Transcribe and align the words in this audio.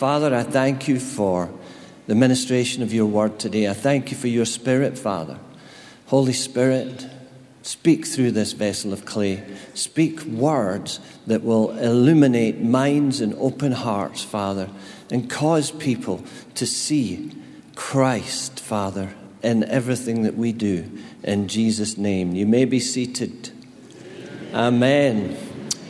Father, 0.00 0.34
I 0.34 0.44
thank 0.44 0.88
you 0.88 0.98
for 0.98 1.50
the 2.06 2.14
ministration 2.14 2.82
of 2.82 2.90
your 2.90 3.04
word 3.04 3.38
today. 3.38 3.68
I 3.68 3.74
thank 3.74 4.10
you 4.10 4.16
for 4.16 4.28
your 4.28 4.46
spirit, 4.46 4.96
Father. 4.96 5.38
Holy 6.06 6.32
Spirit, 6.32 7.06
speak 7.60 8.06
through 8.06 8.30
this 8.30 8.52
vessel 8.52 8.94
of 8.94 9.04
clay. 9.04 9.44
Speak 9.74 10.22
words 10.22 11.00
that 11.26 11.42
will 11.42 11.76
illuminate 11.76 12.62
minds 12.62 13.20
and 13.20 13.34
open 13.34 13.72
hearts, 13.72 14.22
Father, 14.24 14.70
and 15.10 15.28
cause 15.28 15.70
people 15.70 16.24
to 16.54 16.64
see 16.64 17.32
Christ, 17.74 18.58
Father, 18.58 19.12
in 19.42 19.64
everything 19.64 20.22
that 20.22 20.34
we 20.34 20.52
do. 20.52 20.90
In 21.22 21.46
Jesus' 21.46 21.98
name. 21.98 22.32
You 22.34 22.46
may 22.46 22.64
be 22.64 22.80
seated. 22.80 23.50
Amen. 24.54 25.36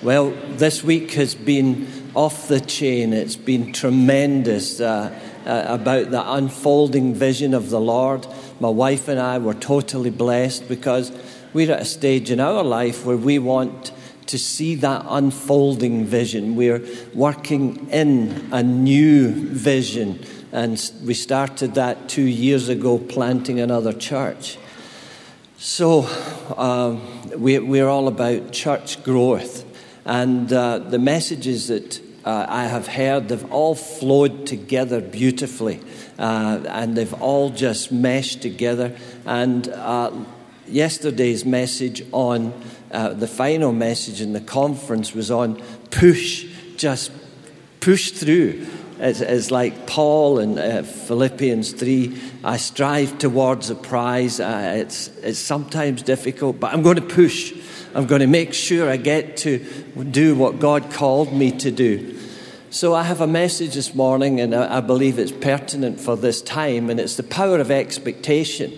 Well, 0.02 0.30
this 0.56 0.82
week 0.82 1.12
has 1.12 1.36
been 1.36 1.99
off 2.14 2.48
the 2.48 2.60
chain. 2.60 3.12
It's 3.12 3.36
been 3.36 3.72
tremendous 3.72 4.80
uh, 4.80 5.18
uh, 5.46 5.64
about 5.68 6.10
the 6.10 6.32
unfolding 6.32 7.14
vision 7.14 7.54
of 7.54 7.70
the 7.70 7.80
Lord. 7.80 8.26
My 8.58 8.68
wife 8.68 9.08
and 9.08 9.20
I 9.20 9.38
were 9.38 9.54
totally 9.54 10.10
blessed 10.10 10.68
because 10.68 11.12
we're 11.52 11.72
at 11.72 11.82
a 11.82 11.84
stage 11.84 12.30
in 12.30 12.40
our 12.40 12.62
life 12.62 13.04
where 13.04 13.16
we 13.16 13.38
want 13.38 13.92
to 14.26 14.38
see 14.38 14.76
that 14.76 15.04
unfolding 15.08 16.04
vision. 16.04 16.54
We're 16.54 16.86
working 17.14 17.88
in 17.90 18.48
a 18.52 18.62
new 18.62 19.32
vision, 19.32 20.24
and 20.52 20.92
we 21.04 21.14
started 21.14 21.74
that 21.74 22.08
two 22.08 22.26
years 22.26 22.68
ago, 22.68 22.98
planting 22.98 23.58
another 23.58 23.92
church. 23.92 24.56
So, 25.58 26.08
um, 26.56 27.02
we, 27.38 27.58
we're 27.58 27.88
all 27.88 28.08
about 28.08 28.52
church 28.52 29.02
growth. 29.02 29.66
And 30.04 30.52
uh, 30.52 30.78
the 30.78 30.98
messages 30.98 31.68
that 31.68 32.00
uh, 32.24 32.46
I 32.48 32.64
have 32.64 32.86
heard, 32.86 33.28
they've 33.28 33.50
all 33.52 33.74
flowed 33.74 34.46
together 34.46 35.00
beautifully. 35.00 35.80
Uh, 36.18 36.62
and 36.68 36.96
they've 36.96 37.14
all 37.14 37.50
just 37.50 37.90
meshed 37.90 38.42
together. 38.42 38.94
And 39.24 39.68
uh, 39.68 40.12
yesterday's 40.66 41.44
message 41.44 42.04
on 42.12 42.52
uh, 42.90 43.14
the 43.14 43.26
final 43.26 43.72
message 43.72 44.20
in 44.20 44.32
the 44.32 44.40
conference 44.40 45.14
was 45.14 45.30
on 45.30 45.62
push, 45.90 46.46
just 46.76 47.10
push 47.80 48.10
through. 48.10 48.66
It's, 48.98 49.22
it's 49.22 49.50
like 49.50 49.86
Paul 49.86 50.40
in 50.40 50.58
uh, 50.58 50.82
Philippians 50.82 51.72
3 51.72 52.20
I 52.44 52.58
strive 52.58 53.18
towards 53.18 53.70
a 53.70 53.74
prize. 53.74 54.40
Uh, 54.40 54.74
it's, 54.76 55.08
it's 55.22 55.38
sometimes 55.38 56.02
difficult, 56.02 56.60
but 56.60 56.72
I'm 56.72 56.82
going 56.82 56.96
to 56.96 57.02
push. 57.02 57.54
I'm 57.94 58.06
going 58.06 58.20
to 58.20 58.26
make 58.26 58.54
sure 58.54 58.88
I 58.88 58.96
get 58.96 59.38
to 59.38 59.58
do 60.10 60.34
what 60.34 60.58
God 60.58 60.92
called 60.92 61.32
me 61.32 61.50
to 61.58 61.70
do. 61.70 62.18
So, 62.70 62.94
I 62.94 63.02
have 63.02 63.20
a 63.20 63.26
message 63.26 63.74
this 63.74 63.94
morning, 63.94 64.40
and 64.40 64.54
I, 64.54 64.80
believe 64.80 65.18
it's 65.18 65.32
pertinent 65.32 66.00
for 66.00 66.16
this 66.16 66.40
time, 66.40 66.88
and 66.88 67.00
it's 67.00 67.16
the 67.16 67.24
power 67.24 67.58
of 67.58 67.70
expectation. 67.70 68.72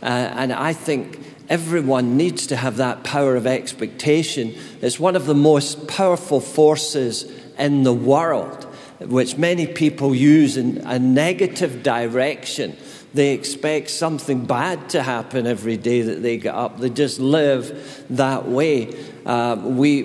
Uh, 0.00 0.06
and 0.06 0.52
I 0.52 0.72
think 0.72 1.18
everyone 1.48 2.16
needs 2.16 2.46
to 2.46 2.56
have 2.56 2.76
that 2.76 3.02
power 3.02 3.34
of 3.34 3.44
expectation. 3.44 4.54
It's 4.80 5.00
one 5.00 5.16
of 5.16 5.26
the 5.26 5.34
most 5.34 5.88
powerful 5.88 6.40
forces 6.40 7.24
in 7.58 7.82
the 7.82 7.92
world 7.92 8.68
which 9.00 9.36
many 9.36 9.66
people 9.66 10.14
use 10.14 10.56
in 10.56 10.78
a 10.78 10.98
negative 10.98 11.82
direction. 11.82 12.76
They 13.14 13.32
expect 13.32 13.90
something 13.90 14.44
bad 14.44 14.90
to 14.90 15.02
happen 15.02 15.46
every 15.46 15.76
day 15.76 16.02
that 16.02 16.22
they 16.22 16.36
get 16.36 16.54
up. 16.54 16.78
They 16.78 16.90
just 16.90 17.18
live 17.18 18.04
that 18.10 18.46
way. 18.46 18.94
Uh, 19.24 19.56
we, 19.62 20.02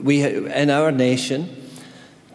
we, 0.00 0.22
in 0.22 0.70
our 0.70 0.92
nation, 0.92 1.48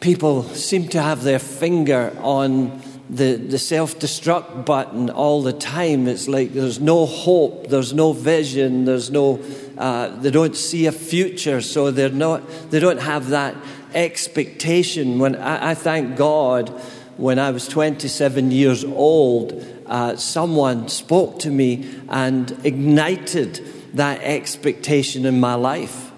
people 0.01 0.43
seem 0.43 0.87
to 0.89 1.01
have 1.01 1.23
their 1.23 1.39
finger 1.39 2.15
on 2.19 2.81
the, 3.11 3.35
the 3.35 3.59
self 3.59 3.99
destruct 3.99 4.65
button 4.65 5.09
all 5.09 5.41
the 5.41 5.53
time. 5.53 6.07
It's 6.07 6.27
like 6.27 6.53
there's 6.53 6.79
no 6.79 7.05
hope, 7.05 7.67
there's 7.67 7.93
no 7.93 8.13
vision, 8.13 8.85
there's 8.85 9.11
no, 9.11 9.39
uh, 9.77 10.09
they 10.21 10.31
don't 10.31 10.55
see 10.55 10.85
a 10.85 10.91
future, 10.91 11.61
so 11.61 11.91
they're 11.91 12.09
not, 12.09 12.47
they 12.71 12.79
don't 12.79 13.01
have 13.01 13.29
that 13.29 13.55
expectation. 13.93 15.19
When 15.19 15.35
I, 15.35 15.71
I 15.71 15.75
thank 15.75 16.15
God, 16.15 16.69
when 17.17 17.37
I 17.37 17.51
was 17.51 17.67
27 17.67 18.51
years 18.51 18.85
old, 18.85 19.51
uh, 19.91 20.15
someone 20.15 20.87
spoke 20.87 21.37
to 21.39 21.49
me 21.49 21.85
and 22.07 22.57
ignited 22.63 23.59
that 23.93 24.21
expectation 24.21 25.25
in 25.25 25.39
my 25.39 25.53
life. 25.55 26.11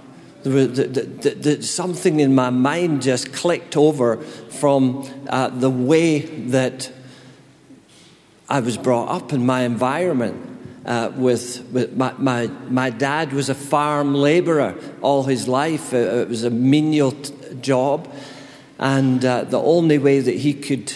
The, 0.43 0.67
the, 0.67 1.29
the, 1.31 1.63
something 1.63 2.19
in 2.19 2.35
my 2.35 2.51
mind 2.51 3.01
just 3.01 3.33
clicked 3.33 3.75
over 3.75 4.17
from 4.17 5.09
uh, 5.27 5.49
the 5.49 5.71
way 5.71 6.19
that 6.19 6.91
I 8.47 8.59
was 8.59 8.77
brought 8.77 9.09
up 9.09 9.33
in 9.33 9.45
my 9.45 9.61
environment. 9.61 10.51
Uh, 10.85 11.09
with, 11.15 11.65
with 11.71 11.95
my, 11.95 12.13
my, 12.17 12.47
my 12.69 12.89
dad 12.89 13.31
was 13.31 13.47
a 13.47 13.55
farm 13.55 14.13
laborer 14.13 14.75
all 15.01 15.23
his 15.23 15.47
life. 15.47 15.93
It, 15.93 16.13
it 16.13 16.27
was 16.27 16.43
a 16.43 16.49
menial 16.49 17.13
t- 17.13 17.33
job. 17.61 18.13
And 18.77 19.23
uh, 19.23 19.45
the 19.45 19.61
only 19.61 19.97
way 19.97 20.19
that 20.19 20.35
he 20.35 20.53
could, 20.53 20.93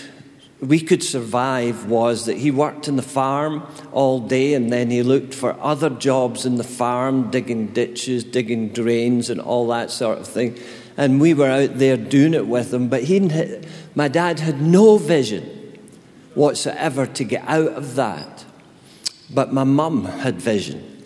we 0.60 0.80
could 0.80 1.04
survive 1.04 1.86
was 1.86 2.26
that 2.26 2.38
he 2.38 2.50
worked 2.50 2.88
in 2.88 2.96
the 2.96 3.04
farm 3.04 3.64
all 3.92 4.20
day 4.20 4.56
and 4.56 4.72
then 4.72 4.90
he 4.90 5.04
looked 5.04 5.34
for 5.34 5.60
other 5.60 5.90
jobs 5.90 6.46
in 6.46 6.56
the 6.56 6.64
farm, 6.64 7.30
digging 7.30 7.68
ditches, 7.68 8.24
digging 8.24 8.70
drains, 8.70 9.30
and 9.30 9.40
all 9.40 9.68
that 9.68 9.92
sort 9.92 10.18
of 10.18 10.28
thing. 10.28 10.58
And 10.98 11.22
we 11.22 11.36
were 11.36 11.50
out 11.50 11.78
there 11.78 11.96
doing 11.96 12.34
it 12.34 12.48
with 12.48 12.74
him. 12.74 12.90
But 12.90 13.04
he, 13.04 13.20
my 13.94 14.08
dad 14.08 14.40
had 14.40 14.60
no 14.60 14.98
vision 14.98 15.44
whatsoever 16.34 17.06
to 17.06 17.24
get 17.24 17.44
out 17.48 17.74
of 17.74 17.96
that. 17.96 18.46
But 19.30 19.54
my 19.54 19.64
mum 19.64 20.06
had 20.06 20.42
vision. 20.42 21.04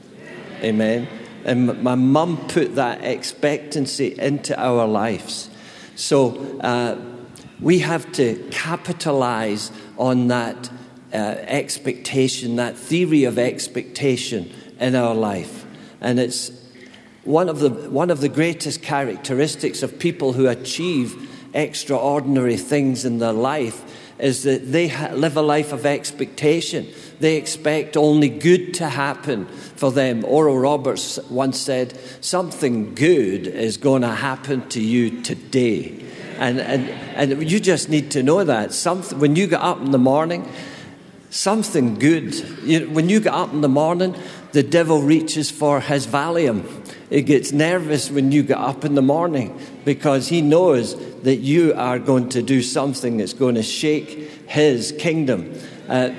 Amen. 0.61 1.09
And 1.44 1.84
my 1.84 1.95
mum 1.95 2.47
put 2.47 2.75
that 2.75 3.03
expectancy 3.03 4.17
into 4.17 4.57
our 4.57 4.88
lives. 4.88 5.50
So 5.95 6.38
uh, 6.61 7.10
we 7.61 7.79
have 7.79 8.11
to 8.13 8.35
capitalize 8.51 9.72
on 9.97 10.27
that 10.27 10.69
uh, 11.13 11.17
expectation, 11.17 12.55
that 12.55 12.75
theory 12.75 13.23
of 13.25 13.38
expectation 13.38 14.51
in 14.79 14.95
our 14.95 15.13
life. 15.13 15.66
And 16.01 16.19
it's 16.19 16.51
one 17.23 17.49
of, 17.49 17.59
the, 17.59 17.69
one 17.69 18.09
of 18.09 18.19
the 18.19 18.29
greatest 18.29 18.81
characteristics 18.81 19.83
of 19.83 19.99
people 19.99 20.33
who 20.33 20.47
achieve 20.47 21.29
extraordinary 21.53 22.57
things 22.57 23.05
in 23.05 23.19
their 23.19 23.33
life 23.33 23.83
is 24.17 24.43
that 24.43 24.72
they 24.72 24.88
ha- 24.88 25.11
live 25.13 25.35
a 25.35 25.41
life 25.41 25.72
of 25.72 25.85
expectation. 25.85 26.88
They 27.19 27.38
expect 27.38 27.97
only 27.97 28.29
good 28.29 28.73
to 28.75 28.88
happen 28.88 29.45
for 29.45 29.91
them. 29.91 30.23
Oral 30.25 30.57
Roberts 30.57 31.19
once 31.29 31.59
said, 31.59 31.97
Something 32.22 32.95
good 32.95 33.47
is 33.47 33.78
going 33.78 34.03
to 34.03 34.09
happen 34.09 34.67
to 34.69 34.81
you 34.81 35.22
today. 35.22 36.00
And, 36.41 36.59
and, 36.59 36.90
and 36.90 37.52
you 37.52 37.59
just 37.59 37.88
need 37.88 38.09
to 38.12 38.24
know 38.24 38.44
that. 38.44 38.74
Something, 38.74 39.19
when 39.19 39.35
you 39.35 39.46
get 39.46 39.62
up 39.62 39.79
in 39.79 39.91
the 39.91 40.00
morning, 40.00 40.52
something 41.29 42.00
good. 42.00 42.34
You, 42.63 42.90
when 42.90 43.09
you 43.09 43.19
get 43.19 43.31
up 43.31 43.53
in 43.53 43.62
the 43.62 43.69
morning, 43.69 44.16
the 44.52 44.63
devil 44.63 45.03
reaches 45.03 45.52
for 45.52 45.79
his 45.81 46.07
Valium. 46.07 46.66
He 47.12 47.22
gets 47.22 47.52
nervous 47.52 48.09
when 48.09 48.31
you 48.31 48.41
get 48.41 48.57
up 48.57 48.84
in 48.84 48.96
the 48.96 49.03
morning 49.03 49.56
because 49.85 50.29
he 50.29 50.41
knows 50.41 50.96
that 51.22 51.35
you 51.35 51.75
are 51.75 52.00
going 52.00 52.29
to 52.29 52.41
do 52.41 52.63
something 52.63 53.18
that's 53.18 53.34
going 53.34 53.53
to 53.53 53.63
shake 53.63 54.09
his 54.47 54.96
kingdom. 54.97 55.53
Uh, 55.88 56.09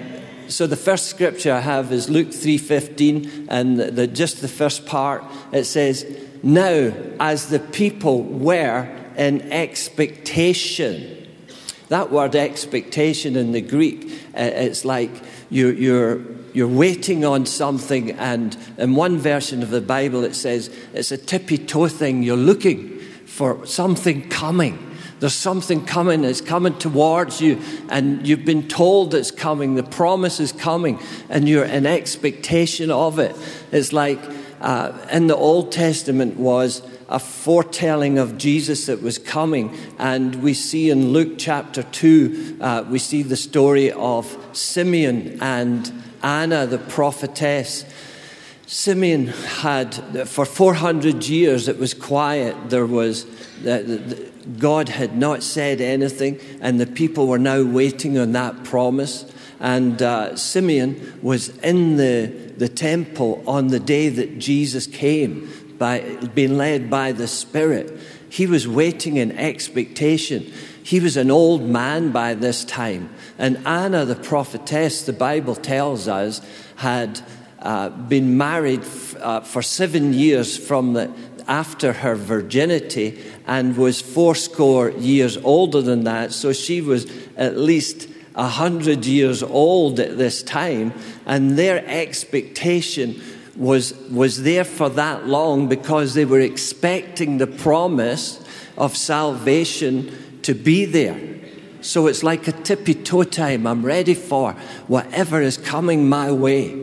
so 0.46 0.68
the 0.68 0.76
first 0.76 1.06
scripture 1.06 1.52
I 1.52 1.60
have 1.60 1.90
is 1.90 2.08
Luke 2.08 2.28
3:15 2.28 3.46
and 3.48 3.80
the, 3.80 3.90
the, 3.90 4.06
just 4.06 4.40
the 4.40 4.46
first 4.46 4.86
part 4.86 5.24
it 5.50 5.64
says 5.64 6.06
now 6.44 6.92
as 7.18 7.48
the 7.48 7.58
people 7.58 8.22
were 8.22 9.01
in 9.16 9.52
expectation. 9.52 11.18
That 11.88 12.10
word 12.10 12.34
expectation 12.34 13.36
in 13.36 13.52
the 13.52 13.60
Greek 13.60 14.12
uh, 14.34 14.40
it's 14.40 14.84
like 14.84 15.10
you're, 15.50 15.72
you're, 15.72 16.20
you're 16.54 16.68
waiting 16.68 17.24
on 17.24 17.44
something 17.44 18.12
and 18.12 18.56
in 18.78 18.94
one 18.94 19.18
version 19.18 19.62
of 19.62 19.70
the 19.70 19.82
Bible 19.82 20.24
it 20.24 20.34
says 20.34 20.74
it's 20.94 21.12
a 21.12 21.18
tippy 21.18 21.58
toe 21.58 21.88
thing. 21.88 22.22
You're 22.22 22.36
looking 22.36 22.98
for 23.26 23.66
something 23.66 24.28
coming. 24.30 24.88
There's 25.20 25.34
something 25.34 25.84
coming, 25.84 26.24
it's 26.24 26.40
coming 26.40 26.76
towards 26.78 27.40
you, 27.40 27.60
and 27.90 28.26
you've 28.26 28.44
been 28.44 28.66
told 28.66 29.14
it's 29.14 29.30
coming, 29.30 29.76
the 29.76 29.84
promise 29.84 30.40
is 30.40 30.50
coming, 30.50 30.98
and 31.28 31.48
you're 31.48 31.64
in 31.64 31.86
expectation 31.86 32.90
of 32.90 33.20
it. 33.20 33.36
It's 33.70 33.92
like 33.92 34.18
uh, 34.60 34.92
in 35.12 35.28
the 35.28 35.36
Old 35.36 35.70
Testament 35.70 36.38
was 36.38 36.82
a 37.12 37.18
foretelling 37.18 38.18
of 38.18 38.38
Jesus 38.38 38.86
that 38.86 39.02
was 39.02 39.18
coming. 39.18 39.76
And 39.98 40.42
we 40.42 40.54
see 40.54 40.88
in 40.88 41.12
Luke 41.12 41.34
chapter 41.36 41.82
2, 41.82 42.56
uh, 42.60 42.84
we 42.88 42.98
see 42.98 43.22
the 43.22 43.36
story 43.36 43.92
of 43.92 44.34
Simeon 44.54 45.38
and 45.42 45.92
Anna, 46.22 46.66
the 46.66 46.78
prophetess. 46.78 47.84
Simeon 48.66 49.26
had, 49.26 50.26
for 50.26 50.46
400 50.46 51.28
years, 51.28 51.68
it 51.68 51.78
was 51.78 51.92
quiet. 51.92 52.70
There 52.70 52.86
was, 52.86 53.26
the, 53.62 53.82
the, 53.82 54.30
God 54.58 54.88
had 54.88 55.14
not 55.14 55.42
said 55.42 55.82
anything, 55.82 56.40
and 56.62 56.80
the 56.80 56.86
people 56.86 57.26
were 57.26 57.38
now 57.38 57.62
waiting 57.62 58.16
on 58.16 58.32
that 58.32 58.64
promise. 58.64 59.30
And 59.60 60.00
uh, 60.00 60.34
Simeon 60.36 61.18
was 61.22 61.50
in 61.58 61.96
the, 61.96 62.52
the 62.56 62.68
temple 62.68 63.44
on 63.46 63.68
the 63.68 63.78
day 63.78 64.08
that 64.08 64.38
Jesus 64.38 64.86
came, 64.86 65.48
by, 65.82 65.98
being 66.32 66.56
led 66.56 66.88
by 66.88 67.10
the 67.10 67.26
Spirit. 67.26 67.98
He 68.30 68.46
was 68.46 68.68
waiting 68.68 69.16
in 69.16 69.32
expectation. 69.32 70.42
He 70.84 71.00
was 71.00 71.16
an 71.16 71.28
old 71.28 71.62
man 71.62 72.12
by 72.12 72.34
this 72.34 72.64
time. 72.64 73.10
And 73.36 73.66
Anna, 73.66 74.04
the 74.04 74.14
prophetess, 74.14 75.02
the 75.02 75.12
Bible 75.12 75.56
tells 75.56 76.06
us, 76.06 76.40
had 76.76 77.20
uh, 77.58 77.88
been 77.88 78.38
married 78.38 78.82
f- 78.82 79.16
uh, 79.16 79.40
for 79.40 79.60
seven 79.60 80.14
years 80.14 80.56
from 80.56 80.92
the, 80.92 81.10
after 81.48 81.92
her 81.92 82.14
virginity 82.14 83.18
and 83.48 83.76
was 83.76 84.00
fourscore 84.00 84.90
years 84.90 85.36
older 85.38 85.82
than 85.82 86.04
that. 86.04 86.32
So 86.32 86.52
she 86.52 86.80
was 86.80 87.10
at 87.36 87.56
least 87.56 88.08
a 88.36 88.46
hundred 88.46 89.04
years 89.04 89.42
old 89.42 89.98
at 89.98 90.16
this 90.16 90.44
time, 90.44 90.92
and 91.26 91.58
their 91.58 91.84
expectation 91.86 93.20
was, 93.56 93.94
was 94.10 94.42
there 94.42 94.64
for 94.64 94.88
that 94.90 95.26
long 95.26 95.68
because 95.68 96.14
they 96.14 96.24
were 96.24 96.40
expecting 96.40 97.38
the 97.38 97.46
promise 97.46 98.42
of 98.76 98.96
salvation 98.96 100.40
to 100.42 100.54
be 100.54 100.84
there. 100.84 101.20
So 101.82 102.06
it's 102.06 102.22
like 102.22 102.46
a 102.48 102.52
tippy 102.52 102.94
toe 102.94 103.24
time. 103.24 103.66
I'm 103.66 103.84
ready 103.84 104.14
for 104.14 104.52
whatever 104.86 105.40
is 105.42 105.56
coming 105.56 106.08
my 106.08 106.30
way. 106.30 106.80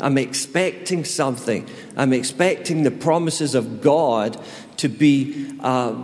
I'm 0.00 0.16
expecting 0.16 1.04
something. 1.04 1.68
I'm 1.96 2.12
expecting 2.12 2.84
the 2.84 2.92
promises 2.92 3.54
of 3.54 3.82
God 3.82 4.40
to 4.76 4.88
be 4.88 5.56
uh, 5.60 5.94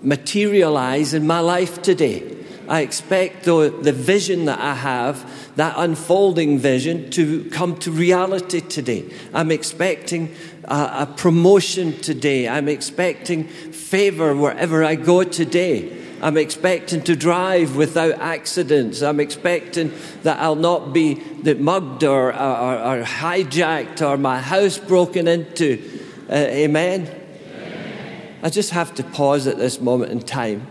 materialized 0.00 1.12
in 1.12 1.26
my 1.26 1.40
life 1.40 1.82
today. 1.82 2.41
I 2.68 2.80
expect 2.82 3.44
the, 3.44 3.76
the 3.82 3.92
vision 3.92 4.44
that 4.44 4.60
I 4.60 4.74
have, 4.74 5.56
that 5.56 5.74
unfolding 5.76 6.58
vision, 6.58 7.10
to 7.10 7.44
come 7.50 7.76
to 7.80 7.90
reality 7.90 8.60
today. 8.60 9.12
I'm 9.34 9.50
expecting 9.50 10.34
a, 10.64 10.74
a 11.00 11.14
promotion 11.16 11.98
today. 11.98 12.48
I'm 12.48 12.68
expecting 12.68 13.44
favor 13.44 14.34
wherever 14.36 14.84
I 14.84 14.94
go 14.94 15.24
today. 15.24 15.98
I'm 16.22 16.36
expecting 16.36 17.02
to 17.02 17.16
drive 17.16 17.74
without 17.74 18.12
accidents. 18.20 19.02
I'm 19.02 19.18
expecting 19.18 19.92
that 20.22 20.38
I'll 20.38 20.54
not 20.54 20.92
be 20.92 21.16
mugged 21.54 22.04
or, 22.04 22.28
or, 22.28 22.32
or 22.32 23.02
hijacked 23.02 24.08
or 24.08 24.16
my 24.16 24.40
house 24.40 24.78
broken 24.78 25.26
into. 25.26 25.82
Uh, 26.30 26.34
amen? 26.34 27.08
amen? 27.08 28.36
I 28.44 28.50
just 28.50 28.70
have 28.70 28.94
to 28.94 29.02
pause 29.02 29.48
at 29.48 29.58
this 29.58 29.80
moment 29.80 30.12
in 30.12 30.20
time 30.20 30.68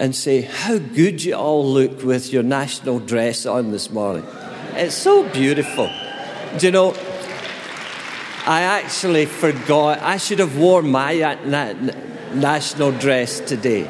and 0.00 0.16
say, 0.16 0.40
How 0.40 0.78
good 0.78 1.22
you 1.22 1.34
all 1.34 1.64
look 1.64 2.02
with 2.02 2.32
your 2.32 2.42
national 2.42 2.98
dress 3.00 3.44
on 3.44 3.70
this 3.70 3.90
morning. 3.90 4.26
It's 4.72 4.96
so 4.96 5.28
beautiful. 5.28 5.90
Do 6.58 6.66
you 6.66 6.72
know, 6.72 6.96
I 8.46 8.62
actually 8.62 9.26
forgot, 9.26 10.00
I 10.00 10.16
should 10.16 10.38
have 10.38 10.56
worn 10.56 10.90
my 10.90 11.20
uh, 11.20 11.74
national 12.32 12.92
dress 12.92 13.40
today. 13.40 13.88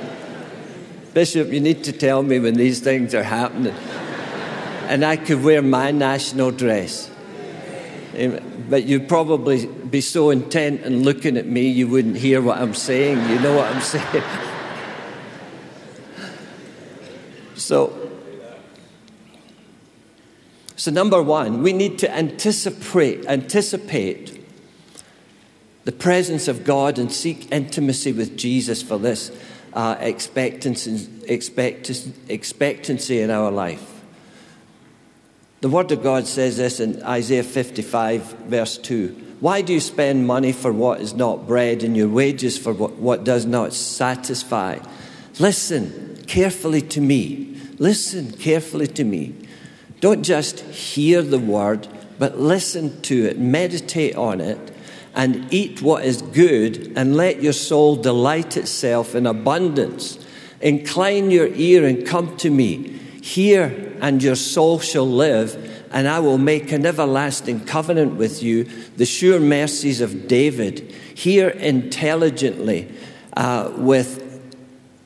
Bishop, 1.15 1.49
you 1.49 1.61
need 1.61 1.85
to 1.85 1.93
tell 1.93 2.25
me 2.25 2.41
when 2.41 2.55
these 2.55 2.81
things 2.81 3.15
are 3.15 3.23
happening. 3.23 3.75
And 4.89 5.05
I 5.05 5.17
could 5.17 5.45
wear 5.45 5.63
my 5.63 5.93
national 5.93 6.51
dress. 6.51 7.09
But 8.69 8.83
you'd 8.83 9.09
probably 9.09 9.67
be 9.67 10.01
so 10.01 10.31
intent 10.31 10.83
in 10.83 11.05
looking 11.05 11.37
at 11.37 11.47
me, 11.47 11.69
you 11.69 11.87
wouldn't 11.87 12.17
hear 12.17 12.43
what 12.43 12.59
I'm 12.59 12.75
saying. 12.75 13.17
You 13.31 13.39
know 13.39 13.55
what 13.55 13.73
I'm 13.73 13.81
saying? 13.81 14.25
So, 17.71 18.11
so 20.75 20.91
number 20.91 21.23
one, 21.23 21.63
we 21.63 21.73
need 21.73 22.01
to 22.01 22.13
anticipate, 22.13 23.25
anticipate 23.27 24.45
the 25.85 25.93
presence 25.93 26.49
of 26.49 26.65
God 26.65 26.99
and 26.99 27.13
seek 27.13 27.53
intimacy 27.53 28.11
with 28.11 28.37
Jesus 28.37 28.83
for 28.83 28.99
this 28.99 29.31
uh, 29.73 29.95
expectancy, 30.01 31.09
expectancy 31.29 33.21
in 33.21 33.31
our 33.31 33.53
life. 33.53 34.03
The 35.61 35.69
Word 35.69 35.93
of 35.93 36.03
God 36.03 36.27
says 36.27 36.57
this 36.57 36.81
in 36.81 37.01
Isaiah 37.05 37.45
55, 37.45 38.23
verse 38.49 38.79
2. 38.79 39.37
Why 39.39 39.63
do 39.63 39.73
you 39.73 39.79
spend 39.79 40.27
money 40.27 40.51
for 40.51 40.73
what 40.73 41.01
is 41.01 41.15
not 41.15 41.47
bread 41.47 41.85
and 41.85 41.97
your 41.97 42.09
wages 42.09 42.59
for 42.59 42.73
what, 42.73 42.95
what 42.95 43.23
does 43.23 43.47
not 43.47 43.73
satisfy? 43.75 44.81
Listen 45.39 46.11
carefully 46.31 46.81
to 46.81 47.01
me. 47.01 47.50
Listen 47.81 48.31
carefully 48.31 48.87
to 48.87 49.05
me. 49.05 49.35
Don't 50.01 50.23
just 50.23 50.61
hear 50.61 51.23
the 51.23 51.39
word, 51.39 51.89
but 52.19 52.39
listen 52.39 53.01
to 53.03 53.25
it, 53.25 53.39
meditate 53.39 54.15
on 54.17 54.43
it, 54.43 54.59
and 55.15 55.53
eat 55.53 55.81
what 55.81 56.05
is 56.05 56.21
good, 56.21 56.93
and 56.95 57.17
let 57.17 57.43
your 57.43 57.55
soul 57.55 57.97
delight 57.97 58.59
itself 58.59 59.15
in 59.15 59.27
abundance. 59.27 60.19
Incline 60.61 61.31
your 61.31 61.49
ear 61.55 61.87
and 61.87 62.07
come 62.07 62.37
to 62.37 62.51
me. 62.51 62.99
Hear, 63.23 63.97
and 64.03 64.23
your 64.23 64.37
soul 64.37 64.79
shall 64.81 65.09
live, 65.09 65.89
and 65.91 66.07
I 66.07 66.21
will 66.21 66.39
make 66.39 66.73
an 66.73 66.85
everlasting 66.85 67.65
covenant 67.65 68.17
with 68.17 68.43
you, 68.43 68.65
the 68.99 69.07
sure 69.07 69.41
mercies 69.41 70.03
of 70.03 70.29
David. 70.29 70.81
Hear 71.15 71.49
intelligently 71.49 72.93
uh, 73.35 73.73
with 73.75 74.20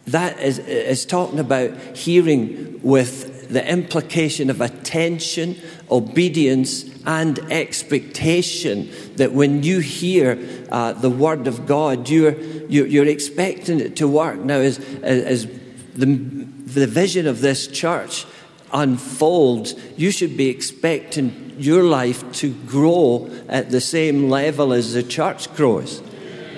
that 0.07 0.39
is, 0.41 0.59
is 0.59 1.07
talking 1.07 1.39
about 1.39 1.77
hearing 1.97 2.81
with 2.83 3.49
the 3.49 3.67
implication 3.71 4.51
of 4.51 4.61
attention, 4.61 5.57
obedience, 5.91 6.85
and 7.07 7.39
expectation 7.51 8.91
that 9.17 9.33
when 9.33 9.63
you 9.63 9.81
hear 9.81 10.39
uh, 10.71 10.93
the 10.93 11.11
word 11.11 11.47
of 11.47 11.67
God, 11.67 12.09
you're, 12.09 12.39
you're, 12.69 13.07
expecting 13.07 13.81
it 13.81 13.97
to 13.97 14.09
work. 14.09 14.39
Now, 14.39 14.57
as, 14.57 14.79
as 15.03 15.47
the, 15.95 16.07
the 16.07 16.87
vision 16.87 17.27
of 17.27 17.41
this 17.41 17.67
church 17.67 18.27
unfolds, 18.73 19.75
you 19.97 20.11
should 20.11 20.37
be 20.37 20.49
expecting 20.49 21.55
your 21.59 21.85
life 21.85 22.31
to 22.33 22.53
grow 22.67 23.31
at 23.49 23.71
the 23.71 23.81
same 23.81 24.29
level 24.29 24.73
as 24.73 24.95
the 24.95 25.03
church 25.03 25.53
grows. 25.55 26.03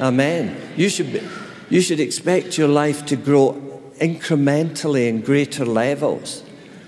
Amen. 0.00 0.56
You 0.76 0.88
should, 0.88 1.12
be, 1.12 1.20
you 1.68 1.80
should 1.80 2.00
expect 2.00 2.56
your 2.58 2.68
life 2.68 3.06
to 3.06 3.16
grow 3.16 3.52
incrementally 4.00 5.08
in 5.08 5.20
greater 5.20 5.64
levels. 5.64 6.42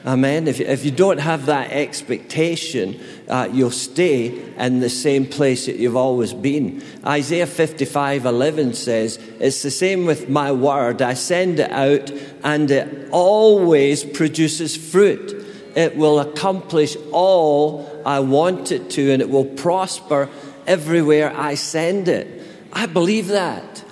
Amen. 0.07 0.47
If, 0.47 0.61
if 0.61 0.85
you 0.85 0.91
don't 0.91 1.19
have 1.19 1.47
that 1.47 1.71
expectation, 1.71 3.01
uh, 3.29 3.49
you'll 3.53 3.71
stay 3.71 4.55
in 4.57 4.81
the 4.81 4.89
same 4.89 5.27
place 5.27 5.67
that 5.67 5.77
you've 5.77 5.97
always 5.97 6.33
been. 6.33 6.83
Isaiah 7.05 7.47
55 7.47 8.25
11 8.25 8.75
says, 8.75 9.19
It's 9.41 9.63
the 9.63 9.71
same 9.71 10.07
with 10.07 10.29
my 10.29 10.53
word. 10.53 11.03
I 11.03 11.15
send 11.15 11.59
it 11.59 11.71
out, 11.71 12.11
and 12.45 12.71
it 12.71 13.09
always 13.11 14.05
produces 14.05 14.77
fruit. 14.77 15.45
It 15.75 15.97
will 15.97 16.21
accomplish 16.21 16.97
all 17.13 18.03
I 18.07 18.21
want 18.21 18.73
it 18.73 18.91
to, 18.91 19.11
and 19.11 19.21
it 19.21 19.29
will 19.29 19.45
prosper 19.45 20.31
everywhere 20.67 21.37
I 21.37 21.55
send 21.55 22.09
it. 22.09 22.43
I 22.73 22.87
believe 22.87 23.29
that. 23.29 23.85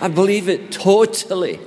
I 0.00 0.08
believe 0.08 0.48
it 0.48 0.72
totally. 0.72 1.60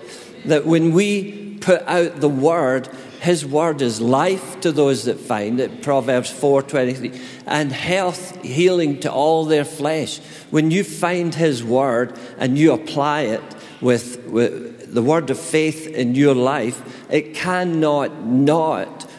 That 0.46 0.66
when 0.66 0.94
we 0.94 1.58
put 1.62 1.82
out 1.84 2.22
the 2.22 2.30
word, 2.30 2.88
his 3.20 3.46
word 3.46 3.82
is 3.82 4.00
life 4.00 4.60
to 4.62 4.72
those 4.72 5.06
that 5.06 5.20
find 5.20 5.60
it, 5.60 5.82
Proverbs 5.82 6.32
4:23, 6.32 7.20
and 7.46 7.72
health, 7.72 8.42
healing 8.44 9.00
to 9.00 9.12
all 9.12 9.46
their 9.46 9.66
flesh. 9.66 10.20
When 10.52 10.72
you 10.72 10.84
find 10.84 11.34
his 11.34 11.64
word 11.64 12.18
and 12.38 12.58
you 12.58 12.72
apply 12.74 13.22
it 13.22 13.42
with, 13.82 14.24
with 14.26 14.94
the 14.94 15.02
word 15.02 15.30
of 15.30 15.40
faith 15.40 15.88
in 15.88 16.16
your 16.16 16.36
life, 16.36 16.82
it 17.10 17.34
cannot 17.34 18.26
not 18.26 19.10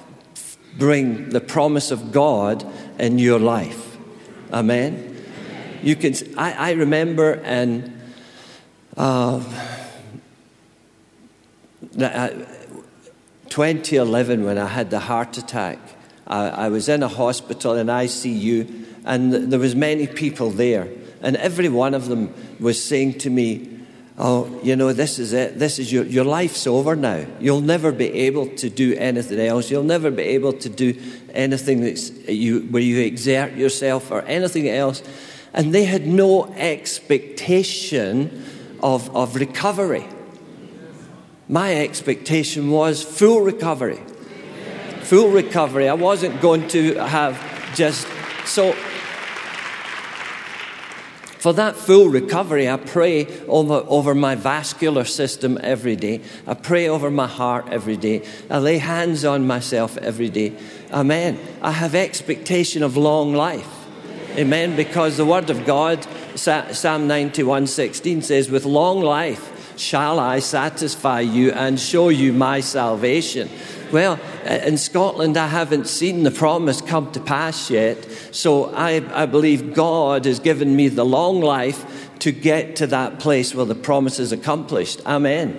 bring 0.78 1.30
the 1.30 1.40
promise 1.40 1.90
of 1.90 2.12
God 2.12 2.64
in 2.98 3.18
your 3.18 3.40
life. 3.40 3.96
Amen. 4.52 5.16
You 5.82 5.96
can. 5.96 6.14
I, 6.36 6.52
I 6.52 6.70
remember 6.72 7.34
in. 7.34 7.97
Uh, 8.98 9.40
2011, 13.48 14.44
when 14.44 14.58
I 14.58 14.66
had 14.66 14.90
the 14.90 14.98
heart 14.98 15.38
attack, 15.38 15.78
I, 16.26 16.48
I 16.48 16.68
was 16.68 16.88
in 16.88 17.04
a 17.04 17.08
hospital 17.08 17.76
in 17.76 17.86
ICU, 17.86 18.86
and 19.04 19.52
there 19.52 19.60
was 19.60 19.76
many 19.76 20.08
people 20.08 20.50
there, 20.50 20.88
and 21.22 21.36
every 21.36 21.68
one 21.68 21.94
of 21.94 22.08
them 22.08 22.34
was 22.58 22.82
saying 22.82 23.18
to 23.18 23.30
me, 23.30 23.68
"Oh, 24.18 24.58
you 24.64 24.74
know, 24.74 24.92
this 24.92 25.20
is 25.20 25.32
it. 25.32 25.60
This 25.60 25.78
is 25.78 25.92
your 25.92 26.04
your 26.04 26.24
life's 26.24 26.66
over 26.66 26.96
now. 26.96 27.24
You'll 27.38 27.60
never 27.60 27.92
be 27.92 28.12
able 28.26 28.48
to 28.56 28.68
do 28.68 28.96
anything 28.96 29.38
else. 29.38 29.70
You'll 29.70 29.84
never 29.84 30.10
be 30.10 30.24
able 30.24 30.54
to 30.54 30.68
do 30.68 31.00
anything 31.32 31.82
that's 31.82 32.10
you 32.26 32.62
where 32.62 32.82
you 32.82 32.98
exert 33.02 33.52
yourself 33.54 34.10
or 34.10 34.22
anything 34.22 34.68
else." 34.68 35.04
And 35.54 35.72
they 35.72 35.84
had 35.84 36.04
no 36.04 36.52
expectation 36.54 38.44
of, 38.82 39.14
of 39.16 39.36
recovery. 39.36 40.06
my 41.48 41.74
expectation 41.74 42.70
was 42.70 43.02
full 43.02 43.40
recovery. 43.40 44.00
Full 45.02 45.30
recovery. 45.30 45.88
I 45.88 45.94
wasn't 45.94 46.40
going 46.40 46.68
to 46.68 46.94
have 46.96 47.42
just 47.74 48.06
so. 48.44 48.74
For 51.38 51.52
that 51.52 51.76
full 51.76 52.08
recovery, 52.08 52.68
I 52.68 52.76
pray 52.76 53.26
over, 53.46 53.84
over 53.86 54.14
my 54.14 54.34
vascular 54.34 55.04
system 55.04 55.56
every 55.62 55.94
day. 55.94 56.20
I 56.48 56.54
pray 56.54 56.88
over 56.88 57.10
my 57.10 57.28
heart 57.28 57.68
every 57.70 57.96
day. 57.96 58.26
I 58.50 58.58
lay 58.58 58.78
hands 58.78 59.24
on 59.24 59.46
myself 59.46 59.96
every 59.98 60.30
day. 60.30 60.52
Amen. 60.92 61.38
I 61.62 61.70
have 61.70 61.94
expectation 61.94 62.82
of 62.82 62.96
long 62.96 63.34
life. 63.34 63.68
Amen. 64.36 64.74
Because 64.74 65.16
the 65.16 65.24
Word 65.24 65.48
of 65.48 65.64
God, 65.64 66.04
Psalm 66.38 67.06
91 67.06 67.66
16 67.66 68.22
says, 68.22 68.50
With 68.50 68.64
long 68.64 69.00
life 69.00 69.76
shall 69.78 70.18
I 70.18 70.38
satisfy 70.38 71.20
you 71.20 71.52
and 71.52 71.78
show 71.78 72.08
you 72.08 72.32
my 72.32 72.60
salvation. 72.60 73.48
Well, 73.92 74.20
in 74.44 74.76
Scotland, 74.76 75.36
I 75.36 75.46
haven't 75.46 75.86
seen 75.86 76.22
the 76.22 76.30
promise 76.30 76.80
come 76.80 77.10
to 77.12 77.20
pass 77.20 77.70
yet. 77.70 78.04
So 78.32 78.66
I, 78.74 79.02
I 79.22 79.26
believe 79.26 79.74
God 79.74 80.26
has 80.26 80.40
given 80.40 80.76
me 80.76 80.88
the 80.88 81.04
long 81.04 81.40
life 81.40 82.18
to 82.20 82.32
get 82.32 82.76
to 82.76 82.86
that 82.88 83.18
place 83.18 83.54
where 83.54 83.64
the 83.64 83.74
promise 83.74 84.18
is 84.18 84.32
accomplished. 84.32 85.00
Amen. 85.06 85.58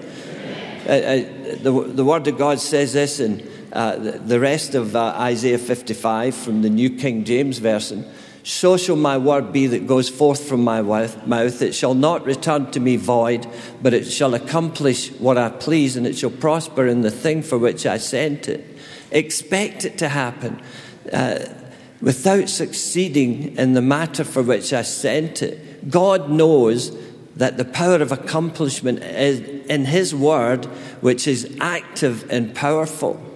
Uh, 0.86 0.92
uh, 0.92 1.16
the, 1.62 1.92
the 1.94 2.06
Word 2.06 2.28
of 2.28 2.38
God 2.38 2.60
says 2.60 2.94
this 2.94 3.20
in 3.20 3.48
uh, 3.72 3.96
the, 3.96 4.12
the, 4.12 4.40
rest 4.40 4.76
of 4.76 4.96
uh, 4.96 5.14
Isaiah 5.18 5.58
55 5.58 6.36
from 6.36 6.62
the 6.62 6.70
New 6.70 6.90
King 6.98 7.24
James 7.24 7.60
Version. 7.60 8.06
So 8.44 8.78
shall 8.78 8.96
my 8.96 9.18
word 9.18 9.52
be 9.52 9.68
that 9.68 9.86
goes 9.86 10.10
forth 10.10 10.48
from 10.48 10.64
my 10.64 10.82
mouth. 10.82 11.62
It 11.62 11.76
shall 11.76 11.94
not 11.94 12.26
return 12.26 12.72
to 12.72 12.80
me 12.80 12.96
void, 12.96 13.46
but 13.82 13.94
it 13.94 14.06
shall 14.06 14.34
accomplish 14.34 15.12
what 15.14 15.38
I 15.38 15.50
please, 15.50 15.98
and 15.98 16.08
it 16.08 16.18
shall 16.18 16.30
prosper 16.30 16.88
in 16.88 17.02
the 17.02 17.12
thing 17.12 17.42
for 17.42 17.58
which 17.58 17.86
I 17.86 17.98
sent 17.98 18.48
it. 18.48 18.66
Expect 19.12 19.86
it 19.86 19.98
to 19.98 20.10
happen. 20.10 20.62
Uh, 21.12 21.46
without 22.02 22.48
succeeding 22.48 23.58
in 23.58 23.74
the 23.74 23.82
matter 23.82 24.24
for 24.24 24.42
which 24.42 24.72
I 24.72 24.84
sent 24.84 25.42
it, 25.42 25.90
God 25.90 26.30
knows 26.30 26.96
that 27.36 27.58
the 27.58 27.66
power 27.66 28.02
of 28.02 28.12
accomplishment 28.12 29.00
is 29.04 29.40
in 29.68 29.86
His 29.86 30.16
word, 30.16 30.66
which 31.02 31.28
is 31.28 31.58
active 31.60 32.30
and 32.30 32.56
powerful. 32.56 33.29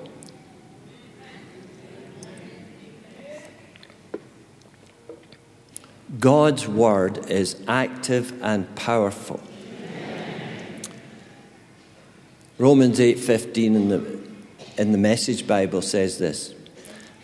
God's 6.20 6.68
word 6.68 7.30
is 7.30 7.56
active 7.68 8.40
and 8.44 8.74
powerful. 8.76 9.40
Romans 12.60 13.00
8:15 13.00 13.76
in 13.76 13.90
the 13.90 14.24
in 14.78 14.92
the 14.92 14.98
Message 14.98 15.48
Bible 15.48 15.82
says 15.82 16.18
this. 16.20 16.54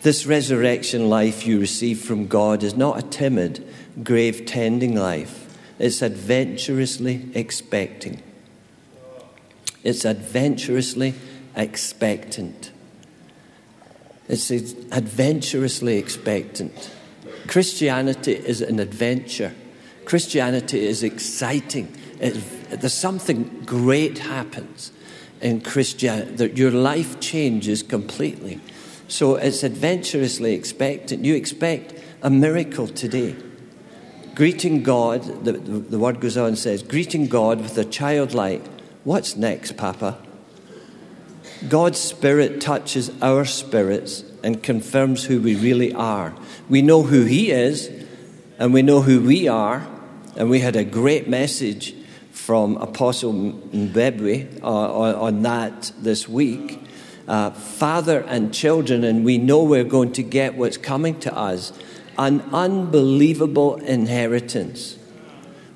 This 0.02 0.26
resurrection 0.26 1.08
life 1.08 1.46
you 1.46 1.60
receive 1.60 2.00
from 2.00 2.26
God 2.26 2.62
is 2.62 2.74
not 2.74 2.98
a 2.98 3.02
timid, 3.02 3.64
grave 4.02 4.46
tending 4.46 4.96
life. 4.96 5.56
It's 5.78 6.02
adventurously 6.02 7.28
expecting. 7.34 8.22
It's 9.84 10.04
adventurously 10.04 11.14
expectant. 11.54 12.70
It's 14.28 14.50
adventurously 14.50 15.98
expectant. 15.98 16.90
Christianity 17.50 18.34
is 18.34 18.62
an 18.62 18.78
adventure. 18.78 19.52
Christianity 20.04 20.86
is 20.86 21.02
exciting. 21.02 21.92
It, 22.20 22.34
there's 22.70 22.94
something 22.94 23.64
great 23.66 24.18
happens 24.18 24.92
in 25.40 25.60
Christianity, 25.60 26.36
that 26.36 26.56
your 26.56 26.70
life 26.70 27.18
changes 27.18 27.82
completely. 27.82 28.60
So 29.08 29.34
it's 29.34 29.64
adventurously 29.64 30.54
expectant. 30.54 31.24
You 31.24 31.34
expect 31.34 32.00
a 32.22 32.30
miracle 32.30 32.86
today. 32.86 33.34
Greeting 34.36 34.84
God, 34.84 35.44
the, 35.44 35.50
the, 35.54 35.98
word 35.98 36.20
goes 36.20 36.36
on 36.36 36.46
and 36.46 36.58
says, 36.58 36.84
greeting 36.84 37.26
God 37.26 37.60
with 37.60 37.76
a 37.76 37.84
childlike, 37.84 38.64
what's 39.02 39.34
next, 39.34 39.76
Papa? 39.76 40.18
God's 41.68 41.98
Spirit 41.98 42.60
touches 42.60 43.10
our 43.20 43.44
spirits 43.44 44.22
and 44.42 44.62
confirms 44.62 45.24
who 45.24 45.40
we 45.40 45.54
really 45.54 45.92
are. 45.92 46.34
We 46.68 46.82
know 46.82 47.02
who 47.02 47.24
He 47.24 47.50
is, 47.50 47.90
and 48.58 48.74
we 48.74 48.82
know 48.82 49.02
who 49.02 49.20
we 49.20 49.48
are, 49.48 49.86
and 50.36 50.50
we 50.50 50.60
had 50.60 50.76
a 50.76 50.84
great 50.84 51.28
message 51.28 51.94
from 52.30 52.76
Apostle 52.76 53.32
Mbebwe 53.32 54.62
uh, 54.62 54.66
on 54.66 55.42
that 55.42 55.92
this 55.98 56.28
week. 56.28 56.82
Uh, 57.28 57.50
father 57.50 58.20
and 58.22 58.52
children, 58.52 59.04
and 59.04 59.24
we 59.24 59.38
know 59.38 59.62
we're 59.62 59.84
going 59.84 60.12
to 60.12 60.22
get 60.22 60.56
what's 60.56 60.76
coming 60.76 61.18
to 61.20 61.34
us 61.36 61.72
an 62.18 62.42
unbelievable 62.52 63.76
inheritance. 63.76 64.98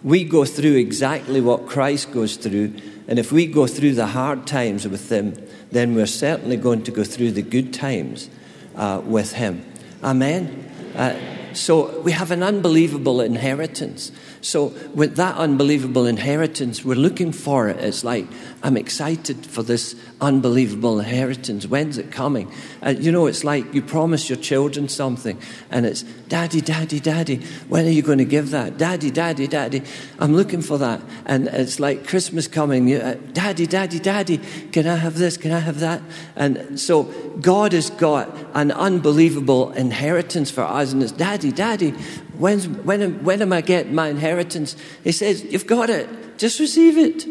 We 0.03 0.25
go 0.25 0.45
through 0.45 0.77
exactly 0.77 1.41
what 1.41 1.67
Christ 1.67 2.13
goes 2.13 2.37
through, 2.37 2.75
and 3.09 3.19
if 3.19 3.33
we 3.33 3.47
go 3.47 3.67
through 3.67 3.95
the 3.95 4.09
hard 4.09 4.47
times 4.47 4.87
with 4.87 5.11
Him, 5.11 5.35
then 5.71 5.95
we're 5.95 6.07
certainly 6.07 6.57
going 6.57 6.83
to 6.85 6.91
go 6.91 7.05
through 7.05 7.33
the 7.33 7.43
good 7.43 7.73
times 7.73 8.29
uh, 8.77 9.01
with 9.05 9.33
Him. 9.33 9.65
Amen. 10.03 10.65
Uh, 10.95 11.19
so 11.55 12.01
we 12.01 12.13
have 12.13 12.31
an 12.31 12.43
unbelievable 12.43 13.21
inheritance. 13.21 14.13
So, 14.45 14.75
with 14.95 15.17
that 15.17 15.37
unbelievable 15.37 16.05
inheritance, 16.05 16.85
we're 16.85 16.97
looking 16.97 17.33
for 17.33 17.71
it. 17.71 17.79
It's 17.79 18.05
like, 18.05 18.27
I'm 18.63 18.77
excited 18.77 19.47
for 19.47 19.63
this 19.63 19.97
unbelievable 20.21 21.01
inheritance. 21.01 21.67
When's 21.67 21.97
it 21.97 22.13
coming? 22.13 22.53
Uh, 22.85 22.91
you 22.91 23.11
know, 23.11 23.27
it's 23.27 23.43
like 23.43 23.73
you 23.73 23.81
promise 23.81 24.29
your 24.29 24.37
children 24.37 24.91
something, 24.91 25.41
and 25.71 25.87
it's, 25.87 26.03
Daddy, 26.03 26.61
Daddy, 26.61 27.01
Daddy, 27.01 27.37
when 27.69 27.87
are 27.87 27.91
you 27.91 28.03
going 28.03 28.19
to 28.19 28.27
give 28.27 28.51
that? 28.51 28.77
Daddy, 28.77 29.11
Daddy, 29.11 29.47
Daddy, 29.47 29.81
I'm 30.19 30.37
looking 30.37 30.61
for 30.61 30.77
that. 30.77 31.01
And 31.25 31.49
it's 31.49 31.81
like 31.81 32.07
Christmas 32.07 32.47
coming. 32.47 32.93
Uh, 32.93 33.19
Daddy, 33.33 33.67
Daddy, 33.67 33.99
Daddy, 33.99 34.41
can 34.73 34.87
I 34.87 34.97
have 34.97 35.17
this? 35.17 35.39
Can 35.39 35.53
I 35.53 35.61
have 35.61 35.81
that? 35.81 36.03
And 36.37 36.79
so, 36.79 37.05
God 37.41 37.73
has 37.73 37.89
got 37.89 38.29
an 38.53 38.73
unbelievable 38.73 39.73
inheritance 39.73 40.51
for 40.51 40.65
us, 40.65 40.84
and 40.93 41.03
it's, 41.03 41.13
Daddy, 41.13 41.53
Daddy, 41.53 41.91
when's, 42.39 42.69
when, 42.69 43.25
when 43.25 43.43
am 43.43 43.53
I 43.53 43.61
getting 43.61 43.95
my 43.95 44.09
inheritance? 44.09 44.77
He 45.03 45.13
says, 45.13 45.43
You've 45.45 45.67
got 45.67 45.91
it. 45.91 46.39
Just 46.39 46.61
receive 46.61 46.99
it. 46.99 47.27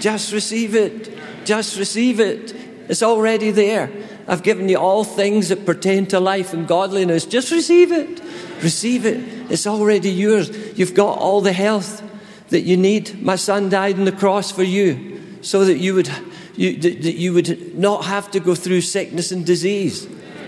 Just 0.00 0.32
receive 0.32 0.74
it. 0.74 1.16
Just 1.44 1.78
receive 1.78 2.20
it. 2.20 2.54
It's 2.88 3.02
already 3.02 3.50
there. 3.50 3.90
I've 4.26 4.42
given 4.42 4.68
you 4.68 4.76
all 4.76 5.04
things 5.04 5.48
that 5.48 5.64
pertain 5.64 6.06
to 6.06 6.20
life 6.20 6.52
and 6.52 6.68
godliness. 6.68 7.24
Just 7.24 7.50
receive 7.50 7.92
it. 7.92 8.20
Receive 8.62 9.06
it. 9.06 9.50
It's 9.50 9.66
already 9.66 10.10
yours. 10.10 10.50
You've 10.78 10.94
got 10.94 11.18
all 11.18 11.40
the 11.40 11.52
health 11.52 12.02
that 12.50 12.62
you 12.62 12.76
need. 12.76 13.22
My 13.22 13.36
son 13.36 13.68
died 13.68 13.98
on 13.98 14.04
the 14.04 14.12
cross 14.12 14.50
for 14.50 14.62
you 14.62 15.20
so 15.40 15.64
that 15.64 15.78
you 15.78 15.94
would, 15.94 16.10
you, 16.56 16.76
that 16.76 17.14
you 17.14 17.32
would 17.32 17.78
not 17.78 18.04
have 18.04 18.30
to 18.32 18.40
go 18.40 18.54
through 18.54 18.82
sickness 18.82 19.32
and 19.32 19.46
disease. 19.46 20.06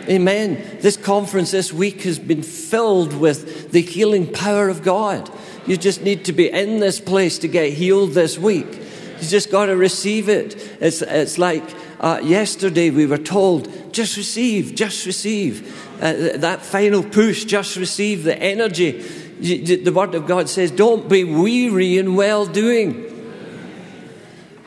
Amen. 0.08 0.78
This 0.80 0.96
conference 0.96 1.50
this 1.50 1.72
week 1.72 2.02
has 2.02 2.18
been 2.18 2.42
filled 2.42 3.12
with 3.12 3.70
the 3.70 3.82
healing 3.82 4.32
power 4.32 4.68
of 4.68 4.82
God. 4.82 5.30
You 5.66 5.76
just 5.76 6.02
need 6.02 6.24
to 6.24 6.32
be 6.32 6.50
in 6.50 6.80
this 6.80 6.98
place 6.98 7.38
to 7.40 7.48
get 7.48 7.74
healed 7.74 8.12
this 8.12 8.38
week. 8.38 8.66
You 8.66 9.28
just 9.28 9.50
got 9.50 9.66
to 9.66 9.76
receive 9.76 10.28
it. 10.28 10.56
It's, 10.80 11.02
it's 11.02 11.36
like 11.38 11.62
uh, 12.00 12.20
yesterday 12.22 12.90
we 12.90 13.04
were 13.04 13.18
told, 13.18 13.92
just 13.92 14.16
receive, 14.16 14.74
just 14.74 15.04
receive. 15.04 15.76
Uh, 16.02 16.38
that 16.38 16.62
final 16.62 17.02
push, 17.02 17.44
just 17.44 17.76
receive 17.76 18.24
the 18.24 18.36
energy. 18.36 18.92
The 19.40 19.90
Word 19.90 20.14
of 20.14 20.26
God 20.26 20.48
says, 20.48 20.70
don't 20.70 21.08
be 21.08 21.24
weary 21.24 21.98
in 21.98 22.14
well 22.14 22.46
doing. 22.46 23.06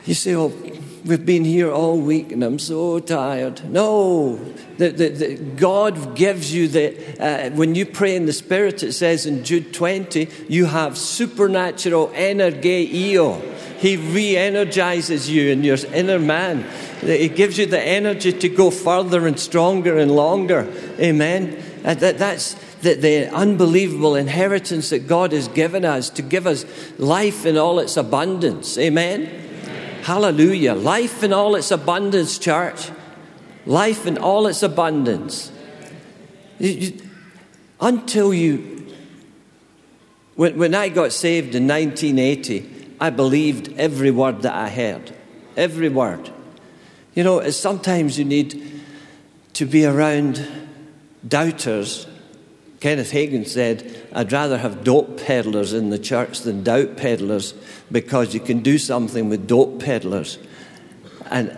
You 0.04 0.14
say, 0.14 0.36
oh, 0.36 0.52
we've 1.04 1.26
been 1.26 1.44
here 1.44 1.70
all 1.70 1.98
week 1.98 2.32
and 2.32 2.42
I'm 2.42 2.58
so 2.58 2.98
tired. 2.98 3.64
No, 3.70 4.36
the, 4.78 4.88
the, 4.88 5.08
the 5.08 5.34
God 5.36 6.16
gives 6.16 6.52
you 6.52 6.68
the, 6.68 7.22
uh, 7.22 7.50
when 7.50 7.74
you 7.74 7.84
pray 7.84 8.16
in 8.16 8.26
the 8.26 8.32
Spirit, 8.32 8.82
it 8.82 8.92
says 8.92 9.26
in 9.26 9.44
Jude 9.44 9.74
20, 9.74 10.28
you 10.48 10.66
have 10.66 10.96
supernatural 10.96 12.08
energeio. 12.08 13.40
He 13.78 13.96
re 13.96 14.36
energizes 14.36 15.28
you 15.28 15.50
in 15.50 15.62
your 15.62 15.76
inner 15.92 16.18
man. 16.18 16.64
He 17.00 17.28
gives 17.28 17.58
you 17.58 17.66
the 17.66 17.80
energy 17.80 18.32
to 18.32 18.48
go 18.48 18.70
further 18.70 19.26
and 19.26 19.38
stronger 19.38 19.98
and 19.98 20.10
longer. 20.10 20.72
Amen. 20.98 21.62
Uh, 21.84 21.92
that, 21.94 22.16
that's 22.16 22.54
the, 22.80 22.94
the 22.94 23.28
unbelievable 23.34 24.14
inheritance 24.14 24.88
that 24.90 25.06
God 25.06 25.32
has 25.32 25.48
given 25.48 25.84
us 25.84 26.08
to 26.10 26.22
give 26.22 26.46
us 26.46 26.64
life 26.98 27.44
in 27.44 27.58
all 27.58 27.78
its 27.78 27.98
abundance. 27.98 28.78
Amen. 28.78 29.43
Hallelujah. 30.04 30.74
Life 30.74 31.22
in 31.22 31.32
all 31.32 31.56
its 31.56 31.70
abundance, 31.70 32.38
church 32.38 32.90
life 33.66 34.06
in 34.06 34.18
all 34.18 34.46
its 34.46 34.62
abundance. 34.62 35.50
Until 37.80 38.32
you, 38.32 38.86
when, 40.36 40.56
when 40.58 40.74
I 40.74 40.88
got 40.88 41.12
saved 41.12 41.54
in 41.54 41.66
1980, 41.66 42.96
I 43.00 43.10
believed 43.10 43.74
every 43.78 44.10
word 44.10 44.42
that 44.42 44.54
I 44.54 44.68
heard. 44.68 45.14
Every 45.56 45.88
word. 45.88 46.30
You 47.14 47.24
know, 47.24 47.48
sometimes 47.50 48.18
you 48.18 48.24
need 48.24 48.82
to 49.54 49.66
be 49.66 49.84
around 49.84 50.46
doubters. 51.26 52.06
Kenneth 52.84 53.12
Hagin 53.12 53.46
said, 53.46 54.06
I'd 54.12 54.30
rather 54.30 54.58
have 54.58 54.84
dope 54.84 55.24
peddlers 55.24 55.72
in 55.72 55.88
the 55.88 55.98
church 55.98 56.40
than 56.40 56.62
doubt 56.62 56.98
peddlers 56.98 57.54
because 57.90 58.34
you 58.34 58.40
can 58.40 58.60
do 58.60 58.76
something 58.76 59.30
with 59.30 59.46
dope 59.46 59.80
peddlers. 59.80 60.36
And 61.30 61.56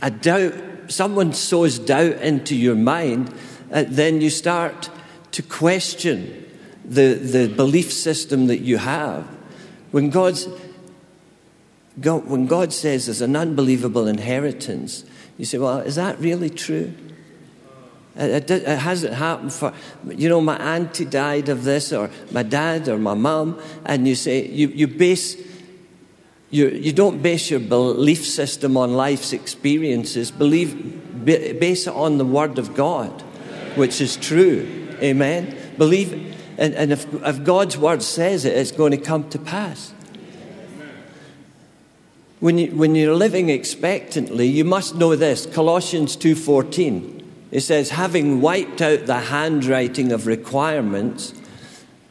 a 0.00 0.12
doubt, 0.12 0.54
someone 0.86 1.32
sows 1.32 1.80
doubt 1.80 2.22
into 2.22 2.54
your 2.54 2.76
mind, 2.76 3.34
uh, 3.72 3.84
then 3.88 4.20
you 4.20 4.30
start 4.30 4.90
to 5.32 5.42
question 5.42 6.48
the, 6.84 7.14
the 7.14 7.48
belief 7.48 7.92
system 7.92 8.46
that 8.46 8.60
you 8.60 8.76
have. 8.76 9.24
When 9.90 10.08
God's 10.08 10.46
God, 12.00 12.26
when 12.26 12.46
God 12.46 12.72
says 12.72 13.06
there's 13.06 13.22
an 13.22 13.34
unbelievable 13.34 14.06
inheritance, 14.06 15.04
you 15.36 15.46
say, 15.46 15.58
well, 15.58 15.80
is 15.80 15.96
that 15.96 16.20
really 16.20 16.48
true? 16.48 16.94
It, 18.16 18.50
it, 18.50 18.62
it, 18.62 18.78
hasn't 18.78 19.14
happened 19.14 19.52
for, 19.52 19.72
you 20.08 20.28
know, 20.28 20.40
my 20.40 20.56
auntie 20.56 21.04
died 21.04 21.48
of 21.48 21.64
this, 21.64 21.92
or 21.92 22.10
my 22.32 22.42
dad, 22.42 22.88
or 22.88 22.98
my 22.98 23.14
mum, 23.14 23.60
and 23.84 24.06
you 24.06 24.14
say, 24.14 24.46
you, 24.46 24.68
you 24.68 24.88
base, 24.88 25.36
you, 26.50 26.68
you 26.68 26.92
don't 26.92 27.22
base 27.22 27.50
your 27.50 27.60
belief 27.60 28.26
system 28.26 28.76
on 28.76 28.94
life's 28.94 29.32
experiences, 29.32 30.30
believe, 30.30 31.24
base 31.24 31.86
it 31.86 31.94
on 31.94 32.18
the 32.18 32.24
Word 32.24 32.58
of 32.58 32.74
God, 32.74 33.22
which 33.76 34.00
is 34.00 34.16
true. 34.16 34.96
Amen? 35.00 35.56
Believe, 35.78 36.12
and, 36.58 36.74
and 36.74 36.92
if, 36.92 37.12
if 37.24 37.44
God's 37.44 37.78
Word 37.78 38.02
says 38.02 38.44
it, 38.44 38.56
it's 38.56 38.72
going 38.72 38.90
to 38.90 38.98
come 38.98 39.28
to 39.30 39.38
pass. 39.38 39.94
When, 42.40 42.58
you, 42.58 42.74
when 42.74 42.94
you're 42.94 43.14
living 43.14 43.50
expectantly, 43.50 44.46
you 44.46 44.64
must 44.64 44.94
know 44.94 45.14
this 45.14 45.46
Colossians 45.46 46.16
2.14. 46.16 47.19
It 47.50 47.60
says, 47.60 47.90
having 47.90 48.40
wiped 48.40 48.80
out 48.80 49.06
the 49.06 49.18
handwriting 49.18 50.12
of 50.12 50.26
requirements 50.26 51.34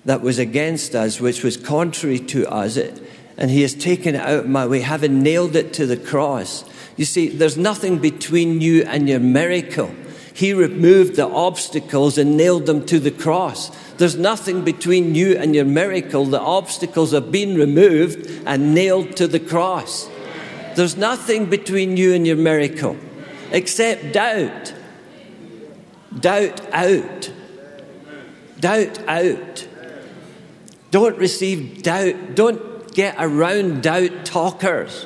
that 0.05 0.21
was 0.21 0.39
against 0.39 0.95
us, 0.95 1.21
which 1.21 1.43
was 1.43 1.55
contrary 1.55 2.19
to 2.19 2.47
us, 2.51 2.75
it, 2.75 3.01
and 3.37 3.49
he 3.49 3.61
has 3.61 3.73
taken 3.73 4.15
it 4.15 4.21
out 4.21 4.39
of 4.39 4.49
my 4.49 4.67
way, 4.67 4.81
having 4.81 5.23
nailed 5.23 5.55
it 5.55 5.71
to 5.73 5.85
the 5.85 5.95
cross. 5.95 6.65
You 6.97 7.05
see, 7.05 7.29
there's 7.29 7.57
nothing 7.57 7.99
between 7.99 8.59
you 8.59 8.83
and 8.83 9.07
your 9.07 9.21
miracle. 9.21 9.91
He 10.33 10.53
removed 10.53 11.15
the 11.15 11.27
obstacles 11.27 12.17
and 12.17 12.35
nailed 12.35 12.65
them 12.65 12.85
to 12.87 12.99
the 12.99 13.11
cross. 13.11 13.69
There's 13.95 14.17
nothing 14.17 14.63
between 14.63 15.15
you 15.15 15.37
and 15.37 15.55
your 15.55 15.65
miracle. 15.65 16.25
The 16.25 16.39
obstacles 16.39 17.11
have 17.11 17.31
been 17.31 17.55
removed 17.55 18.29
and 18.45 18.73
nailed 18.73 19.15
to 19.17 19.27
the 19.27 19.39
cross. 19.39 20.09
There's 20.75 20.97
nothing 20.97 21.45
between 21.45 21.97
you 21.97 22.13
and 22.13 22.27
your 22.27 22.37
miracle 22.37 22.97
except 23.51 24.13
doubt. 24.13 24.73
Doubt 26.17 26.61
out. 26.73 27.31
Doubt 28.59 28.99
out. 29.07 29.67
Don't 30.91 31.17
receive 31.17 31.83
doubt. 31.83 32.35
Don't 32.35 32.93
get 32.93 33.15
around 33.19 33.83
doubt 33.83 34.25
talkers. 34.25 35.05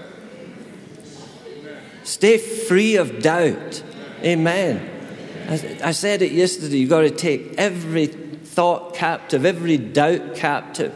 Stay 2.03 2.37
free 2.37 2.95
of 2.95 3.21
doubt. 3.21 3.83
Amen. 4.23 4.89
I, 5.49 5.91
said 5.91 6.21
it 6.21 6.31
yesterday. 6.31 6.77
You've 6.77 6.89
got 6.89 7.01
to 7.01 7.11
take 7.11 7.55
every 7.57 8.07
thought 8.07 8.95
captive, 8.95 9.45
every 9.45 9.77
doubt 9.77 10.35
captive, 10.35 10.93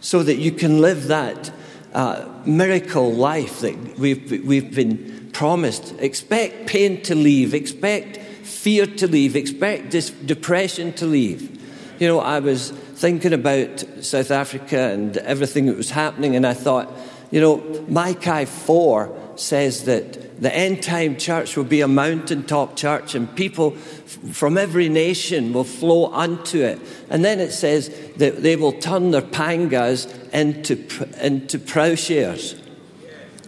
so 0.00 0.22
that 0.22 0.36
you 0.36 0.50
can 0.50 0.80
live 0.80 1.08
that 1.08 1.52
uh, 1.92 2.28
miracle 2.44 3.12
life 3.12 3.60
that 3.60 3.98
we've, 3.98 4.44
we've 4.44 4.74
been 4.74 5.30
promised. 5.32 5.94
Expect 6.00 6.66
pain 6.66 7.00
to 7.02 7.14
leave. 7.14 7.54
Expect 7.54 8.18
fear 8.48 8.86
to 8.86 9.06
leave, 9.06 9.36
expect 9.36 9.90
this 9.90 10.10
depression 10.10 10.92
to 10.94 11.06
leave. 11.06 11.54
You 12.00 12.08
know, 12.08 12.20
I 12.20 12.40
was 12.40 12.70
thinking 12.70 13.32
about 13.32 13.84
South 14.00 14.30
Africa 14.30 14.78
and 14.78 15.16
everything 15.18 15.66
that 15.66 15.76
was 15.76 15.90
happening, 15.90 16.36
and 16.36 16.46
I 16.46 16.54
thought, 16.54 16.90
you 17.30 17.40
know, 17.40 17.84
Micah 17.88 18.46
4 18.46 19.32
says 19.36 19.84
that 19.84 20.40
the 20.40 20.54
end 20.54 20.82
time 20.82 21.16
church 21.16 21.56
will 21.56 21.64
be 21.64 21.80
a 21.80 21.88
mountaintop 21.88 22.76
church 22.76 23.14
and 23.14 23.34
people 23.34 23.72
from 23.72 24.56
every 24.56 24.88
nation 24.88 25.52
will 25.52 25.64
flow 25.64 26.12
unto 26.12 26.62
it. 26.62 26.80
And 27.10 27.24
then 27.24 27.40
it 27.40 27.50
says 27.50 27.88
that 28.16 28.42
they 28.42 28.56
will 28.56 28.72
turn 28.72 29.10
their 29.10 29.22
pangas 29.22 30.06
into, 30.32 30.76
into 31.24 31.58
plowshares 31.58 32.54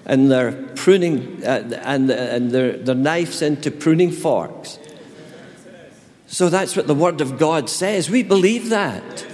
and 0.04 0.30
their 0.30 0.52
pruning 0.74 1.44
uh, 1.44 1.80
and, 1.84 2.10
and 2.10 2.50
their, 2.50 2.76
their 2.76 2.94
knives 2.94 3.42
into 3.42 3.70
pruning 3.70 4.10
forks. 4.10 4.78
So 6.30 6.48
that's 6.48 6.76
what 6.76 6.86
the 6.86 6.94
Word 6.94 7.20
of 7.20 7.38
God 7.38 7.68
says. 7.68 8.08
We 8.08 8.22
believe 8.22 8.68
that. 8.68 9.26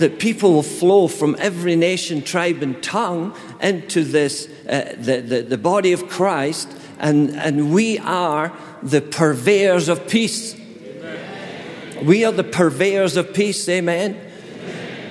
That 0.00 0.18
people 0.18 0.52
will 0.52 0.64
flow 0.64 1.06
from 1.06 1.36
every 1.38 1.76
nation, 1.76 2.20
tribe, 2.20 2.62
and 2.62 2.82
tongue 2.82 3.34
into 3.62 4.02
this, 4.02 4.46
uh, 4.68 4.94
the, 4.98 5.20
the, 5.20 5.42
the 5.42 5.56
body 5.56 5.92
of 5.92 6.08
Christ, 6.08 6.68
and, 6.98 7.30
and 7.30 7.72
we 7.72 7.98
are 8.00 8.52
the 8.82 9.00
purveyors 9.00 9.88
of 9.88 10.08
peace. 10.08 10.54
Amen. 10.54 12.04
We 12.04 12.24
are 12.24 12.32
the 12.32 12.44
purveyors 12.44 13.16
of 13.16 13.32
peace, 13.32 13.66
amen. 13.68 14.20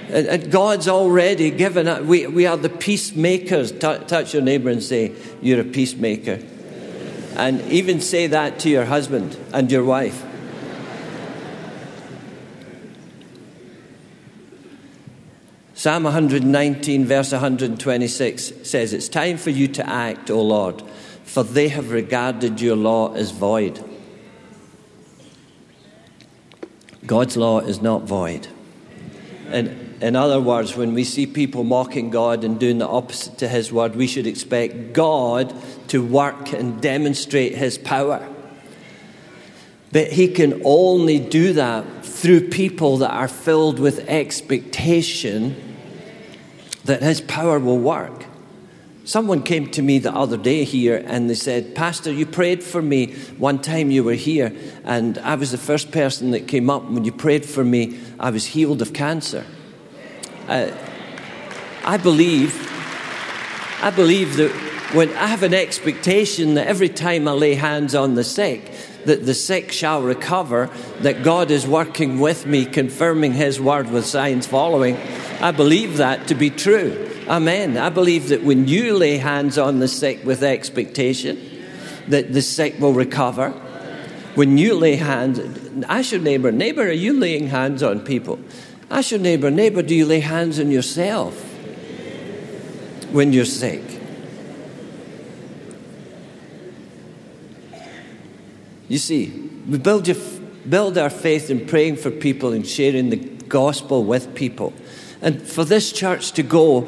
And, 0.09 0.27
and 0.27 0.51
God's 0.51 0.87
already 0.87 1.49
given 1.49 1.87
us, 1.87 2.01
we, 2.01 2.27
we 2.27 2.45
are 2.45 2.57
the 2.57 2.69
peacemakers. 2.69 3.71
T- 3.71 3.79
touch 3.79 4.33
your 4.33 4.43
neighbor 4.43 4.69
and 4.69 4.83
say, 4.83 5.13
You're 5.41 5.61
a 5.61 5.63
peacemaker. 5.63 6.39
And 7.37 7.61
even 7.71 8.01
say 8.01 8.27
that 8.27 8.59
to 8.59 8.69
your 8.69 8.85
husband 8.85 9.35
and 9.51 9.71
your 9.71 9.83
wife. 9.83 10.23
Psalm 15.85 16.05
119, 16.05 17.05
verse 17.05 17.31
126 17.31 18.53
says, 18.63 18.91
It's 18.91 19.07
time 19.07 19.37
for 19.37 19.51
you 19.51 19.67
to 19.67 19.87
act, 19.87 20.31
O 20.31 20.41
Lord, 20.41 20.81
for 21.23 21.43
they 21.43 21.67
have 21.67 21.91
regarded 21.91 22.59
your 22.59 22.75
law 22.75 23.13
as 23.13 23.29
void. 23.29 23.83
God's 27.05 27.37
law 27.37 27.59
is 27.59 27.83
not 27.83 28.01
void. 28.01 28.47
And 29.49 30.01
in 30.01 30.15
other 30.15 30.41
words, 30.41 30.75
when 30.75 30.95
we 30.95 31.03
see 31.03 31.27
people 31.27 31.63
mocking 31.63 32.09
God 32.09 32.43
and 32.43 32.59
doing 32.59 32.79
the 32.79 32.87
opposite 32.87 33.37
to 33.37 33.47
His 33.47 33.71
word, 33.71 33.95
we 33.95 34.07
should 34.07 34.25
expect 34.25 34.93
God 34.93 35.53
to 35.89 36.03
work 36.03 36.51
and 36.51 36.81
demonstrate 36.81 37.53
His 37.53 37.77
power. 37.77 38.27
But 39.91 40.13
He 40.13 40.29
can 40.29 40.63
only 40.65 41.19
do 41.19 41.53
that 41.53 42.03
through 42.03 42.49
people 42.49 42.97
that 42.97 43.11
are 43.11 43.27
filled 43.27 43.77
with 43.77 43.99
expectation 44.09 45.61
that 46.85 47.01
His 47.01 47.21
power 47.21 47.59
will 47.59 47.79
work. 47.79 48.25
Someone 49.03 49.43
came 49.43 49.69
to 49.71 49.83
me 49.83 49.99
the 49.99 50.11
other 50.11 50.37
day 50.37 50.63
here 50.63 51.03
and 51.05 51.29
they 51.29 51.35
said, 51.35 51.75
Pastor, 51.75 52.11
you 52.11 52.25
prayed 52.25 52.63
for 52.63 52.81
me 52.81 53.13
one 53.37 53.59
time 53.59 53.91
you 53.91 54.03
were 54.03 54.13
here, 54.13 54.51
and 54.83 55.19
I 55.19 55.35
was 55.35 55.51
the 55.51 55.59
first 55.59 55.91
person 55.91 56.31
that 56.31 56.47
came 56.47 56.71
up. 56.71 56.89
When 56.89 57.05
you 57.05 57.11
prayed 57.11 57.45
for 57.45 57.63
me, 57.63 57.99
I 58.19 58.31
was 58.31 58.45
healed 58.45 58.81
of 58.81 58.93
cancer. 58.93 59.45
Uh, 60.47 60.71
I 61.83 61.97
believe, 61.97 62.55
I 63.83 63.91
believe 63.91 64.37
that 64.37 64.51
when 64.93 65.09
I 65.15 65.27
have 65.27 65.43
an 65.43 65.53
expectation 65.53 66.55
that 66.55 66.65
every 66.65 66.89
time 66.89 67.27
I 67.27 67.33
lay 67.33 67.53
hands 67.53 67.93
on 67.93 68.15
the 68.15 68.23
sick, 68.23 68.71
that 69.05 69.25
the 69.25 69.35
sick 69.35 69.71
shall 69.71 70.01
recover, 70.01 70.71
that 71.01 71.21
God 71.21 71.51
is 71.51 71.67
working 71.67 72.19
with 72.19 72.47
me, 72.47 72.65
confirming 72.65 73.33
His 73.33 73.61
word 73.61 73.91
with 73.91 74.05
signs 74.05 74.47
following. 74.47 74.95
I 75.41 75.51
believe 75.51 75.97
that 75.97 76.27
to 76.27 76.35
be 76.35 76.49
true. 76.49 77.09
Amen. 77.27 77.77
I 77.77 77.89
believe 77.89 78.29
that 78.29 78.43
when 78.43 78.67
you 78.67 78.97
lay 78.97 79.17
hands 79.17 79.57
on 79.57 79.79
the 79.79 79.87
sick 79.87 80.23
with 80.23 80.43
expectation, 80.43 81.39
that 82.07 82.33
the 82.33 82.41
sick 82.41 82.79
will 82.79 82.93
recover. 82.93 83.49
When 84.35 84.57
you 84.57 84.75
lay 84.75 84.95
hands, 84.95 85.39
ask 85.87 86.11
your 86.11 86.21
neighbor, 86.21 86.51
neighbor, 86.51 86.83
are 86.83 86.91
you 86.91 87.19
laying 87.19 87.47
hands 87.47 87.81
on 87.81 88.01
people? 88.01 88.39
Ask 88.89 89.11
your 89.11 89.19
neighbor, 89.19 89.49
neighbor, 89.49 89.81
do 89.81 89.95
you 89.95 90.05
lay 90.05 90.19
hands 90.19 90.59
on 90.59 90.69
yourself 90.71 91.33
when 93.11 93.33
you're 93.33 93.45
sick? 93.45 93.81
You 98.87 98.99
see, 98.99 99.49
we 99.67 99.79
build, 99.79 100.07
your, 100.07 100.17
build 100.69 100.97
our 100.97 101.09
faith 101.09 101.49
in 101.49 101.65
praying 101.65 101.95
for 101.95 102.11
people 102.11 102.53
and 102.53 102.67
sharing 102.67 103.09
the 103.09 103.17
gospel 103.17 104.03
with 104.03 104.35
people. 104.35 104.73
And 105.25 105.41
for 105.41 105.65
this 105.65 105.91
church 105.91 106.33
to 106.33 106.43
go 106.43 106.87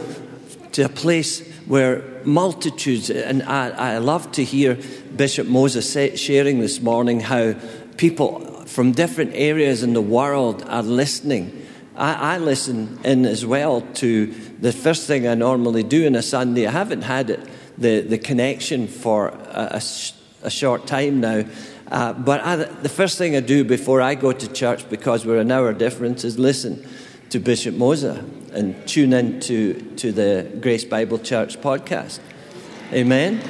to 0.73 0.85
a 0.85 0.89
place 0.89 1.41
where 1.65 2.03
multitudes, 2.23 3.09
and 3.09 3.41
I, 3.41 3.69
I 3.69 3.97
love 3.97 4.31
to 4.33 4.43
hear 4.43 4.77
Bishop 5.15 5.47
Mosa 5.47 5.81
say, 5.81 6.15
sharing 6.15 6.59
this 6.59 6.79
morning 6.79 7.19
how 7.19 7.55
people 7.97 8.41
from 8.67 8.91
different 8.91 9.31
areas 9.33 9.81
in 9.81 9.93
the 9.93 10.03
world 10.03 10.63
are 10.67 10.83
listening. 10.83 11.65
I, 11.95 12.35
I 12.35 12.37
listen 12.37 12.99
in 13.03 13.25
as 13.25 13.43
well 13.43 13.81
to 13.95 14.27
the 14.59 14.71
first 14.71 15.07
thing 15.07 15.27
I 15.27 15.33
normally 15.33 15.81
do 15.81 16.05
on 16.05 16.13
a 16.13 16.21
Sunday. 16.21 16.67
I 16.67 16.71
haven't 16.71 17.01
had 17.01 17.31
it 17.31 17.49
the, 17.75 18.01
the 18.01 18.19
connection 18.19 18.87
for 18.87 19.29
a, 19.29 19.81
a, 19.81 19.81
a 20.43 20.51
short 20.51 20.85
time 20.85 21.21
now. 21.21 21.43
Uh, 21.89 22.13
but 22.13 22.41
I, 22.41 22.55
the 22.57 22.89
first 22.89 23.17
thing 23.17 23.35
I 23.35 23.39
do 23.39 23.63
before 23.63 23.99
I 23.99 24.13
go 24.13 24.31
to 24.31 24.53
church, 24.53 24.87
because 24.91 25.25
we're 25.25 25.39
an 25.39 25.51
hour 25.51 25.73
difference, 25.73 26.23
is 26.23 26.37
listen 26.37 26.87
to 27.29 27.39
Bishop 27.39 27.75
Mosa 27.75 28.23
and 28.53 28.87
tune 28.87 29.13
in 29.13 29.39
to, 29.41 29.73
to 29.97 30.11
the 30.11 30.49
Grace 30.61 30.85
Bible 30.85 31.19
Church 31.19 31.59
podcast. 31.59 32.19
Amen. 32.93 33.41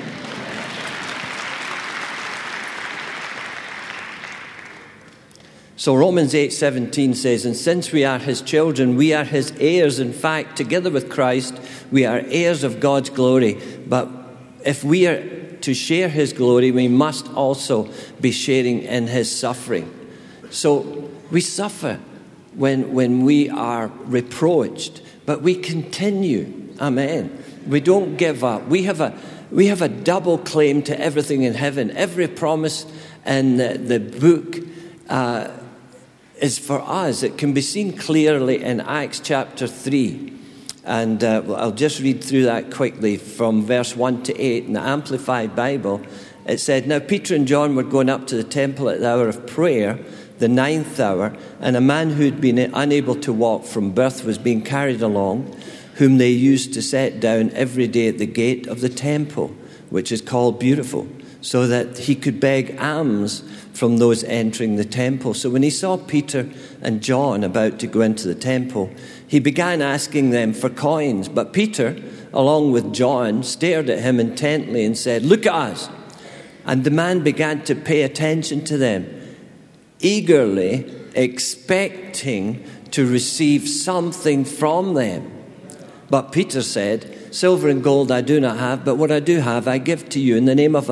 So 5.75 5.95
Romans 5.95 6.33
8:17 6.33 7.13
says, 7.13 7.45
"And 7.45 7.55
since 7.55 7.91
we 7.91 8.03
are 8.03 8.17
his 8.17 8.41
children, 8.41 8.97
we 8.97 9.13
are 9.13 9.23
his 9.23 9.53
heirs. 9.59 9.99
In 9.99 10.11
fact, 10.11 10.57
together 10.57 10.89
with 10.89 11.07
Christ, 11.07 11.53
we 11.91 12.03
are 12.03 12.23
heirs 12.29 12.63
of 12.63 12.79
God's 12.79 13.11
glory. 13.11 13.57
But 13.87 14.09
if 14.65 14.83
we 14.83 15.05
are 15.05 15.23
to 15.61 15.73
share 15.73 16.09
his 16.09 16.33
glory, 16.33 16.71
we 16.71 16.87
must 16.87 17.31
also 17.35 17.87
be 18.19 18.31
sharing 18.31 18.81
in 18.81 19.07
his 19.07 19.31
suffering." 19.31 19.89
So 20.49 21.09
we 21.29 21.41
suffer 21.41 21.99
when, 22.57 22.93
when 22.93 23.23
we 23.23 23.49
are 23.49 23.87
reproached, 24.05 25.01
but 25.25 25.41
we 25.41 25.55
continue. 25.55 26.73
Amen. 26.81 27.43
We 27.67 27.79
don't 27.79 28.17
give 28.17 28.43
up. 28.43 28.67
We 28.67 28.83
have 28.83 28.99
a, 28.99 29.17
we 29.51 29.67
have 29.67 29.81
a 29.81 29.87
double 29.87 30.39
claim 30.39 30.81
to 30.83 30.99
everything 30.99 31.43
in 31.43 31.53
heaven. 31.53 31.91
Every 31.91 32.27
promise 32.27 32.85
in 33.25 33.57
the, 33.57 33.77
the 33.77 33.99
book 33.99 34.57
uh, 35.07 35.49
is 36.41 36.57
for 36.57 36.81
us. 36.81 37.23
It 37.23 37.37
can 37.37 37.53
be 37.53 37.61
seen 37.61 37.95
clearly 37.95 38.63
in 38.63 38.81
Acts 38.81 39.19
chapter 39.19 39.67
3. 39.67 40.33
And 40.83 41.23
uh, 41.23 41.43
I'll 41.55 41.71
just 41.71 41.99
read 41.99 42.23
through 42.23 42.43
that 42.43 42.71
quickly 42.71 43.17
from 43.17 43.65
verse 43.65 43.95
1 43.95 44.23
to 44.23 44.39
8 44.39 44.65
in 44.65 44.73
the 44.73 44.81
Amplified 44.81 45.55
Bible. 45.55 46.01
It 46.45 46.59
said, 46.59 46.87
Now 46.87 46.99
Peter 46.99 47.35
and 47.35 47.45
John 47.47 47.75
were 47.75 47.83
going 47.83 48.09
up 48.09 48.25
to 48.27 48.35
the 48.35 48.43
temple 48.43 48.89
at 48.89 49.01
the 49.01 49.09
hour 49.09 49.27
of 49.27 49.45
prayer, 49.45 49.99
the 50.39 50.47
ninth 50.47 50.99
hour, 50.99 51.35
and 51.59 51.75
a 51.75 51.81
man 51.81 52.11
who'd 52.11 52.41
been 52.41 52.57
unable 52.73 53.15
to 53.15 53.33
walk 53.33 53.65
from 53.65 53.91
birth 53.91 54.23
was 54.23 54.37
being 54.37 54.61
carried 54.61 55.01
along, 55.01 55.55
whom 55.95 56.17
they 56.17 56.29
used 56.29 56.73
to 56.73 56.81
set 56.81 57.19
down 57.19 57.49
every 57.51 57.87
day 57.87 58.07
at 58.07 58.17
the 58.17 58.25
gate 58.25 58.67
of 58.67 58.81
the 58.81 58.89
temple, 58.89 59.47
which 59.89 60.11
is 60.11 60.21
called 60.21 60.59
Beautiful, 60.59 61.07
so 61.41 61.67
that 61.67 61.97
he 61.97 62.15
could 62.15 62.39
beg 62.39 62.77
alms 62.79 63.43
from 63.73 63.97
those 63.97 64.23
entering 64.23 64.75
the 64.75 64.85
temple. 64.85 65.33
So 65.33 65.49
when 65.49 65.63
he 65.63 65.69
saw 65.69 65.97
Peter 65.97 66.49
and 66.81 67.01
John 67.01 67.43
about 67.43 67.79
to 67.79 67.87
go 67.87 68.01
into 68.01 68.27
the 68.27 68.35
temple, 68.35 68.91
he 69.27 69.39
began 69.39 69.81
asking 69.81 70.31
them 70.31 70.53
for 70.53 70.69
coins. 70.69 71.29
But 71.29 71.53
Peter, 71.53 71.95
along 72.33 72.71
with 72.71 72.93
John, 72.93 73.43
stared 73.43 73.89
at 73.89 73.99
him 73.99 74.19
intently 74.19 74.83
and 74.83 74.97
said, 74.97 75.23
Look 75.23 75.45
at 75.45 75.53
us. 75.53 75.89
And 76.65 76.83
the 76.83 76.91
man 76.91 77.23
began 77.23 77.63
to 77.63 77.75
pay 77.75 78.01
attention 78.01 78.65
to 78.65 78.77
them, 78.77 79.16
eagerly 79.99 80.91
expecting 81.15 82.63
to 82.91 83.09
receive 83.09 83.67
something 83.67 84.45
from 84.45 84.93
them. 84.93 85.31
But 86.09 86.31
Peter 86.31 86.61
said, 86.61 87.35
Silver 87.35 87.67
and 87.69 87.83
gold 87.83 88.11
I 88.11 88.21
do 88.21 88.39
not 88.39 88.57
have, 88.57 88.85
but 88.85 88.95
what 88.95 89.11
I 89.11 89.19
do 89.19 89.39
have 89.39 89.67
I 89.67 89.77
give 89.77 90.07
to 90.09 90.19
you 90.19 90.37
in 90.37 90.45
the 90.45 90.55
name 90.55 90.75
of 90.75 90.89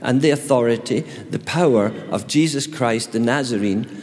and 0.00 0.22
the 0.22 0.30
authority, 0.30 1.00
the 1.00 1.38
power 1.38 1.86
of 2.10 2.26
Jesus 2.26 2.66
Christ 2.66 3.12
the 3.12 3.18
Nazarene. 3.18 4.02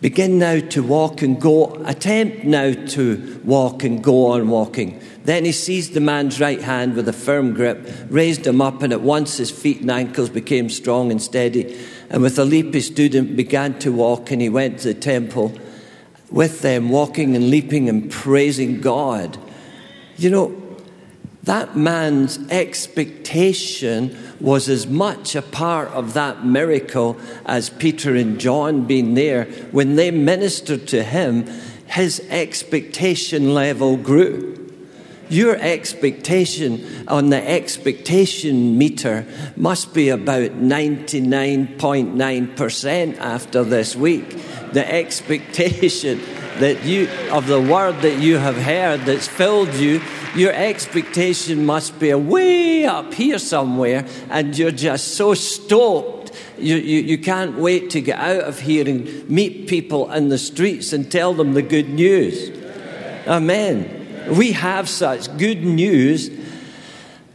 Begin 0.00 0.38
now 0.38 0.60
to 0.60 0.82
walk 0.82 1.22
and 1.22 1.40
go. 1.40 1.82
Attempt 1.86 2.44
now 2.44 2.72
to 2.88 3.40
walk 3.42 3.84
and 3.84 4.04
go 4.04 4.26
on 4.26 4.48
walking. 4.48 5.00
Then 5.24 5.46
he 5.46 5.52
seized 5.52 5.94
the 5.94 6.00
man's 6.00 6.40
right 6.40 6.60
hand 6.60 6.94
with 6.94 7.08
a 7.08 7.12
firm 7.12 7.54
grip, 7.54 7.88
raised 8.10 8.46
him 8.46 8.60
up, 8.60 8.82
and 8.82 8.92
at 8.92 9.00
once 9.00 9.38
his 9.38 9.50
feet 9.50 9.80
and 9.80 9.90
ankles 9.90 10.28
became 10.28 10.68
strong 10.68 11.10
and 11.10 11.22
steady. 11.22 11.78
And 12.14 12.22
with 12.22 12.38
a 12.38 12.44
leap 12.44 12.72
and 13.16 13.36
began 13.36 13.76
to 13.80 13.90
walk, 13.90 14.30
and 14.30 14.40
he 14.40 14.48
went 14.48 14.78
to 14.78 14.94
the 14.94 15.00
temple 15.00 15.52
with 16.30 16.62
them, 16.62 16.88
walking 16.88 17.34
and 17.34 17.50
leaping 17.50 17.88
and 17.88 18.08
praising 18.08 18.80
God. 18.80 19.36
You 20.16 20.30
know, 20.30 20.76
that 21.42 21.76
man's 21.76 22.38
expectation 22.52 24.16
was 24.38 24.68
as 24.68 24.86
much 24.86 25.34
a 25.34 25.42
part 25.42 25.88
of 25.88 26.14
that 26.14 26.46
miracle 26.46 27.16
as 27.46 27.68
Peter 27.68 28.14
and 28.14 28.38
John 28.38 28.84
being 28.84 29.14
there. 29.14 29.46
When 29.72 29.96
they 29.96 30.12
ministered 30.12 30.86
to 30.88 31.02
him, 31.02 31.48
his 31.88 32.20
expectation 32.30 33.54
level 33.54 33.96
grew. 33.96 34.63
Your 35.28 35.56
expectation 35.56 37.04
on 37.08 37.30
the 37.30 37.48
expectation 37.48 38.78
meter 38.78 39.26
must 39.56 39.92
be 39.94 40.10
about 40.10 40.52
99.9% 40.52 43.18
after 43.18 43.64
this 43.64 43.96
week. 43.96 44.38
The 44.72 44.88
expectation 44.92 46.20
that 46.58 46.84
you 46.84 47.08
of 47.32 47.48
the 47.48 47.60
word 47.60 48.02
that 48.02 48.20
you 48.20 48.38
have 48.38 48.56
heard 48.56 49.00
that's 49.00 49.26
filled 49.26 49.74
you 49.74 50.00
your 50.34 50.52
expectation 50.52 51.64
must 51.64 52.00
be 52.00 52.12
way 52.12 52.84
up 52.84 53.14
here 53.14 53.38
somewhere, 53.38 54.04
and 54.30 54.58
you're 54.58 54.72
just 54.72 55.14
so 55.14 55.32
stoked. 55.34 56.32
You, 56.58 56.74
you, 56.74 57.02
you 57.02 57.18
can't 57.18 57.56
wait 57.56 57.90
to 57.90 58.00
get 58.00 58.18
out 58.18 58.42
of 58.42 58.58
here 58.58 58.88
and 58.88 59.30
meet 59.30 59.68
people 59.68 60.10
in 60.10 60.30
the 60.30 60.38
streets 60.38 60.92
and 60.92 61.10
tell 61.10 61.34
them 61.34 61.54
the 61.54 61.62
good 61.62 61.88
news. 61.88 62.50
Amen. 63.28 64.03
We 64.28 64.52
have 64.52 64.88
such 64.88 65.36
good 65.36 65.62
news. 65.62 66.30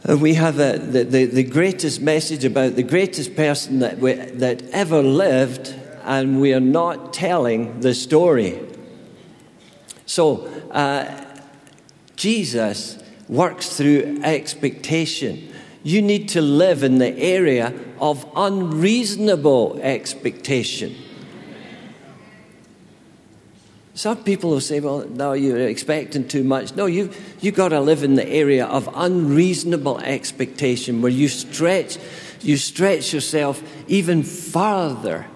We 0.06 0.34
have 0.34 0.58
a, 0.58 0.78
the, 0.78 1.04
the, 1.04 1.24
the, 1.26 1.44
greatest 1.44 2.00
message 2.00 2.44
about 2.44 2.74
the 2.74 2.82
greatest 2.82 3.36
person 3.36 3.78
that, 3.80 3.98
we, 3.98 4.14
that 4.14 4.62
ever 4.70 5.02
lived, 5.02 5.74
and 6.04 6.40
we 6.40 6.52
are 6.52 6.60
not 6.60 7.12
telling 7.12 7.80
the 7.80 7.94
story. 7.94 8.58
So, 10.06 10.46
uh, 10.70 11.24
Jesus 12.16 12.98
works 13.28 13.76
through 13.76 14.20
expectation. 14.24 15.52
You 15.84 16.02
need 16.02 16.30
to 16.30 16.40
live 16.40 16.82
in 16.82 16.98
the 16.98 17.16
area 17.16 17.72
of 18.00 18.28
unreasonable 18.34 19.78
expectation. 19.80 20.96
Some 24.00 24.24
people 24.24 24.48
will 24.48 24.62
say, 24.62 24.80
well, 24.80 25.06
no, 25.06 25.34
you're 25.34 25.68
expecting 25.68 26.26
too 26.26 26.42
much. 26.42 26.74
No, 26.74 26.86
you've, 26.86 27.14
you've 27.42 27.54
got 27.54 27.68
to 27.68 27.82
live 27.82 28.02
in 28.02 28.14
the 28.14 28.26
area 28.26 28.64
of 28.64 28.88
unreasonable 28.94 29.98
expectation 29.98 31.02
where 31.02 31.12
you 31.12 31.28
stretch, 31.28 31.98
you 32.40 32.56
stretch 32.56 33.12
yourself 33.12 33.62
even 33.88 34.22
farther. 34.22 35.26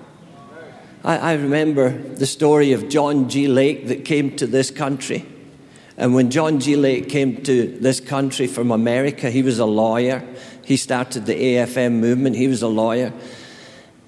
I, 1.04 1.18
I 1.18 1.32
remember 1.34 1.90
the 1.90 2.24
story 2.24 2.72
of 2.72 2.88
John 2.88 3.28
G. 3.28 3.48
Lake 3.48 3.88
that 3.88 4.06
came 4.06 4.34
to 4.36 4.46
this 4.46 4.70
country. 4.70 5.26
And 5.98 6.14
when 6.14 6.30
John 6.30 6.58
G. 6.58 6.74
Lake 6.74 7.10
came 7.10 7.42
to 7.42 7.66
this 7.66 8.00
country 8.00 8.46
from 8.46 8.70
America, 8.70 9.30
he 9.30 9.42
was 9.42 9.58
a 9.58 9.66
lawyer. 9.66 10.26
He 10.64 10.78
started 10.78 11.26
the 11.26 11.34
AFM 11.34 11.96
movement, 11.96 12.36
he 12.36 12.48
was 12.48 12.62
a 12.62 12.68
lawyer. 12.68 13.12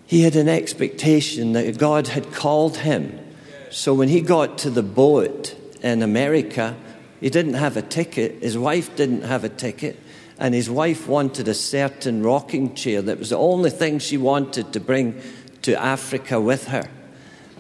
He 0.07 0.23
had 0.23 0.35
an 0.35 0.49
expectation 0.49 1.53
that 1.53 1.77
God 1.77 2.07
had 2.07 2.33
called 2.33 2.79
him. 2.79 3.21
So 3.71 3.95
when 3.95 4.09
he 4.09 4.21
got 4.21 4.59
to 4.59 4.71
the 4.71 4.83
boat 4.83 5.57
in 5.83 6.03
America, 6.03 6.77
he 7.21 7.31
didn't 7.31 7.55
have 7.55 7.77
a 7.77 7.83
ticket, 7.83 8.43
his 8.43 8.57
wife 8.57 8.95
didn't 8.97 9.23
have 9.23 9.45
a 9.45 9.49
ticket, 9.49 9.99
and 10.39 10.55
his 10.55 10.69
wife 10.69 11.09
wanted 11.09 11.49
a 11.49 11.55
certain 11.55 12.23
rocking 12.23 12.75
chair 12.75 13.01
that 13.03 13.19
was 13.19 13.31
the 13.31 13.39
only 13.39 13.71
thing 13.71 13.99
she 13.99 14.17
wanted 14.17 14.73
to 14.73 14.81
bring 14.81 15.21
to 15.63 15.81
Africa 15.81 16.41
with 16.41 16.69
her. 16.69 16.89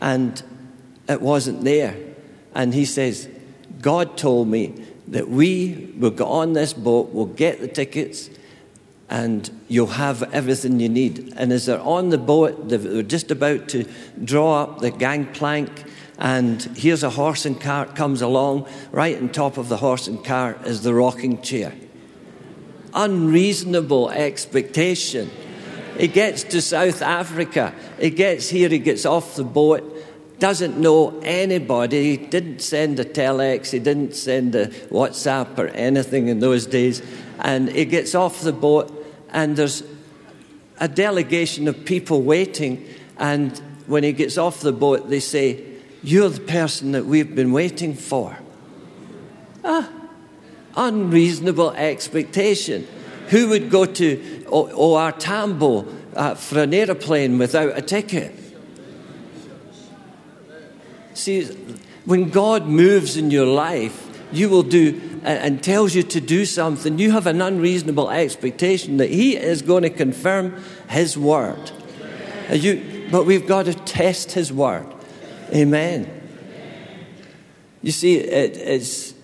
And 0.00 0.42
it 1.08 1.22
wasn't 1.22 1.64
there. 1.64 1.96
And 2.54 2.74
he 2.74 2.84
says, 2.84 3.28
God 3.80 4.16
told 4.16 4.48
me 4.48 4.84
that 5.08 5.28
we 5.28 5.92
will 5.96 6.10
go 6.10 6.26
on 6.26 6.52
this 6.52 6.72
boat, 6.72 7.10
we'll 7.10 7.26
get 7.26 7.60
the 7.60 7.68
tickets, 7.68 8.28
and 9.08 9.48
you'll 9.68 9.86
have 9.86 10.22
everything 10.34 10.80
you 10.80 10.88
need. 10.88 11.32
And 11.36 11.52
as 11.52 11.66
they're 11.66 11.80
on 11.80 12.10
the 12.10 12.18
boat, 12.18 12.68
they're 12.68 13.02
just 13.02 13.30
about 13.30 13.68
to 13.68 13.84
draw 14.22 14.62
up 14.62 14.80
the 14.80 14.90
gangplank, 14.90 15.70
and 16.18 16.62
here's 16.76 17.02
a 17.02 17.10
horse 17.10 17.44
and 17.44 17.60
cart 17.60 17.94
comes 17.94 18.22
along. 18.22 18.66
Right 18.90 19.16
on 19.20 19.28
top 19.28 19.58
of 19.58 19.68
the 19.68 19.76
horse 19.76 20.08
and 20.08 20.24
cart 20.24 20.66
is 20.66 20.82
the 20.82 20.94
rocking 20.94 21.42
chair. 21.42 21.74
Unreasonable 22.94 24.10
expectation. 24.10 25.30
He 25.98 26.08
gets 26.08 26.42
to 26.44 26.62
South 26.62 27.02
Africa. 27.02 27.74
He 28.00 28.10
gets 28.10 28.48
here, 28.48 28.68
he 28.68 28.78
gets 28.78 29.04
off 29.04 29.36
the 29.36 29.44
boat, 29.44 29.92
doesn't 30.38 30.78
know 30.78 31.18
anybody, 31.22 32.16
he 32.16 32.16
didn't 32.16 32.60
send 32.60 33.00
a 33.00 33.04
telex, 33.04 33.70
he 33.70 33.78
didn't 33.78 34.14
send 34.14 34.54
a 34.54 34.68
WhatsApp 34.88 35.58
or 35.58 35.68
anything 35.68 36.28
in 36.28 36.40
those 36.40 36.66
days. 36.66 37.02
And 37.40 37.70
he 37.70 37.84
gets 37.84 38.14
off 38.14 38.40
the 38.42 38.52
boat, 38.52 38.92
and 39.30 39.56
there's 39.56 39.82
a 40.78 40.88
delegation 40.88 41.68
of 41.68 41.84
people 41.84 42.22
waiting. 42.22 42.86
And 43.18 43.56
when 43.86 44.02
he 44.02 44.12
gets 44.12 44.36
off 44.36 44.60
the 44.60 44.72
boat, 44.72 45.08
they 45.08 45.20
say, 45.20 45.75
You're 46.06 46.28
the 46.28 46.40
person 46.40 46.92
that 46.92 47.04
we've 47.04 47.34
been 47.34 47.50
waiting 47.50 47.92
for. 47.92 48.38
Ah, 49.64 49.90
unreasonable 50.76 51.72
expectation. 51.72 52.86
Who 53.30 53.48
would 53.48 53.70
go 53.70 53.86
to 53.86 54.44
OR 54.46 55.10
Tambo 55.10 55.84
uh, 56.14 56.36
for 56.36 56.60
an 56.60 56.72
aeroplane 56.72 57.38
without 57.38 57.76
a 57.76 57.82
ticket? 57.82 58.32
See, 61.14 61.46
when 62.04 62.30
God 62.30 62.68
moves 62.68 63.16
in 63.16 63.32
your 63.32 63.46
life, 63.46 64.06
you 64.30 64.48
will 64.48 64.62
do 64.62 65.20
and 65.24 65.60
tells 65.60 65.96
you 65.96 66.04
to 66.04 66.20
do 66.20 66.44
something, 66.44 67.00
you 67.00 67.10
have 67.10 67.26
an 67.26 67.42
unreasonable 67.42 68.10
expectation 68.10 68.98
that 68.98 69.10
He 69.10 69.36
is 69.36 69.60
going 69.60 69.82
to 69.82 69.90
confirm 69.90 70.62
His 70.88 71.18
word. 71.18 71.72
You, 72.48 73.08
but 73.10 73.26
we've 73.26 73.48
got 73.48 73.64
to 73.64 73.74
test 73.74 74.30
His 74.30 74.52
word. 74.52 74.86
Amen. 75.54 76.10
You 77.82 77.92
see, 77.92 78.16
it, 78.18 78.56
it's. 78.56 79.14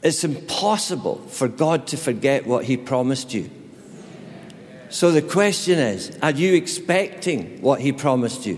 It's 0.00 0.22
impossible 0.22 1.16
for 1.28 1.48
God 1.48 1.88
to 1.88 1.96
forget 1.96 2.46
what 2.46 2.64
He 2.64 2.76
promised 2.76 3.34
you. 3.34 3.50
So 4.90 5.10
the 5.10 5.22
question 5.22 5.78
is 5.78 6.16
are 6.22 6.30
you 6.30 6.54
expecting 6.54 7.60
what 7.60 7.80
He 7.80 7.92
promised 7.92 8.46
you? 8.46 8.56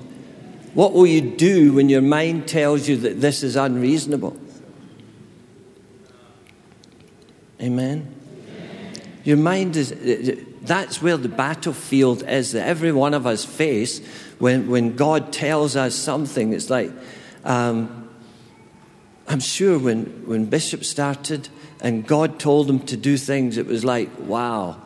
What 0.75 0.93
will 0.93 1.07
you 1.07 1.23
do 1.23 1.73
when 1.73 1.89
your 1.89 2.03
mind 2.03 2.47
tells 2.47 2.89
you 2.89 2.97
that 2.99 3.21
this 3.21 3.43
is 3.43 3.57
unreasonable? 3.57 4.39
Amen. 7.61 8.15
Your 9.25 9.37
mind 9.37 9.77
is, 9.77 9.93
that's 10.63 11.01
where 11.01 11.17
the 11.17 11.29
battlefield 11.29 12.23
is 12.23 12.53
that 12.53 12.67
every 12.67 12.93
one 12.93 13.15
of 13.15 13.27
us 13.27 13.45
face 13.45 14.01
when, 14.39 14.69
when 14.69 14.97
God 14.97 15.33
tells 15.33 15.77
us 15.77 15.95
something. 15.95 16.53
It's 16.53 16.71
like, 16.71 16.91
um, 17.45 18.09
I'm 19.27 19.41
sure 19.41 19.79
when, 19.79 20.05
when 20.27 20.47
Bishop 20.47 20.85
started 20.85 21.49
and 21.81 22.07
God 22.07 22.39
told 22.39 22.69
him 22.69 22.81
to 22.81 22.97
do 22.97 23.17
things, 23.17 23.57
it 23.57 23.67
was 23.67 23.85
like, 23.85 24.11
wow, 24.19 24.81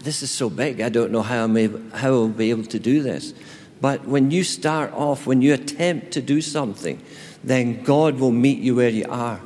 this 0.00 0.22
is 0.22 0.30
so 0.30 0.50
big. 0.50 0.80
I 0.80 0.88
don't 0.88 1.12
know 1.12 1.22
how, 1.22 1.44
I'm 1.44 1.56
able, 1.56 1.82
how 1.96 2.12
I'll 2.12 2.28
be 2.28 2.50
able 2.50 2.64
to 2.64 2.78
do 2.78 3.02
this. 3.02 3.34
But 3.80 4.06
when 4.06 4.30
you 4.30 4.42
start 4.42 4.92
off, 4.92 5.26
when 5.26 5.42
you 5.42 5.52
attempt 5.52 6.12
to 6.12 6.22
do 6.22 6.40
something, 6.40 7.02
then 7.44 7.82
God 7.82 8.18
will 8.18 8.32
meet 8.32 8.58
you 8.58 8.74
where 8.74 8.88
you 8.88 9.06
are. 9.08 9.40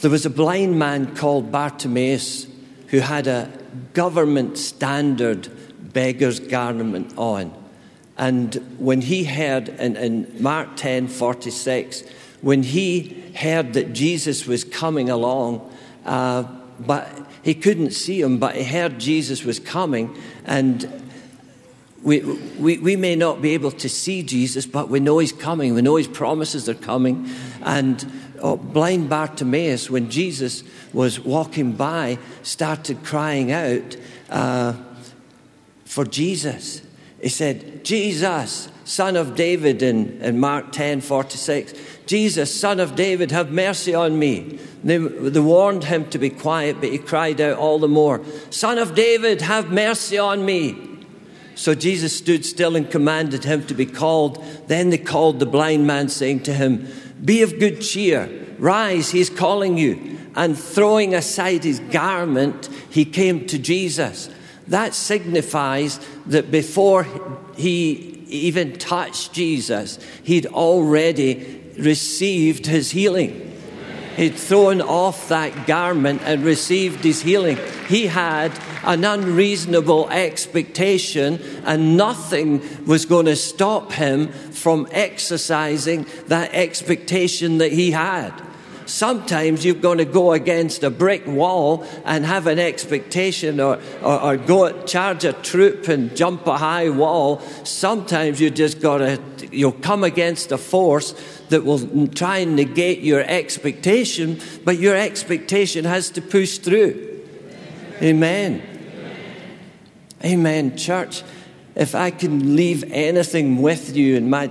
There 0.00 0.10
was 0.10 0.26
a 0.26 0.30
blind 0.30 0.78
man 0.78 1.16
called 1.16 1.50
Bartimaeus 1.50 2.47
who 2.88 3.00
had 3.00 3.26
a 3.26 3.50
government 3.92 4.58
standard 4.58 5.48
beggar's 5.92 6.40
garment 6.40 7.16
on. 7.16 7.52
And 8.16 8.54
when 8.78 9.00
he 9.00 9.24
heard 9.24 9.68
in, 9.68 9.96
in 9.96 10.42
Mark 10.42 10.76
10 10.76 11.08
46, 11.08 12.02
when 12.40 12.62
he 12.62 13.32
heard 13.36 13.74
that 13.74 13.92
Jesus 13.92 14.46
was 14.46 14.64
coming 14.64 15.08
along, 15.08 15.72
uh, 16.04 16.44
but 16.80 17.08
he 17.42 17.54
couldn't 17.54 17.92
see 17.92 18.20
him, 18.20 18.38
but 18.38 18.56
he 18.56 18.64
heard 18.64 18.98
Jesus 18.98 19.44
was 19.44 19.60
coming, 19.60 20.16
and 20.44 21.08
we, 22.02 22.20
we, 22.20 22.78
we 22.78 22.96
may 22.96 23.16
not 23.16 23.42
be 23.42 23.54
able 23.54 23.72
to 23.72 23.88
see 23.88 24.22
Jesus, 24.22 24.66
but 24.66 24.88
we 24.88 25.00
know 25.00 25.18
he's 25.18 25.32
coming. 25.32 25.74
We 25.74 25.82
know 25.82 25.96
his 25.96 26.08
promises 26.08 26.68
are 26.68 26.74
coming. 26.74 27.28
And 27.62 28.27
blind 28.40 29.08
Bartimaeus, 29.08 29.90
when 29.90 30.10
Jesus 30.10 30.62
was 30.92 31.20
walking 31.20 31.72
by, 31.72 32.18
started 32.42 33.04
crying 33.04 33.52
out 33.52 33.96
uh, 34.30 34.74
for 35.84 36.04
Jesus. 36.04 36.82
He 37.20 37.28
said, 37.28 37.84
Jesus, 37.84 38.68
son 38.84 39.16
of 39.16 39.34
David, 39.34 39.82
in, 39.82 40.20
in 40.22 40.38
Mark 40.38 40.72
10 40.72 41.00
46. 41.00 41.74
Jesus, 42.06 42.54
son 42.54 42.80
of 42.80 42.96
David, 42.96 43.30
have 43.30 43.50
mercy 43.50 43.94
on 43.94 44.18
me. 44.18 44.58
They, 44.84 44.98
they 44.98 45.40
warned 45.40 45.84
him 45.84 46.08
to 46.10 46.18
be 46.18 46.30
quiet, 46.30 46.80
but 46.80 46.90
he 46.90 46.98
cried 46.98 47.40
out 47.40 47.58
all 47.58 47.78
the 47.78 47.88
more, 47.88 48.24
Son 48.50 48.78
of 48.78 48.94
David, 48.94 49.42
have 49.42 49.70
mercy 49.70 50.18
on 50.18 50.44
me. 50.44 50.88
So 51.54 51.74
Jesus 51.74 52.16
stood 52.16 52.46
still 52.46 52.76
and 52.76 52.88
commanded 52.88 53.42
him 53.42 53.66
to 53.66 53.74
be 53.74 53.84
called. 53.84 54.42
Then 54.68 54.90
they 54.90 54.98
called 54.98 55.40
the 55.40 55.46
blind 55.46 55.88
man, 55.88 56.08
saying 56.08 56.44
to 56.44 56.54
him, 56.54 56.86
Be 57.24 57.42
of 57.42 57.58
good 57.58 57.80
cheer, 57.80 58.28
rise, 58.58 59.10
he's 59.10 59.30
calling 59.30 59.76
you. 59.78 60.18
And 60.34 60.56
throwing 60.58 61.14
aside 61.14 61.64
his 61.64 61.80
garment, 61.80 62.68
he 62.90 63.04
came 63.04 63.46
to 63.48 63.58
Jesus. 63.58 64.30
That 64.68 64.94
signifies 64.94 65.98
that 66.26 66.50
before 66.50 67.06
he 67.56 68.24
even 68.28 68.78
touched 68.78 69.32
Jesus, 69.32 69.98
he'd 70.22 70.46
already 70.46 71.72
received 71.78 72.66
his 72.66 72.90
healing. 72.90 73.47
He'd 74.18 74.34
thrown 74.34 74.80
off 74.80 75.28
that 75.28 75.68
garment 75.68 76.22
and 76.24 76.44
received 76.44 77.04
his 77.04 77.22
healing. 77.22 77.56
He 77.86 78.08
had 78.08 78.50
an 78.82 79.04
unreasonable 79.04 80.10
expectation, 80.10 81.40
and 81.64 81.96
nothing 81.96 82.60
was 82.84 83.06
going 83.06 83.26
to 83.26 83.36
stop 83.36 83.92
him 83.92 84.26
from 84.32 84.88
exercising 84.90 86.04
that 86.26 86.52
expectation 86.52 87.58
that 87.58 87.70
he 87.70 87.92
had. 87.92 88.32
Sometimes 88.86 89.64
you're 89.64 89.74
going 89.76 89.98
to 89.98 90.04
go 90.04 90.32
against 90.32 90.82
a 90.82 90.90
brick 90.90 91.24
wall 91.24 91.84
and 92.04 92.24
have 92.24 92.48
an 92.48 92.58
expectation 92.58 93.60
or, 93.60 93.78
or, 94.02 94.20
or 94.20 94.36
go 94.36 94.82
charge 94.82 95.24
a 95.24 95.34
troop 95.34 95.86
and 95.86 96.16
jump 96.16 96.44
a 96.46 96.56
high 96.56 96.88
wall. 96.88 97.40
Sometimes 97.62 98.40
you 98.40 98.50
just 98.50 98.80
got 98.80 98.98
to, 98.98 99.20
you'll 99.52 99.72
come 99.72 100.02
against 100.02 100.50
a 100.50 100.58
force 100.58 101.14
that 101.50 101.64
will 101.64 102.08
try 102.08 102.38
and 102.38 102.56
negate 102.56 103.00
your 103.00 103.20
expectation, 103.20 104.40
but 104.64 104.78
your 104.78 104.96
expectation 104.96 105.84
has 105.84 106.10
to 106.10 106.22
push 106.22 106.58
through. 106.58 107.24
Amen. 108.02 108.62
Amen, 110.24 110.76
church. 110.76 111.22
If 111.74 111.94
I 111.94 112.10
can 112.10 112.56
leave 112.56 112.84
anything 112.92 113.62
with 113.62 113.96
you 113.96 114.16
in 114.16 114.28
my, 114.28 114.50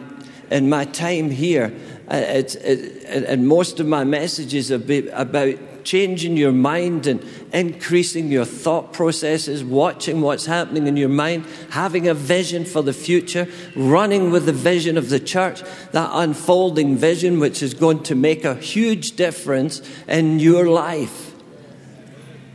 in 0.50 0.70
my 0.70 0.86
time 0.86 1.30
here, 1.30 1.74
uh, 2.10 2.16
it's, 2.16 2.56
it, 2.56 3.04
and 3.06 3.48
most 3.48 3.82
of 3.82 3.88
my 3.88 4.06
messages 4.06 4.72
are 4.72 4.82
about 5.14 5.58
changing 5.88 6.36
your 6.36 6.52
mind 6.52 7.08
and 7.08 7.26
increasing 7.54 8.30
your 8.30 8.44
thought 8.44 8.92
processes, 8.92 9.64
watching 9.64 10.20
what's 10.20 10.46
happening 10.46 10.86
in 10.86 10.98
your 10.98 11.08
mind, 11.08 11.46
having 11.70 12.10
a 12.10 12.14
vision 12.14 12.66
for 12.66 12.84
the 12.84 12.92
future, 12.92 13.48
running 13.74 14.30
with 14.30 14.46
the 14.46 14.52
vision 14.52 14.98
of 14.98 15.08
the 15.08 15.20
church, 15.20 15.64
that 15.94 16.10
unfolding 16.12 16.98
vision 16.98 17.40
which 17.40 17.64
is 17.64 17.74
going 17.74 18.04
to 18.04 18.16
make 18.16 18.44
a 18.44 18.56
huge 18.56 19.16
difference 19.16 19.82
in 20.10 20.42
your 20.42 20.68
life. 20.68 21.34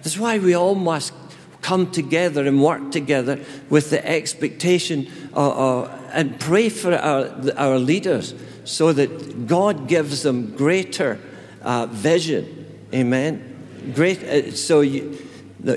That's 0.02 0.18
why 0.18 0.38
we 0.38 0.52
all 0.54 0.74
must 0.74 1.14
come 1.62 1.90
together 1.90 2.46
and 2.46 2.62
work 2.62 2.90
together 2.90 3.40
with 3.70 3.88
the 3.88 4.06
expectation 4.06 5.10
uh, 5.34 5.80
uh, 5.80 5.98
and 6.12 6.38
pray 6.38 6.68
for 6.68 6.94
our, 6.94 7.32
our 7.56 7.78
leaders 7.78 8.34
so 8.64 8.92
that 8.92 9.46
God 9.46 9.88
gives 9.88 10.22
them 10.22 10.54
greater 10.54 11.18
uh, 11.62 11.86
vision. 11.86 12.61
Amen. 12.94 13.92
Great. 13.94 14.22
Uh, 14.22 14.52
so 14.52 14.80
you, 14.80 15.18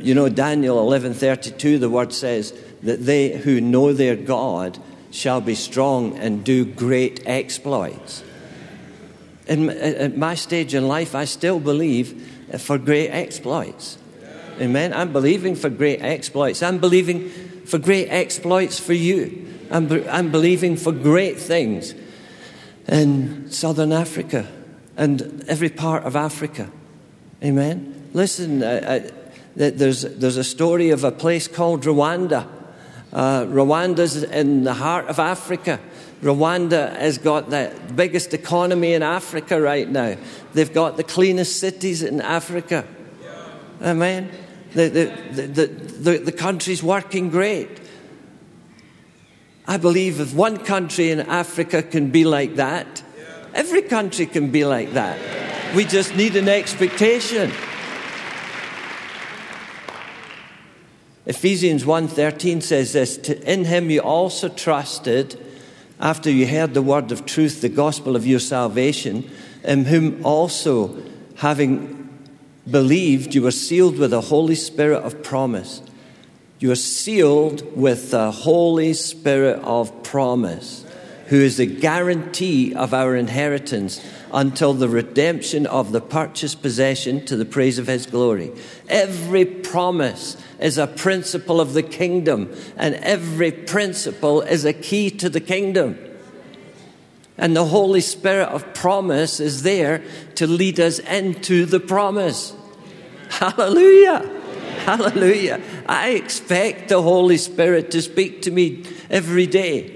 you 0.01 0.13
know 0.13 0.29
Daniel 0.29 0.79
eleven 0.79 1.13
thirty 1.13 1.51
two. 1.51 1.79
The 1.79 1.89
word 1.89 2.13
says 2.13 2.53
that 2.83 3.05
they 3.05 3.37
who 3.37 3.61
know 3.61 3.93
their 3.93 4.15
God 4.15 4.77
shall 5.11 5.39
be 5.39 5.55
strong 5.55 6.17
and 6.17 6.43
do 6.43 6.65
great 6.65 7.23
exploits. 7.25 8.23
In, 9.47 9.69
at 9.69 10.17
my 10.17 10.35
stage 10.35 10.73
in 10.73 10.87
life, 10.87 11.15
I 11.15 11.25
still 11.25 11.59
believe 11.59 12.57
for 12.59 12.77
great 12.77 13.09
exploits. 13.09 13.97
Amen. 14.59 14.93
I'm 14.93 15.13
believing 15.13 15.55
for 15.55 15.69
great 15.69 16.01
exploits. 16.01 16.63
I'm 16.63 16.79
believing 16.79 17.29
for 17.65 17.77
great 17.77 18.07
exploits 18.09 18.79
for 18.79 18.93
you. 18.93 19.47
I'm, 19.71 19.91
I'm 20.09 20.31
believing 20.31 20.77
for 20.77 20.91
great 20.91 21.37
things 21.37 21.93
in 22.87 23.49
southern 23.51 23.91
Africa 23.91 24.47
and 24.97 25.43
every 25.47 25.69
part 25.69 26.03
of 26.03 26.15
Africa. 26.15 26.69
Amen. 27.43 28.09
Listen, 28.13 28.63
uh, 28.63 28.65
uh, 28.65 29.09
there's, 29.55 30.01
there's 30.01 30.37
a 30.37 30.43
story 30.43 30.89
of 30.89 31.03
a 31.03 31.11
place 31.11 31.47
called 31.47 31.83
Rwanda. 31.83 32.47
Uh, 33.11 33.45
Rwanda's 33.45 34.23
in 34.23 34.63
the 34.63 34.73
heart 34.73 35.07
of 35.07 35.19
Africa. 35.19 35.79
Rwanda 36.21 36.95
has 36.97 37.17
got 37.17 37.49
the 37.49 37.73
biggest 37.93 38.33
economy 38.33 38.93
in 38.93 39.03
Africa 39.03 39.61
right 39.61 39.87
now. 39.87 40.15
They've 40.53 40.73
got 40.73 40.97
the 40.97 41.03
cleanest 41.03 41.59
cities 41.59 42.03
in 42.03 42.21
Africa. 42.21 42.85
Amen. 43.81 44.31
The, 44.73 44.89
the, 44.89 45.41
the, 45.43 45.67
the, 45.67 46.17
the 46.19 46.31
country's 46.31 46.81
working 46.81 47.29
great. 47.29 47.69
I 49.67 49.77
believe 49.77 50.19
if 50.19 50.33
one 50.33 50.57
country 50.57 51.11
in 51.11 51.19
Africa 51.19 51.83
can 51.83 52.11
be 52.11 52.23
like 52.23 52.55
that, 52.55 53.03
every 53.53 53.81
country 53.81 54.25
can 54.25 54.51
be 54.51 54.63
like 54.63 54.93
that. 54.93 55.44
We 55.75 55.83
just 55.83 56.15
need 56.15 56.37
an 56.37 56.47
expectation. 56.47 57.51
Ephesians 61.25 61.83
1:13 61.83 62.63
says 62.63 62.93
this, 62.93 63.17
in 63.17 63.65
him 63.65 63.89
you 63.89 63.99
also 63.99 64.47
trusted 64.47 65.37
after 65.99 66.31
you 66.31 66.47
heard 66.47 66.73
the 66.73 66.81
word 66.81 67.11
of 67.11 67.25
truth, 67.25 67.59
the 67.59 67.67
gospel 67.67 68.15
of 68.15 68.25
your 68.25 68.39
salvation, 68.39 69.29
in 69.65 69.85
whom 69.85 70.25
also, 70.25 70.95
having 71.35 72.09
believed, 72.69 73.35
you 73.35 73.41
were 73.41 73.51
sealed 73.51 73.97
with 73.97 74.11
the 74.11 74.21
Holy 74.21 74.55
Spirit 74.55 74.99
of 75.03 75.23
promise. 75.23 75.81
You 76.59 76.71
are 76.71 76.75
sealed 76.75 77.75
with 77.75 78.11
the 78.11 78.31
Holy 78.31 78.93
Spirit 78.93 79.59
of 79.63 80.03
promise, 80.03 80.84
who 81.27 81.37
is 81.37 81.57
the 81.57 81.65
guarantee 81.65 82.73
of 82.73 82.93
our 82.93 83.15
inheritance 83.15 84.03
until 84.31 84.73
the 84.73 84.89
redemption 84.89 85.65
of 85.65 85.91
the 85.91 86.01
purchased 86.01 86.61
possession 86.61 87.25
to 87.25 87.35
the 87.35 87.45
praise 87.45 87.79
of 87.79 87.87
His 87.87 88.05
glory. 88.05 88.51
Every 88.89 89.45
promise 89.45 90.37
is 90.59 90.77
a 90.77 90.87
principle 90.87 91.59
of 91.61 91.73
the 91.73 91.83
kingdom, 91.83 92.53
and 92.77 92.95
every 92.95 93.51
principle 93.51 94.41
is 94.41 94.65
a 94.65 94.73
key 94.73 95.09
to 95.11 95.29
the 95.29 95.41
kingdom. 95.41 95.97
And 97.37 97.55
the 97.55 97.65
Holy 97.65 98.01
Spirit 98.01 98.49
of 98.49 98.73
promise 98.73 99.39
is 99.39 99.63
there 99.63 100.03
to 100.35 100.47
lead 100.47 100.79
us 100.79 100.99
into 100.99 101.65
the 101.65 101.79
promise. 101.79 102.55
Hallelujah. 103.29 104.19
Hallelujah. 104.85 105.61
I 105.87 106.09
expect 106.09 106.89
the 106.89 107.01
Holy 107.01 107.37
Spirit 107.37 107.91
to 107.91 108.01
speak 108.01 108.43
to 108.43 108.51
me 108.51 108.83
every 109.09 109.47
day. 109.47 109.94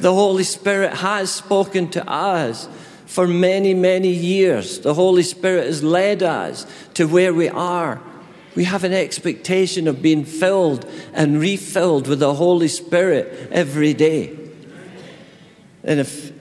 The 0.00 0.12
Holy 0.12 0.44
Spirit 0.44 0.94
has 0.94 1.30
spoken 1.30 1.88
to 1.90 2.08
us 2.08 2.68
for 3.06 3.26
many, 3.26 3.74
many 3.74 4.10
years. 4.10 4.80
The 4.80 4.94
Holy 4.94 5.22
Spirit 5.22 5.66
has 5.66 5.82
led 5.82 6.22
us 6.22 6.66
to 6.94 7.06
where 7.06 7.34
we 7.34 7.48
are. 7.48 8.00
We 8.54 8.64
have 8.64 8.84
an 8.84 8.92
expectation 8.92 9.88
of 9.88 10.02
being 10.02 10.24
filled 10.24 10.84
and 11.12 11.40
refilled 11.40 12.06
with 12.06 12.20
the 12.20 12.34
Holy 12.34 12.68
Spirit 12.68 13.48
every 13.50 13.94
day. 13.94 14.36
And 15.84 16.00
if 16.00 16.32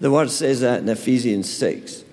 the 0.00 0.10
word 0.10 0.30
says 0.30 0.60
that 0.60 0.80
in 0.80 0.88
Ephesians 0.88 1.50
6. 1.50 2.04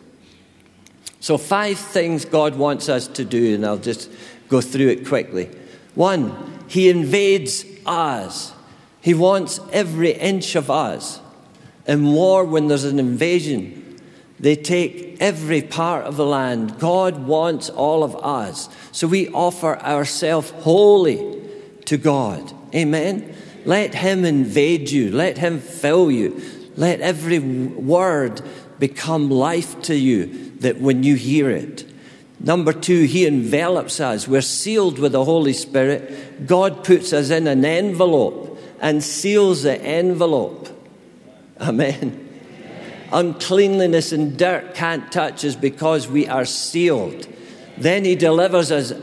So, 1.19 1.37
five 1.37 1.77
things 1.77 2.25
God 2.25 2.55
wants 2.55 2.89
us 2.89 3.07
to 3.07 3.25
do, 3.25 3.55
and 3.55 3.65
I'll 3.65 3.77
just 3.77 4.09
go 4.49 4.61
through 4.61 4.89
it 4.89 5.07
quickly. 5.07 5.49
One, 5.95 6.61
He 6.67 6.89
invades 6.89 7.65
us. 7.85 8.53
He 9.07 9.13
wants 9.13 9.61
every 9.71 10.11
inch 10.11 10.55
of 10.55 10.69
us. 10.69 11.21
In 11.87 12.11
war, 12.11 12.43
when 12.43 12.67
there's 12.67 12.83
an 12.83 12.99
invasion, 12.99 14.01
they 14.37 14.57
take 14.57 15.15
every 15.21 15.61
part 15.61 16.03
of 16.03 16.17
the 16.17 16.25
land. 16.25 16.77
God 16.77 17.25
wants 17.25 17.69
all 17.69 18.03
of 18.03 18.17
us. 18.17 18.67
So 18.91 19.07
we 19.07 19.29
offer 19.29 19.79
ourselves 19.79 20.49
wholly 20.49 21.41
to 21.85 21.95
God. 21.95 22.51
Amen. 22.75 23.33
Let 23.63 23.95
Him 23.95 24.25
invade 24.25 24.89
you. 24.89 25.09
Let 25.09 25.37
Him 25.37 25.61
fill 25.61 26.11
you. 26.11 26.41
Let 26.75 26.99
every 26.99 27.39
word 27.39 28.41
become 28.77 29.31
life 29.31 29.81
to 29.83 29.95
you 29.95 30.51
that 30.59 30.81
when 30.81 31.03
you 31.03 31.15
hear 31.15 31.49
it. 31.49 31.89
Number 32.41 32.73
two, 32.73 33.03
He 33.03 33.25
envelops 33.25 34.01
us. 34.01 34.27
We're 34.27 34.41
sealed 34.41 34.99
with 34.99 35.13
the 35.13 35.23
Holy 35.23 35.53
Spirit. 35.53 36.45
God 36.45 36.83
puts 36.83 37.13
us 37.13 37.29
in 37.29 37.47
an 37.47 37.63
envelope 37.63 38.46
and 38.79 39.03
seals 39.03 39.63
the 39.63 39.79
envelope. 39.81 40.69
Amen. 41.59 42.23
Uncleanliness 43.11 44.11
and 44.11 44.37
dirt 44.37 44.75
can't 44.75 45.11
touch 45.11 45.45
us 45.45 45.55
because 45.55 46.07
we 46.07 46.27
are 46.27 46.45
sealed. 46.45 47.27
Then 47.77 48.05
He 48.05 48.15
delivers 48.15 48.71
us 48.71 48.93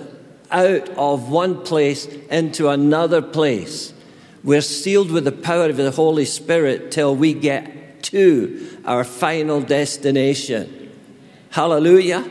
out 0.50 0.88
of 0.90 1.30
one 1.30 1.62
place 1.64 2.06
into 2.06 2.68
another 2.68 3.22
place. 3.22 3.92
We're 4.42 4.60
sealed 4.60 5.10
with 5.10 5.24
the 5.24 5.32
power 5.32 5.70
of 5.70 5.76
the 5.76 5.90
Holy 5.90 6.26
Spirit 6.26 6.90
till 6.90 7.16
we 7.16 7.32
get 7.32 8.02
to 8.04 8.78
our 8.84 9.02
final 9.02 9.60
destination. 9.62 10.92
Hallelujah. 11.50 12.28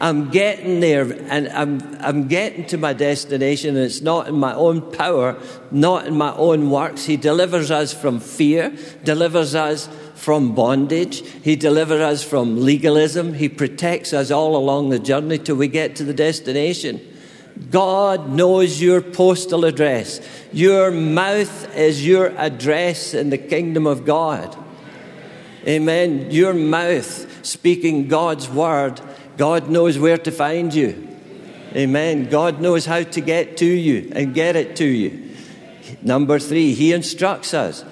I'm 0.00 0.30
getting 0.30 0.80
there 0.80 1.12
and 1.30 1.48
I'm, 1.50 1.96
I'm 2.00 2.26
getting 2.26 2.64
to 2.68 2.78
my 2.78 2.94
destination, 2.94 3.76
and 3.76 3.84
it's 3.84 4.00
not 4.00 4.28
in 4.28 4.34
my 4.34 4.54
own 4.54 4.92
power, 4.92 5.38
not 5.70 6.06
in 6.06 6.16
my 6.16 6.34
own 6.34 6.70
works. 6.70 7.04
He 7.04 7.18
delivers 7.18 7.70
us 7.70 7.92
from 7.92 8.18
fear, 8.18 8.74
delivers 9.04 9.54
us 9.54 9.88
from 10.14 10.54
bondage, 10.54 11.26
He 11.42 11.54
delivers 11.54 12.00
us 12.00 12.24
from 12.24 12.62
legalism, 12.62 13.34
He 13.34 13.48
protects 13.50 14.14
us 14.14 14.30
all 14.30 14.56
along 14.56 14.88
the 14.88 14.98
journey 14.98 15.38
till 15.38 15.56
we 15.56 15.68
get 15.68 15.96
to 15.96 16.04
the 16.04 16.14
destination. 16.14 17.00
God 17.70 18.30
knows 18.30 18.80
your 18.80 19.02
postal 19.02 19.66
address. 19.66 20.20
Your 20.50 20.90
mouth 20.90 21.76
is 21.76 22.06
your 22.06 22.28
address 22.38 23.12
in 23.12 23.28
the 23.28 23.38
kingdom 23.38 23.86
of 23.86 24.06
God. 24.06 24.56
Amen. 25.66 26.30
Your 26.30 26.54
mouth 26.54 27.46
speaking 27.46 28.08
God's 28.08 28.48
word 28.48 29.00
God 29.40 29.70
knows 29.70 29.98
where 29.98 30.18
to 30.18 30.30
find 30.30 30.74
you. 30.74 31.08
Amen. 31.74 32.28
God 32.28 32.60
knows 32.60 32.84
how 32.84 33.02
to 33.02 33.20
get 33.22 33.56
to 33.56 33.64
you 33.64 34.12
and 34.14 34.34
get 34.34 34.54
it 34.54 34.76
to 34.76 34.84
you. 34.84 35.34
Number 36.02 36.38
three, 36.38 36.74
He 36.74 36.92
instructs 36.92 37.54
us. 37.54 37.82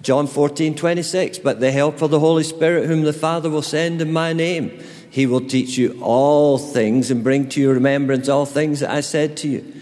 John 0.00 0.26
14, 0.26 0.74
26. 0.74 1.40
But 1.40 1.60
the 1.60 1.72
help 1.72 2.00
of 2.00 2.10
the 2.10 2.18
Holy 2.18 2.42
Spirit, 2.42 2.86
whom 2.86 3.02
the 3.02 3.12
Father 3.12 3.50
will 3.50 3.60
send 3.60 4.00
in 4.00 4.14
my 4.14 4.32
name, 4.32 4.82
He 5.10 5.26
will 5.26 5.42
teach 5.42 5.76
you 5.76 6.00
all 6.00 6.56
things 6.56 7.10
and 7.10 7.22
bring 7.22 7.50
to 7.50 7.60
your 7.60 7.74
remembrance 7.74 8.26
all 8.26 8.46
things 8.46 8.80
that 8.80 8.88
I 8.88 9.02
said 9.02 9.36
to 9.38 9.48
you. 9.48 9.74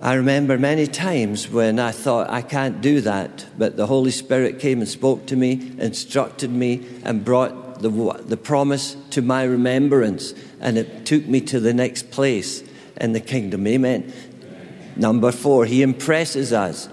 I 0.00 0.14
remember 0.14 0.56
many 0.56 0.86
times 0.86 1.48
when 1.48 1.80
I 1.80 1.90
thought, 1.90 2.30
I 2.30 2.42
can't 2.42 2.80
do 2.80 3.00
that, 3.00 3.46
but 3.58 3.76
the 3.76 3.88
Holy 3.88 4.12
Spirit 4.12 4.60
came 4.60 4.78
and 4.78 4.88
spoke 4.88 5.26
to 5.26 5.34
me, 5.34 5.72
instructed 5.80 6.52
me, 6.52 6.86
and 7.02 7.24
brought 7.24 7.63
the, 7.80 8.22
the 8.26 8.36
promise 8.36 8.96
to 9.10 9.22
my 9.22 9.44
remembrance, 9.44 10.34
and 10.60 10.78
it 10.78 11.06
took 11.06 11.26
me 11.26 11.40
to 11.42 11.60
the 11.60 11.74
next 11.74 12.10
place 12.10 12.62
in 13.00 13.12
the 13.12 13.20
kingdom. 13.20 13.66
Amen. 13.66 14.12
Number 14.96 15.32
four, 15.32 15.64
he 15.66 15.82
impresses 15.82 16.52
us. 16.52 16.88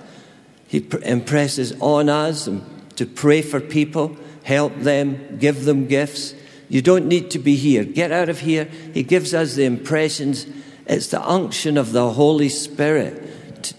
He 0.68 0.82
pr- 0.82 0.98
impresses 1.04 1.74
on 1.80 2.10
us 2.10 2.50
to 2.96 3.06
pray 3.06 3.42
for 3.42 3.60
people, 3.60 4.16
help 4.44 4.76
them, 4.78 5.38
give 5.38 5.66
them 5.66 5.88
gifts. 5.88 6.34
You 6.70 6.82
don't 6.82 7.08
need 7.08 7.32
to 7.32 7.40
be 7.40 7.56
here. 7.56 7.84
Get 7.84 8.12
out 8.12 8.30
of 8.30 8.40
here. 8.40 8.66
He 8.94 9.04
gives 9.04 9.34
us 9.34 9.56
the 9.56 9.66
impressions. 9.66 10.48
It's 10.88 11.08
the 11.08 11.22
unction 11.22 11.78
of 11.78 11.92
the 11.92 12.12
Holy 12.12 12.50
Spirit. 12.50 13.74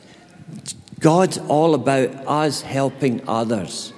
God's 1.01 1.39
all 1.39 1.75
about 1.75 2.11
us 2.27 2.61
helping 2.61 3.27
others. 3.27 3.93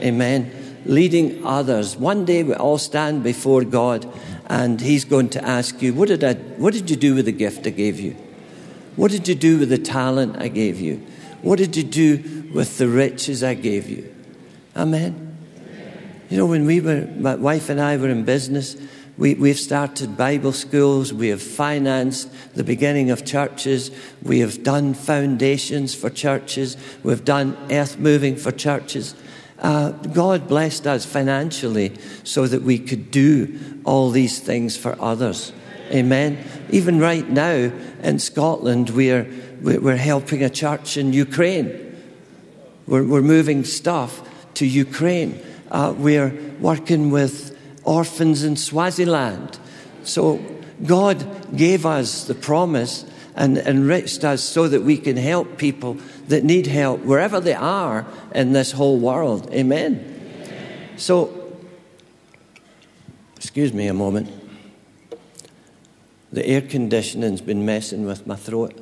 Amen 0.00 0.57
leading 0.88 1.44
others. 1.46 1.96
One 1.96 2.24
day 2.24 2.42
we 2.42 2.54
all 2.54 2.78
stand 2.78 3.22
before 3.22 3.62
God 3.62 4.10
and 4.46 4.80
He's 4.80 5.04
going 5.04 5.28
to 5.30 5.44
ask 5.44 5.80
you, 5.80 5.94
what 5.94 6.08
did, 6.08 6.24
I, 6.24 6.34
what 6.34 6.72
did 6.72 6.90
you 6.90 6.96
do 6.96 7.14
with 7.14 7.26
the 7.26 7.32
gift 7.32 7.66
I 7.66 7.70
gave 7.70 8.00
you? 8.00 8.16
What 8.96 9.12
did 9.12 9.28
you 9.28 9.36
do 9.36 9.58
with 9.58 9.68
the 9.68 9.78
talent 9.78 10.38
I 10.38 10.48
gave 10.48 10.80
you? 10.80 11.06
What 11.42 11.58
did 11.58 11.76
you 11.76 11.84
do 11.84 12.50
with 12.52 12.78
the 12.78 12.88
riches 12.88 13.44
I 13.44 13.54
gave 13.54 13.88
you? 13.88 14.12
Amen. 14.74 15.36
You 16.30 16.38
know, 16.38 16.46
when 16.46 16.66
we 16.66 16.80
were, 16.80 17.06
my 17.16 17.36
wife 17.36 17.68
and 17.68 17.80
I 17.80 17.96
were 17.96 18.08
in 18.08 18.24
business, 18.24 18.76
we, 19.16 19.34
we've 19.34 19.58
started 19.58 20.16
Bible 20.16 20.52
schools, 20.52 21.12
we 21.12 21.28
have 21.28 21.42
financed 21.42 22.30
the 22.54 22.64
beginning 22.64 23.10
of 23.10 23.24
churches, 23.24 23.90
we 24.22 24.40
have 24.40 24.62
done 24.62 24.94
foundations 24.94 25.94
for 25.94 26.08
churches, 26.08 26.76
we've 27.02 27.24
done 27.24 27.56
earth 27.70 27.98
moving 27.98 28.36
for 28.36 28.52
churches. 28.52 29.14
Uh, 29.58 29.90
God 29.90 30.46
blessed 30.46 30.86
us 30.86 31.04
financially 31.04 31.96
so 32.22 32.46
that 32.46 32.62
we 32.62 32.78
could 32.78 33.10
do 33.10 33.58
all 33.84 34.10
these 34.10 34.38
things 34.38 34.76
for 34.76 35.00
others. 35.00 35.52
Amen. 35.90 36.38
Even 36.70 37.00
right 37.00 37.28
now 37.28 37.72
in 38.02 38.18
Scotland, 38.18 38.90
we're, 38.90 39.26
we're 39.62 39.96
helping 39.96 40.44
a 40.44 40.50
church 40.50 40.96
in 40.96 41.12
Ukraine. 41.12 41.96
We're, 42.86 43.04
we're 43.04 43.22
moving 43.22 43.64
stuff 43.64 44.22
to 44.54 44.66
Ukraine. 44.66 45.40
Uh, 45.70 45.94
we're 45.96 46.30
working 46.60 47.10
with 47.10 47.56
orphans 47.84 48.44
in 48.44 48.56
Swaziland. 48.56 49.58
So 50.04 50.40
God 50.84 51.56
gave 51.56 51.84
us 51.84 52.24
the 52.24 52.34
promise 52.34 53.04
and 53.38 53.56
enriched 53.58 54.24
us 54.24 54.42
so 54.42 54.66
that 54.66 54.82
we 54.82 54.98
can 54.98 55.16
help 55.16 55.58
people 55.58 55.96
that 56.26 56.42
need 56.42 56.66
help 56.66 57.00
wherever 57.02 57.38
they 57.38 57.54
are 57.54 58.04
in 58.34 58.52
this 58.52 58.72
whole 58.72 58.98
world. 58.98 59.48
Amen. 59.52 59.94
Amen. 60.42 60.88
So, 60.96 61.56
excuse 63.36 63.72
me 63.72 63.86
a 63.86 63.94
moment. 63.94 64.28
The 66.32 66.44
air 66.44 66.60
conditioning's 66.60 67.40
been 67.40 67.64
messing 67.64 68.04
with 68.04 68.26
my 68.26 68.34
throat. 68.34 68.76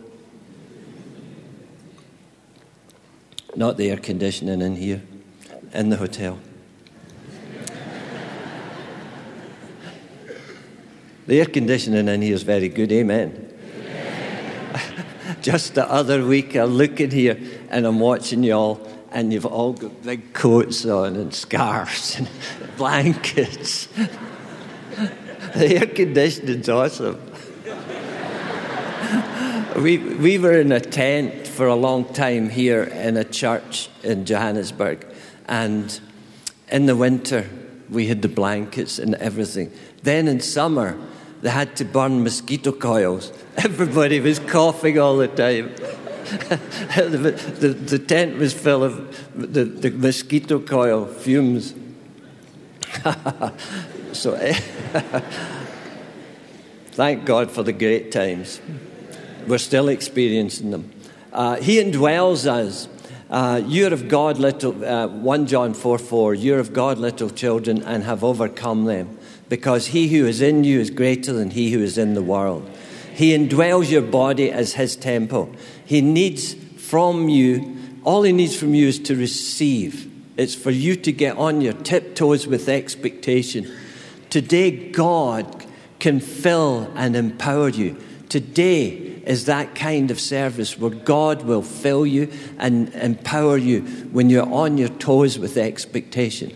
Not 3.55 3.77
the 3.77 3.91
air 3.91 3.99
conditioning 3.99 4.63
in 4.63 4.77
here, 4.77 5.03
in 5.75 5.91
the 5.91 5.97
hotel. 5.99 6.39
the 11.27 11.41
air 11.41 11.47
conditioning 11.47 12.09
in 12.09 12.23
here 12.23 12.35
is 12.35 12.43
very 12.43 12.71
good, 12.71 12.91
amen. 12.91 13.46
Just 15.47 15.77
the 15.77 15.89
other 15.89 16.27
week, 16.27 16.57
I 16.57 16.65
look 16.65 17.01
in 17.01 17.13
here 17.13 17.39
and 17.71 17.87
I'm 17.87 18.01
watching 18.01 18.43
y'all, 18.43 18.85
and 19.13 19.33
you've 19.33 19.47
all 19.47 19.75
got 19.75 20.03
big 20.03 20.33
coats 20.33 20.85
on 20.85 21.15
and 21.15 21.33
scarves 21.33 22.19
and 22.19 22.29
blankets. 22.77 23.87
the 25.55 25.77
air 25.77 25.87
conditioning's 25.87 26.69
awesome. 26.69 27.21
we, 29.81 29.99
we 29.99 30.37
were 30.37 30.59
in 30.59 30.73
a 30.73 30.81
tent 30.81 31.47
for 31.47 31.69
a 31.69 31.77
long 31.77 32.13
time 32.13 32.51
here 32.51 32.83
in 32.83 33.17
a 33.17 33.23
church 33.23 33.89
in 34.03 34.25
Johannesburg, 34.25 35.07
and 35.47 36.01
in 36.73 36.87
the 36.87 36.97
winter, 36.97 37.49
we 37.89 38.09
had 38.09 38.21
the 38.21 38.29
blankets 38.29 38.99
and 38.99 39.15
everything. 39.15 39.71
Then 40.03 40.27
in 40.27 40.41
summer, 40.41 40.99
they 41.43 41.51
had 41.51 41.77
to 41.77 41.85
burn 41.85 42.23
mosquito 42.23 42.73
coils. 42.73 43.33
Everybody 43.57 44.21
was 44.21 44.39
coughing 44.39 44.99
all 44.99 45.17
the 45.17 45.29
time. 45.29 45.75
the, 46.97 47.31
the, 47.61 47.69
the, 47.69 47.99
tent 48.01 48.37
was 48.37 48.53
full 48.53 48.83
of 48.83 49.31
the, 49.35 49.65
the 49.65 49.91
mosquito 49.91 50.59
coil 50.59 51.07
fumes. 51.07 51.73
so, 54.13 54.37
thank 56.93 57.25
God 57.25 57.51
for 57.51 57.63
the 57.63 57.73
great 57.73 58.11
times. 58.11 58.61
We're 59.47 59.59
still 59.59 59.89
experiencing 59.89 60.73
them. 60.73 60.91
Uh, 61.33 61.57
he 61.57 61.81
indwells 61.81 62.47
us. 62.47 62.89
Uh, 63.29 63.61
you're 63.67 63.93
of 63.93 64.09
God, 64.09 64.39
little, 64.39 64.85
uh, 64.85 65.07
1 65.09 65.47
John 65.47 65.75
4 65.75 65.99
4, 65.99 66.35
you're 66.35 66.59
of 66.61 66.73
God, 66.73 66.99
little 66.99 67.29
children, 67.29 67.83
and 67.83 68.05
have 68.05 68.23
overcome 68.23 68.85
them, 68.85 69.16
because 69.49 69.89
he 69.89 70.09
who 70.09 70.27
is 70.27 70.41
in 70.41 70.65
you 70.65 70.81
is 70.81 70.91
greater 70.91 71.33
than 71.33 71.51
he 71.51 71.73
who 71.73 71.81
is 71.81 71.99
in 71.99 72.15
the 72.15 72.23
world. 72.23 72.69
He 73.15 73.37
indwells 73.37 73.91
your 73.91 74.03
body 74.03 74.51
as 74.51 74.75
his 74.75 74.97
temple. 74.97 75.55
He 75.85 76.01
needs 76.01 76.55
from 76.55 77.29
you, 77.29 77.77
all 78.05 78.23
he 78.23 78.33
needs 78.33 78.57
from 78.57 78.75
you 78.75 78.89
is 78.89 78.99
to 79.01 79.17
receive. 79.17 80.13
It's 80.37 80.55
for 80.55 80.71
you 80.71 80.97
to 80.97 81.13
get 81.13 81.37
on 81.39 81.61
your 81.61 81.73
tiptoes 81.73 82.47
with 82.47 82.69
expectation. 82.69 83.73
Today, 84.29 84.91
God 84.91 85.65
can 85.99 86.21
fill 86.21 86.93
and 86.95 87.17
empower 87.17 87.71
you. 87.71 87.97
Today 88.29 88.89
is 89.27 89.47
that 89.47 89.75
kind 89.75 90.11
of 90.11 90.21
service 90.21 90.79
where 90.79 90.91
God 90.91 91.43
will 91.43 91.63
fill 91.63 92.07
you 92.07 92.31
and 92.59 92.93
empower 92.95 93.57
you 93.57 93.81
when 94.13 94.31
you're 94.31 94.53
on 94.53 94.79
your 94.79 94.89
toes 94.89 95.39
with 95.39 95.57
expectation. 95.57 96.55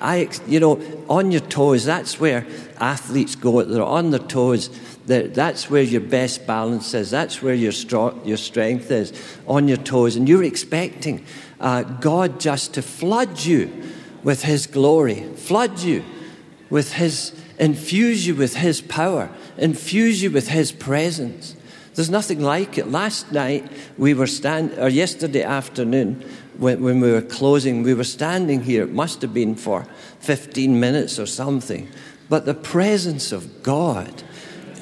I, 0.00 0.28
you 0.46 0.60
know, 0.60 0.80
on 1.08 1.30
your 1.30 1.42
toes, 1.42 1.84
that's 1.84 2.18
where 2.18 2.46
athletes 2.78 3.34
go. 3.36 3.62
They're 3.62 3.82
on 3.82 4.10
their 4.10 4.20
toes 4.20 4.70
that's 5.10 5.68
where 5.68 5.82
your 5.82 6.00
best 6.00 6.46
balance 6.46 6.94
is. 6.94 7.10
That's 7.10 7.42
where 7.42 7.54
your, 7.54 7.72
strong, 7.72 8.24
your 8.24 8.36
strength 8.36 8.90
is, 8.90 9.12
on 9.46 9.66
your 9.66 9.76
toes. 9.76 10.16
And 10.16 10.28
you're 10.28 10.44
expecting 10.44 11.24
uh, 11.58 11.82
God 11.82 12.38
just 12.38 12.74
to 12.74 12.82
flood 12.82 13.40
you 13.40 13.70
with 14.22 14.44
His 14.44 14.66
glory, 14.66 15.24
flood 15.34 15.80
you 15.80 16.04
with 16.68 16.92
His, 16.92 17.32
infuse 17.58 18.26
you 18.26 18.34
with 18.34 18.56
His 18.56 18.80
power, 18.80 19.30
infuse 19.56 20.22
you 20.22 20.30
with 20.30 20.48
His 20.48 20.70
presence. 20.70 21.56
There's 21.94 22.10
nothing 22.10 22.40
like 22.40 22.78
it. 22.78 22.88
Last 22.88 23.32
night 23.32 23.70
we 23.98 24.14
were 24.14 24.28
stand, 24.28 24.78
or 24.78 24.88
yesterday 24.88 25.42
afternoon 25.42 26.24
when, 26.60 26.82
when 26.82 27.00
we 27.00 27.10
were 27.10 27.22
closing, 27.22 27.82
we 27.82 27.94
were 27.94 28.04
standing 28.04 28.62
here. 28.62 28.84
It 28.84 28.92
must 28.92 29.22
have 29.22 29.32
been 29.32 29.54
for 29.56 29.86
15 30.20 30.78
minutes 30.78 31.18
or 31.18 31.26
something. 31.26 31.88
But 32.28 32.44
the 32.44 32.54
presence 32.54 33.32
of 33.32 33.62
God 33.62 34.22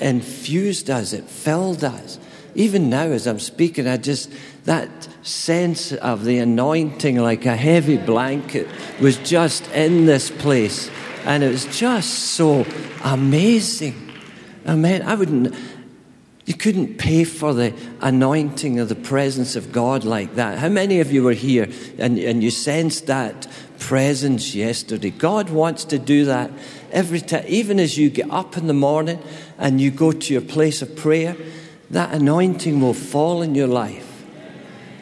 infused 0.01 0.91
us, 0.91 1.12
it 1.12 1.24
filled 1.24 1.85
us. 1.85 2.18
Even 2.55 2.91
now, 2.91 3.05
as 3.05 3.26
I'm 3.26 3.39
speaking, 3.39 3.87
I 3.87 3.97
just, 3.97 4.33
that 4.64 4.91
sense 5.22 5.93
of 5.93 6.24
the 6.24 6.39
anointing 6.39 7.16
like 7.16 7.47
a 7.47 7.55
heavy 7.55 7.97
blanket 7.97 8.66
was 9.01 9.16
just 9.18 9.66
in 9.70 10.07
this 10.07 10.31
place. 10.31 10.91
And 11.24 11.45
it 11.45 11.49
was 11.49 11.66
just 11.79 12.12
so 12.33 12.66
amazing. 13.05 14.12
I 14.66 14.74
mean, 14.74 15.03
I 15.03 15.14
wouldn't, 15.14 15.55
you 16.49 16.55
couldn't 16.55 16.97
pay 16.97 17.25
for 17.25 17.53
the 17.53 17.75
anointing 18.01 18.81
of 18.81 18.89
the 18.89 18.95
presence 18.95 19.55
of 19.55 19.71
God 19.71 20.03
like 20.05 20.37
that. 20.37 20.57
How 20.57 20.71
many 20.71 21.01
of 21.01 21.13
you 21.13 21.23
were 21.23 21.35
here 21.35 21.69
and, 21.99 22.19
and 22.19 22.43
you 22.43 22.51
sensed 22.51 23.07
that 23.09 23.47
presence 23.79 24.55
yesterday? 24.55 25.11
God 25.11 25.51
wants 25.51 25.85
to 25.85 25.99
do 25.99 26.25
that 26.25 26.51
every 26.91 27.21
time, 27.21 27.45
even 27.49 27.79
as 27.79 27.99
you 27.99 28.09
get 28.09 28.31
up 28.31 28.57
in 28.57 28.67
the 28.67 28.73
morning 28.73 29.23
and 29.59 29.79
you 29.79 29.91
go 29.91 30.11
to 30.11 30.33
your 30.33 30.41
place 30.41 30.81
of 30.81 30.97
prayer, 30.97 31.37
that 31.91 32.15
anointing 32.15 32.81
will 32.81 32.95
fall 32.95 33.43
in 33.43 33.55
your 33.55 33.69
life. 33.69 34.07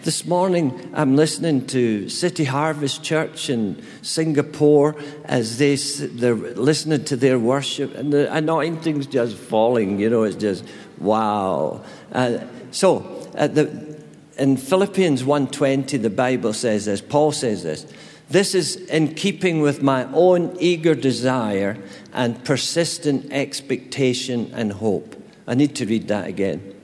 This 0.03 0.25
morning, 0.25 0.93
I'm 0.95 1.17
listening 1.17 1.67
to 1.69 2.09
City 2.09 2.45
Harvest 2.45 3.03
Church 3.03 3.51
in 3.51 3.83
Singapore 4.03 4.95
as 5.25 5.59
they, 5.59 5.75
they're 5.75 6.35
listening 6.35 7.05
to 7.07 7.17
their 7.17 7.41
worship, 7.41 7.93
and 7.97 8.13
the 8.13 8.33
anointing's 8.33 9.09
just 9.09 9.37
falling. 9.37 9.99
You 9.99 10.09
know, 10.09 10.23
it's 10.23 10.37
just 10.37 10.65
wow. 10.99 11.85
Uh, 12.13 12.39
so, 12.71 13.01
the, 13.33 13.97
in 14.39 14.57
Philippians 14.57 15.23
1.20, 15.23 16.01
the 16.01 16.11
Bible 16.11 16.53
says 16.53 16.85
this, 16.87 17.01
Paul 17.01 17.33
says 17.33 17.63
this, 17.63 17.87
this 18.29 18.55
is 18.55 18.77
in 18.77 19.15
keeping 19.15 19.61
with 19.61 19.83
my 19.83 20.05
own 20.13 20.57
eager 20.59 20.95
desire 20.95 21.79
and 22.13 22.45
persistent 22.45 23.33
expectation 23.33 24.51
and 24.53 24.73
hope. 24.73 25.15
I 25.47 25.55
need 25.55 25.77
to 25.77 25.87
read 25.87 26.09
that 26.09 26.27
again. 26.27 26.75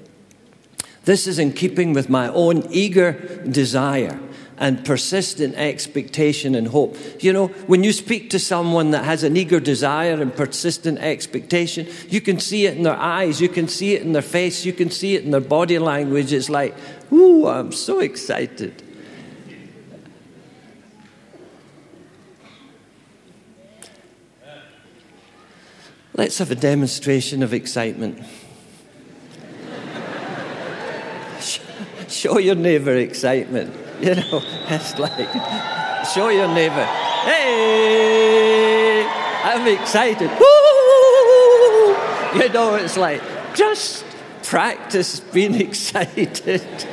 This 1.04 1.26
is 1.26 1.40
in 1.40 1.52
keeping 1.52 1.92
with 1.94 2.08
my 2.08 2.28
own 2.28 2.64
eager 2.70 3.12
desire 3.44 4.20
and 4.62 4.82
persistent 4.84 5.56
expectation 5.56 6.54
and 6.54 6.68
hope. 6.68 6.96
You 7.20 7.32
know, 7.32 7.48
when 7.66 7.82
you 7.82 7.92
speak 7.92 8.30
to 8.30 8.38
someone 8.38 8.92
that 8.92 9.04
has 9.04 9.24
an 9.24 9.36
eager 9.36 9.58
desire 9.58 10.22
and 10.22 10.32
persistent 10.32 11.00
expectation, 11.00 11.88
you 12.08 12.20
can 12.20 12.38
see 12.38 12.66
it 12.66 12.76
in 12.76 12.84
their 12.84 12.94
eyes, 12.94 13.40
you 13.40 13.48
can 13.48 13.66
see 13.66 13.94
it 13.94 14.02
in 14.02 14.12
their 14.12 14.22
face, 14.22 14.64
you 14.64 14.72
can 14.72 14.88
see 14.88 15.16
it 15.16 15.24
in 15.24 15.32
their 15.32 15.40
body 15.40 15.80
language. 15.80 16.32
It's 16.32 16.48
like, 16.48 16.76
ooh, 17.12 17.48
I'm 17.48 17.72
so 17.72 17.98
excited. 17.98 18.84
Let's 26.14 26.38
have 26.38 26.52
a 26.52 26.54
demonstration 26.54 27.42
of 27.42 27.52
excitement. 27.52 28.20
show 32.08 32.38
your 32.38 32.54
neighbor 32.54 32.94
excitement. 32.94 33.74
You 34.06 34.16
know, 34.16 34.42
it's 34.66 34.98
like, 34.98 35.32
show 36.12 36.28
your 36.30 36.48
neighbor, 36.48 36.84
hey, 37.24 39.06
I'm 39.44 39.68
excited. 39.68 40.30
You 42.34 42.48
know, 42.48 42.76
it's 42.76 42.96
like, 42.96 43.20
just 43.54 44.06
practice 44.42 45.20
being 45.20 45.54
excited. 45.60 46.86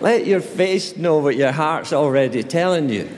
Let 0.00 0.26
your 0.26 0.40
face 0.40 0.96
know 0.96 1.18
what 1.18 1.36
your 1.36 1.52
heart's 1.52 1.92
already 1.92 2.42
telling 2.42 2.88
you. 2.88 3.10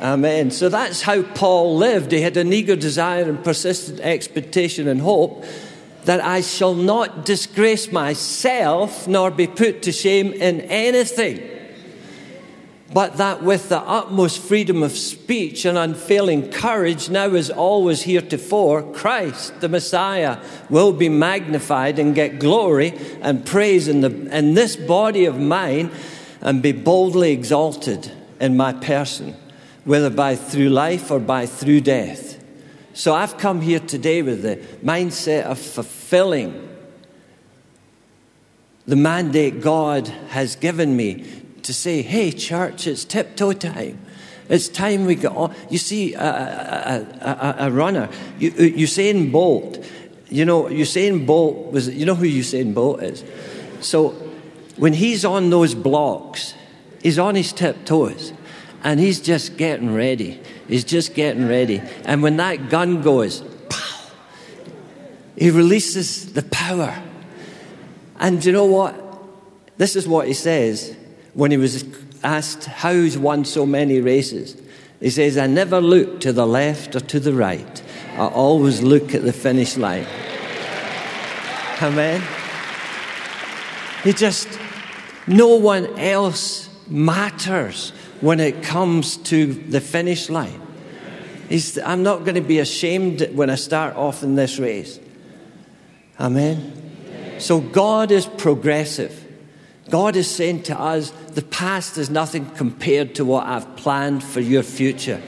Amen. 0.00 0.50
So 0.50 0.68
that's 0.68 1.00
how 1.00 1.22
Paul 1.22 1.76
lived. 1.76 2.10
He 2.10 2.20
had 2.22 2.36
an 2.36 2.52
eager 2.52 2.74
desire 2.74 3.22
and 3.22 3.42
persistent 3.42 4.00
expectation 4.00 4.88
and 4.88 5.00
hope 5.00 5.44
that 6.06 6.24
I 6.24 6.40
shall 6.40 6.74
not 6.74 7.24
disgrace 7.24 7.92
myself 7.92 9.06
nor 9.06 9.30
be 9.30 9.46
put 9.46 9.82
to 9.82 9.92
shame 9.92 10.32
in 10.32 10.62
anything, 10.62 11.42
but 12.92 13.18
that 13.18 13.42
with 13.42 13.68
the 13.68 13.80
utmost 13.80 14.40
freedom 14.40 14.82
of 14.82 14.92
speech 14.92 15.64
and 15.64 15.76
unfailing 15.76 16.50
courage, 16.50 17.10
now 17.10 17.34
as 17.34 17.50
always 17.50 18.02
heretofore, 18.02 18.82
Christ, 18.94 19.60
the 19.60 19.68
Messiah, 19.68 20.38
will 20.70 20.92
be 20.92 21.08
magnified 21.08 21.98
and 21.98 22.14
get 22.14 22.38
glory 22.38 22.94
and 23.20 23.44
praise 23.44 23.86
in, 23.86 24.00
the, 24.00 24.36
in 24.36 24.54
this 24.54 24.76
body 24.76 25.26
of 25.26 25.38
mine 25.38 25.90
and 26.40 26.62
be 26.62 26.72
boldly 26.72 27.32
exalted 27.32 28.10
in 28.40 28.56
my 28.56 28.72
person 28.72 29.36
whether 29.86 30.10
by 30.10 30.34
through 30.34 30.68
life 30.68 31.10
or 31.12 31.20
by 31.20 31.46
through 31.46 31.80
death. 31.80 32.25
So 32.96 33.14
I've 33.14 33.36
come 33.36 33.60
here 33.60 33.78
today 33.78 34.22
with 34.22 34.40
the 34.40 34.56
mindset 34.82 35.42
of 35.42 35.58
fulfilling 35.58 36.66
the 38.86 38.96
mandate 38.96 39.60
God 39.60 40.08
has 40.30 40.56
given 40.56 40.96
me 40.96 41.26
to 41.64 41.74
say, 41.74 42.00
hey, 42.00 42.32
church, 42.32 42.86
it's 42.86 43.04
tiptoe 43.04 43.52
time. 43.52 44.00
It's 44.48 44.68
time 44.68 45.04
we 45.04 45.14
get 45.14 45.32
on. 45.32 45.54
You 45.68 45.76
see, 45.76 46.14
a, 46.14 46.24
a, 46.24 47.56
a, 47.60 47.66
a 47.66 47.70
runner, 47.70 48.08
Usain 48.40 49.30
Bolt, 49.30 49.84
you 50.30 50.46
know, 50.46 50.62
Usain 50.62 51.26
Bolt 51.26 51.72
was, 51.72 51.90
you 51.90 52.06
know 52.06 52.14
who 52.14 52.24
Usain 52.24 52.72
Bolt 52.72 53.02
is? 53.02 53.22
So 53.80 54.12
when 54.78 54.94
he's 54.94 55.22
on 55.22 55.50
those 55.50 55.74
blocks, 55.74 56.54
he's 57.02 57.18
on 57.18 57.34
his 57.34 57.52
tiptoes 57.52 58.32
and 58.82 59.00
he's 59.00 59.20
just 59.20 59.56
getting 59.56 59.94
ready. 59.94 60.40
He's 60.68 60.84
just 60.84 61.14
getting 61.14 61.48
ready. 61.48 61.82
And 62.04 62.22
when 62.22 62.36
that 62.36 62.68
gun 62.68 63.02
goes, 63.02 63.42
pow, 63.68 64.10
he 65.36 65.50
releases 65.50 66.32
the 66.32 66.42
power. 66.42 67.02
And 68.18 68.44
you 68.44 68.52
know 68.52 68.66
what? 68.66 68.94
This 69.76 69.96
is 69.96 70.08
what 70.08 70.26
he 70.26 70.34
says 70.34 70.96
when 71.34 71.50
he 71.50 71.56
was 71.56 71.84
asked 72.22 72.64
how 72.64 72.92
he's 72.92 73.18
won 73.18 73.44
so 73.44 73.66
many 73.66 74.00
races. 74.00 74.60
He 75.00 75.10
says, 75.10 75.36
I 75.36 75.46
never 75.46 75.80
look 75.80 76.20
to 76.20 76.32
the 76.32 76.46
left 76.46 76.96
or 76.96 77.00
to 77.00 77.20
the 77.20 77.34
right. 77.34 77.82
I 78.14 78.26
always 78.26 78.82
look 78.82 79.14
at 79.14 79.22
the 79.22 79.32
finish 79.32 79.76
line. 79.76 80.06
Amen. 81.82 82.22
He 84.02 84.12
just, 84.14 84.48
no 85.26 85.56
one 85.56 85.98
else 85.98 86.70
matters 86.88 87.92
when 88.20 88.40
it 88.40 88.62
comes 88.62 89.16
to 89.18 89.52
the 89.52 89.80
finish 89.80 90.30
line. 90.30 90.60
He's, 91.48 91.78
I'm 91.78 92.02
not 92.02 92.20
going 92.20 92.34
to 92.34 92.40
be 92.40 92.58
ashamed 92.58 93.28
when 93.34 93.50
I 93.50 93.54
start 93.54 93.94
off 93.94 94.22
in 94.22 94.34
this 94.34 94.58
race. 94.58 94.98
Amen. 96.18 97.38
So 97.38 97.60
God 97.60 98.10
is 98.10 98.26
progressive. 98.26 99.22
God 99.90 100.16
is 100.16 100.28
saying 100.28 100.64
to 100.64 100.78
us, 100.78 101.10
the 101.10 101.42
past 101.42 101.98
is 101.98 102.10
nothing 102.10 102.50
compared 102.50 103.14
to 103.16 103.24
what 103.24 103.46
I've 103.46 103.76
planned 103.76 104.24
for 104.24 104.40
your 104.40 104.64
future. 104.64 105.22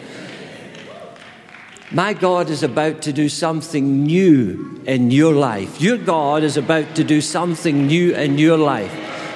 My 1.90 2.12
God 2.12 2.50
is 2.50 2.62
about 2.62 3.02
to 3.02 3.12
do 3.12 3.28
something 3.28 4.02
new 4.04 4.82
in 4.86 5.10
your 5.10 5.34
life. 5.34 5.80
Your 5.80 5.96
God 5.96 6.42
is 6.42 6.56
about 6.56 6.96
to 6.96 7.04
do 7.04 7.20
something 7.20 7.86
new 7.86 8.14
in 8.14 8.36
your 8.36 8.58
life. 8.58 8.92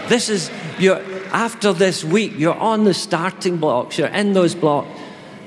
This 0.08 0.28
is 0.28 0.50
your, 0.78 1.00
after 1.32 1.72
this 1.72 2.04
week, 2.04 2.34
you're 2.36 2.54
on 2.54 2.84
the 2.84 2.92
starting 2.92 3.56
blocks, 3.56 3.96
you're 3.96 4.08
in 4.08 4.34
those 4.34 4.54
blocks. 4.54 5.00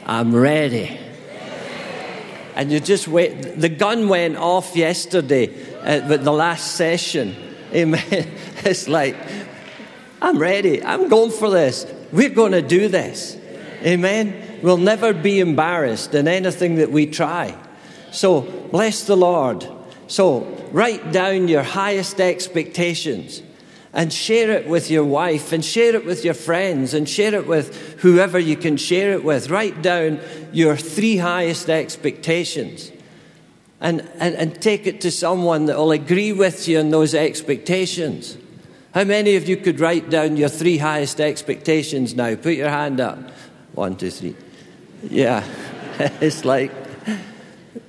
I'm 0.05 0.35
ready. 0.35 0.99
And 2.55 2.71
you 2.71 2.79
just 2.79 3.07
wait. 3.07 3.59
The 3.59 3.69
gun 3.69 4.09
went 4.09 4.37
off 4.37 4.75
yesterday 4.75 5.53
at 5.81 6.07
the 6.07 6.31
last 6.31 6.75
session. 6.75 7.35
Amen. 7.73 8.31
It's 8.63 8.87
like, 8.87 9.15
I'm 10.21 10.39
ready. 10.39 10.83
I'm 10.83 11.07
going 11.07 11.31
for 11.31 11.49
this. 11.49 11.91
We're 12.11 12.29
going 12.29 12.53
to 12.53 12.61
do 12.61 12.87
this. 12.87 13.37
Amen. 13.83 14.59
We'll 14.63 14.77
never 14.77 15.13
be 15.13 15.39
embarrassed 15.39 16.15
in 16.15 16.27
anything 16.27 16.75
that 16.75 16.91
we 16.91 17.05
try. 17.05 17.55
So, 18.11 18.41
bless 18.41 19.03
the 19.03 19.17
Lord. 19.17 19.67
So, 20.07 20.41
write 20.71 21.11
down 21.11 21.47
your 21.47 21.63
highest 21.63 22.21
expectations 22.21 23.41
and 23.95 24.11
share 24.11 24.51
it 24.51 24.67
with 24.67 24.91
your 24.91 25.05
wife 25.05 25.53
and 25.53 25.63
share 25.63 25.95
it 25.95 26.05
with 26.05 26.25
your 26.25 26.33
friends 26.33 26.93
and 26.93 27.07
share 27.07 27.33
it 27.33 27.47
with 27.47 27.73
whoever 28.01 28.37
you 28.37 28.57
can 28.57 28.75
share 28.75 29.13
it 29.13 29.23
with. 29.23 29.49
Write 29.49 29.81
down 29.81 30.19
your 30.51 30.75
three 30.75 31.15
highest 31.15 31.69
expectations 31.69 32.91
and, 33.79 34.01
and, 34.19 34.35
and 34.35 34.61
take 34.61 34.85
it 34.85 34.99
to 35.01 35.11
someone 35.11 35.67
that 35.67 35.77
will 35.77 35.93
agree 35.93 36.33
with 36.33 36.67
you 36.67 36.79
on 36.79 36.89
those 36.89 37.15
expectations. 37.15 38.37
How 38.93 39.05
many 39.05 39.37
of 39.37 39.47
you 39.47 39.55
could 39.55 39.79
write 39.79 40.09
down 40.09 40.35
your 40.35 40.49
three 40.49 40.77
highest 40.77 41.21
expectations 41.21 42.13
now? 42.13 42.35
Put 42.35 42.55
your 42.55 42.69
hand 42.69 42.99
up. 42.99 43.17
One, 43.73 43.95
two, 43.95 44.11
three. 44.11 44.35
Yeah. 45.09 45.43
it's 46.19 46.43
like 46.43 46.71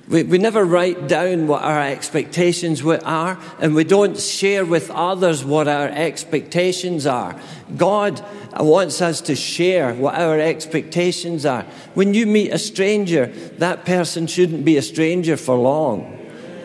we, 0.07 0.23
we 0.23 0.37
never 0.37 0.63
write 0.63 1.07
down 1.07 1.47
what 1.47 1.63
our 1.63 1.81
expectations 1.81 2.85
are, 2.85 3.37
and 3.59 3.75
we 3.75 3.83
don't 3.83 4.17
share 4.17 4.65
with 4.65 4.89
others 4.91 5.43
what 5.43 5.67
our 5.67 5.87
expectations 5.89 7.05
are. 7.05 7.39
God 7.75 8.23
wants 8.57 9.01
us 9.01 9.21
to 9.21 9.35
share 9.35 9.93
what 9.93 10.15
our 10.15 10.39
expectations 10.39 11.45
are. 11.45 11.63
When 11.93 12.13
you 12.13 12.25
meet 12.25 12.51
a 12.51 12.57
stranger, 12.57 13.27
that 13.57 13.85
person 13.85 14.27
shouldn't 14.27 14.63
be 14.63 14.77
a 14.77 14.81
stranger 14.81 15.35
for 15.35 15.57
long. 15.57 16.13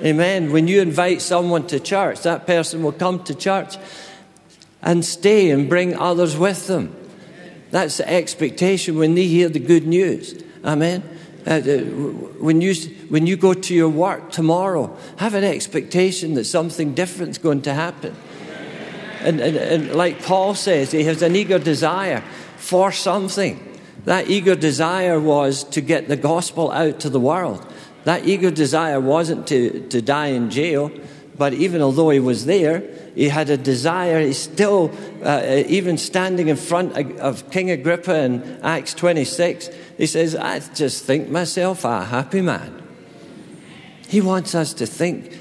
Amen. 0.04 0.52
When 0.52 0.68
you 0.68 0.80
invite 0.80 1.22
someone 1.22 1.66
to 1.68 1.78
church, 1.78 2.22
that 2.22 2.46
person 2.46 2.82
will 2.82 2.92
come 2.92 3.22
to 3.24 3.34
church 3.34 3.76
and 4.82 5.04
stay 5.04 5.50
and 5.50 5.68
bring 5.68 5.96
others 5.96 6.36
with 6.36 6.66
them. 6.66 6.94
That's 7.70 7.96
the 7.98 8.08
expectation 8.08 8.98
when 8.98 9.14
they 9.14 9.26
hear 9.26 9.48
the 9.48 9.60
good 9.60 9.86
news. 9.86 10.42
Amen. 10.64 11.02
Uh, 11.46 11.60
when, 12.38 12.60
you, 12.60 12.74
when 13.08 13.26
you 13.26 13.36
go 13.36 13.52
to 13.52 13.74
your 13.74 13.88
work 13.88 14.30
tomorrow, 14.30 14.96
have 15.16 15.34
an 15.34 15.42
expectation 15.42 16.34
that 16.34 16.44
something 16.44 16.94
different 16.94 17.30
is 17.30 17.38
going 17.38 17.62
to 17.62 17.74
happen. 17.74 18.14
And, 19.20 19.40
and, 19.40 19.56
and 19.56 19.94
like 19.94 20.22
Paul 20.22 20.54
says, 20.54 20.92
he 20.92 21.04
has 21.04 21.22
an 21.22 21.34
eager 21.34 21.58
desire 21.58 22.22
for 22.56 22.92
something. 22.92 23.58
That 24.04 24.28
eager 24.28 24.54
desire 24.54 25.20
was 25.20 25.64
to 25.64 25.80
get 25.80 26.08
the 26.08 26.16
gospel 26.16 26.70
out 26.70 27.00
to 27.00 27.10
the 27.10 27.20
world. 27.20 27.66
That 28.04 28.26
eager 28.26 28.50
desire 28.50 29.00
wasn't 29.00 29.46
to, 29.48 29.88
to 29.88 30.02
die 30.02 30.28
in 30.28 30.50
jail, 30.50 30.90
but 31.36 31.54
even 31.54 31.82
although 31.82 32.10
he 32.10 32.20
was 32.20 32.46
there, 32.46 32.82
he 33.14 33.28
had 33.28 33.50
a 33.50 33.56
desire. 33.56 34.20
He's 34.20 34.38
still, 34.38 34.90
uh, 35.22 35.62
even 35.66 35.98
standing 35.98 36.48
in 36.48 36.56
front 36.56 36.96
of 37.18 37.50
King 37.50 37.70
Agrippa 37.70 38.14
in 38.24 38.60
Acts 38.62 38.94
26, 38.94 39.70
he 39.98 40.06
says, 40.06 40.34
I 40.34 40.60
just 40.60 41.04
think 41.04 41.28
myself 41.28 41.84
a 41.84 42.04
happy 42.04 42.40
man. 42.40 42.82
He 44.08 44.20
wants 44.20 44.54
us 44.54 44.74
to 44.74 44.86
think 44.86 45.38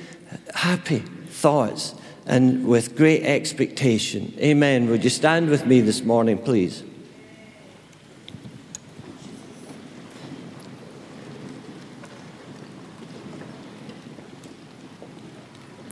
happy 0.53 0.99
thoughts 0.99 1.95
and 2.25 2.67
with 2.67 2.95
great 2.95 3.23
expectation. 3.23 4.33
Amen. 4.39 4.89
Would 4.89 5.03
you 5.03 5.09
stand 5.09 5.49
with 5.49 5.65
me 5.65 5.81
this 5.81 6.03
morning, 6.03 6.37
please? 6.37 6.83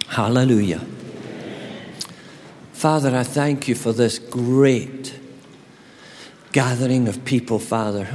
Hallelujah. 0.08 0.86
Father, 2.80 3.14
I 3.14 3.24
thank 3.24 3.68
you 3.68 3.76
for 3.76 3.92
this 3.92 4.20
great 4.20 5.14
gathering 6.54 7.10
of 7.10 7.26
people, 7.26 7.60
Father. 7.60 8.06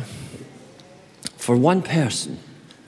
For 1.36 1.54
one 1.54 1.82
person 1.82 2.38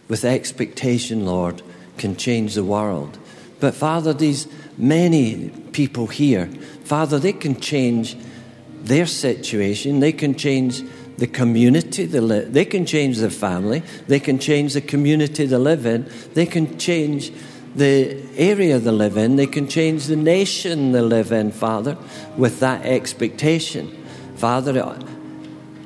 with 0.09 0.25
expectation, 0.25 1.27
Lord, 1.27 1.61
can 1.99 2.17
change 2.17 2.55
the 2.55 2.65
world. 2.65 3.19
But 3.61 3.75
Father, 3.75 4.15
these 4.15 4.49
many 4.79 5.51
people 5.73 6.07
here, 6.07 6.47
Father, 6.85 7.19
they 7.19 7.35
can 7.35 7.61
change 7.61 8.17
their 8.81 9.05
situation, 9.05 10.01
they 10.01 10.13
can 10.13 10.35
change 10.35 10.83
the 11.19 11.27
community 11.27 12.07
they, 12.07 12.21
li- 12.21 12.45
they 12.45 12.65
can 12.65 12.87
change 12.87 13.19
their 13.19 13.29
family, 13.29 13.83
they 14.07 14.21
can 14.21 14.39
change 14.39 14.73
the 14.73 14.81
community 14.81 15.45
they 15.45 15.57
live 15.57 15.85
in, 15.85 16.11
they 16.33 16.47
can 16.47 16.79
change 16.79 17.33
the 17.77 18.25
area 18.37 18.79
they 18.79 18.91
live 18.91 19.19
in, 19.19 19.37
they 19.37 19.47
can 19.47 19.69
change 19.69 20.07
the 20.07 20.17
nation 20.17 20.93
they 20.93 21.01
live 21.03 21.31
in, 21.31 21.53
Father, 21.53 21.99
with 22.37 22.61
that 22.61 22.87
expectation. 22.87 24.05
Father, 24.37 24.99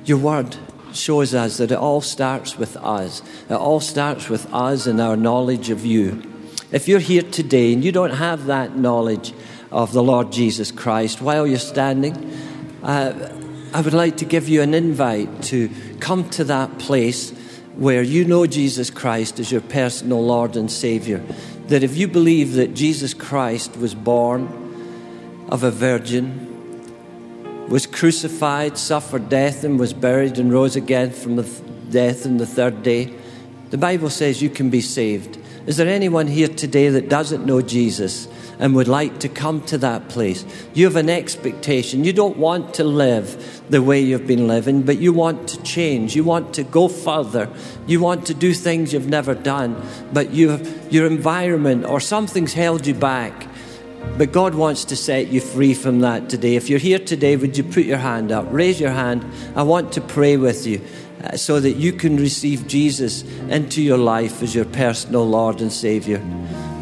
your 0.05 0.19
word 0.19 0.57
shows 0.93 1.35
us 1.35 1.57
that 1.59 1.73
it 1.73 1.79
all 1.79 2.01
starts 2.01 2.57
with 2.57 2.77
us. 2.77 3.23
It 3.49 3.55
all 3.55 3.81
starts 3.81 4.29
with 4.29 4.53
us 4.55 4.87
and 4.87 5.01
our 5.01 5.17
knowledge 5.17 5.71
of 5.71 5.85
you. 5.85 6.23
If 6.71 6.87
you're 6.87 7.01
here 7.01 7.23
today 7.23 7.73
and 7.73 7.85
you 7.85 7.91
don't 7.91 8.15
have 8.15 8.47
that 8.47 8.77
knowledge 8.77 9.33
of 9.73 9.93
the 9.93 10.03
Lord 10.03 10.31
Jesus 10.31 10.71
Christ 10.71 11.21
while 11.21 11.45
you're 11.45 11.59
standing, 11.59 12.33
uh, 12.85 13.37
I 13.75 13.81
would 13.81 13.95
like 13.95 14.17
to 14.19 14.25
give 14.25 14.49
you 14.49 14.63
an 14.63 14.75
invite 14.75 15.43
to 15.45 15.71
come 15.99 16.29
to 16.31 16.45
that 16.45 16.79
place 16.79 17.31
where 17.77 18.03
you 18.03 18.25
know 18.25 18.47
Jesus 18.47 18.91
Christ 18.91 19.41
as 19.41 19.51
your 19.51 19.61
personal 19.61 20.25
Lord 20.25 20.57
and 20.57 20.71
Savior 20.71 21.25
that 21.71 21.85
if 21.85 21.97
you 21.97 22.09
believe 22.09 22.55
that 22.55 22.75
Jesus 22.75 23.15
Christ 23.15 23.77
was 23.77 23.95
born 23.95 25.47
of 25.49 25.63
a 25.63 25.71
virgin, 25.71 26.49
was 27.69 27.87
crucified, 27.87 28.77
suffered 28.77 29.29
death, 29.29 29.63
and 29.63 29.79
was 29.79 29.93
buried 29.93 30.41
and 30.41 30.53
rose 30.53 30.75
again 30.75 31.13
from 31.13 31.37
the 31.37 31.45
death 31.89 32.27
on 32.27 32.39
the 32.39 32.47
third 32.47 32.83
day, 32.83 33.15
the 33.71 33.79
Bible 33.79 34.11
says 34.11 34.43
you 34.43 34.51
can 34.51 34.69
be 34.69 34.81
saved. 34.81 35.39
Is 35.67 35.77
there 35.77 35.87
anyone 35.87 36.27
here 36.27 36.49
today 36.49 36.89
that 36.89 37.09
doesn't 37.09 37.47
know 37.47 37.63
Jesus 37.63 38.27
and 38.61 38.75
would 38.77 38.87
like 38.87 39.19
to 39.21 39.29
come 39.29 39.63
to 39.63 39.79
that 39.79 40.09
place? 40.09 40.45
You 40.75 40.85
have 40.85 40.97
an 40.97 41.11
expectation. 41.11 42.05
You 42.05 42.13
don't 42.13 42.37
want 42.37 42.75
to 42.75 42.85
live 42.85 43.63
the 43.69 43.83
way 43.83 44.01
you've 44.01 44.27
been 44.27 44.47
living, 44.47 44.83
but 44.83 44.99
you 44.99 45.13
want 45.13 45.49
to 45.49 45.63
change. 45.63 46.15
You 46.15 46.23
want 46.23 46.55
to 46.55 46.63
go 46.63 46.87
further. 46.87 47.49
You 47.87 48.01
want 48.01 48.27
to 48.27 48.35
do 48.35 48.55
things 48.55 48.93
you've 48.93 49.09
never 49.09 49.35
done, 49.35 49.83
but 50.13 50.31
you 50.31 50.51
have, 50.51 50.93
your 50.93 51.07
environment 51.07 51.87
or 51.87 51.99
something's 51.99 52.53
held 52.53 52.87
you 52.87 52.95
back. 52.95 53.49
But 54.17 54.33
God 54.33 54.55
wants 54.55 54.85
to 54.87 54.97
set 54.97 55.29
you 55.29 55.41
free 55.41 55.75
from 55.75 56.01
that 56.01 56.29
today. 56.29 56.57
If 56.57 56.71
you're 56.71 56.79
here 56.79 56.99
today, 56.99 57.37
would 57.37 57.57
you 57.57 57.65
put 57.65 57.85
your 57.85 57.99
hand 57.99 58.33
up? 58.33 58.47
Raise 58.51 58.81
your 58.81 58.91
hand. 58.91 59.25
I 59.55 59.63
want 59.63 59.93
to 59.95 60.01
pray 60.01 60.37
with 60.37 60.67
you. 60.67 60.81
Uh, 61.23 61.37
so 61.37 61.61
that 61.61 61.73
you 61.73 61.93
can 61.93 62.17
receive 62.17 62.67
Jesus 62.67 63.25
into 63.51 63.83
your 63.83 63.99
life 63.99 64.43
as 64.43 64.55
your 64.55 64.65
personal 64.65 65.29
Lord 65.29 65.61
and 65.61 65.71
Savior. 65.71 66.23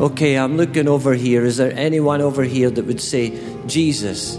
Okay, 0.00 0.38
I'm 0.38 0.56
looking 0.56 0.86
over 0.86 1.14
here. 1.14 1.44
Is 1.44 1.56
there 1.56 1.72
anyone 1.74 2.20
over 2.20 2.44
here 2.44 2.70
that 2.70 2.84
would 2.84 3.00
say, 3.00 3.36
Jesus, 3.66 4.38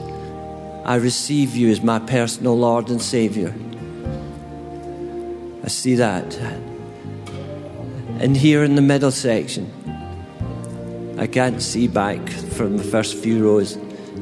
I 0.86 0.96
receive 0.96 1.54
you 1.54 1.70
as 1.70 1.82
my 1.82 2.00
personal 2.00 2.58
Lord 2.58 2.90
and 2.90 3.02
Savior? 3.02 3.54
I 5.66 5.68
see 5.68 5.96
that. 5.96 6.34
And 8.20 8.38
here 8.38 8.64
in 8.64 8.76
the 8.76 8.82
middle 8.82 9.12
section, 9.12 9.70
I 11.18 11.28
can't 11.28 11.62
see 11.62 11.90
back 11.90 12.30
from 12.30 12.78
the 12.78 12.84
first 12.86 13.18
few 13.18 13.44
rows. 13.44 13.78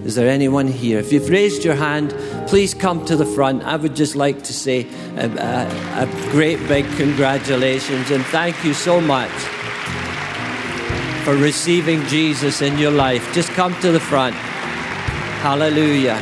Is 0.05 0.15
there 0.15 0.29
anyone 0.29 0.67
here? 0.67 0.99
If 0.99 1.11
you've 1.11 1.29
raised 1.29 1.63
your 1.63 1.75
hand, 1.75 2.11
please 2.47 2.73
come 2.73 3.03
to 3.05 3.15
the 3.15 3.25
front. 3.25 3.63
I 3.63 3.75
would 3.75 3.95
just 3.95 4.15
like 4.15 4.43
to 4.43 4.53
say 4.53 4.87
a, 5.15 5.27
a, 5.27 6.03
a 6.03 6.31
great 6.31 6.59
big 6.67 6.85
congratulations 6.97 8.11
and 8.11 8.23
thank 8.25 8.63
you 8.63 8.73
so 8.73 9.01
much 9.01 9.31
for 11.23 11.35
receiving 11.35 12.01
Jesus 12.07 12.61
in 12.61 12.77
your 12.77 12.91
life. 12.91 13.33
Just 13.33 13.49
come 13.49 13.75
to 13.81 13.91
the 13.91 13.99
front. 13.99 14.35
Hallelujah. 15.43 16.19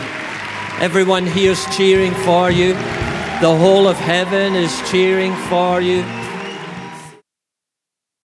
Everyone 0.81 1.25
here's 1.25 1.63
cheering 1.75 2.13
for 2.25 2.49
you. 2.49 2.73
The 3.39 3.55
whole 3.55 3.87
of 3.87 3.97
heaven 3.97 4.55
is 4.55 4.73
cheering 4.89 5.35
for 5.47 5.79
you. 5.79 6.03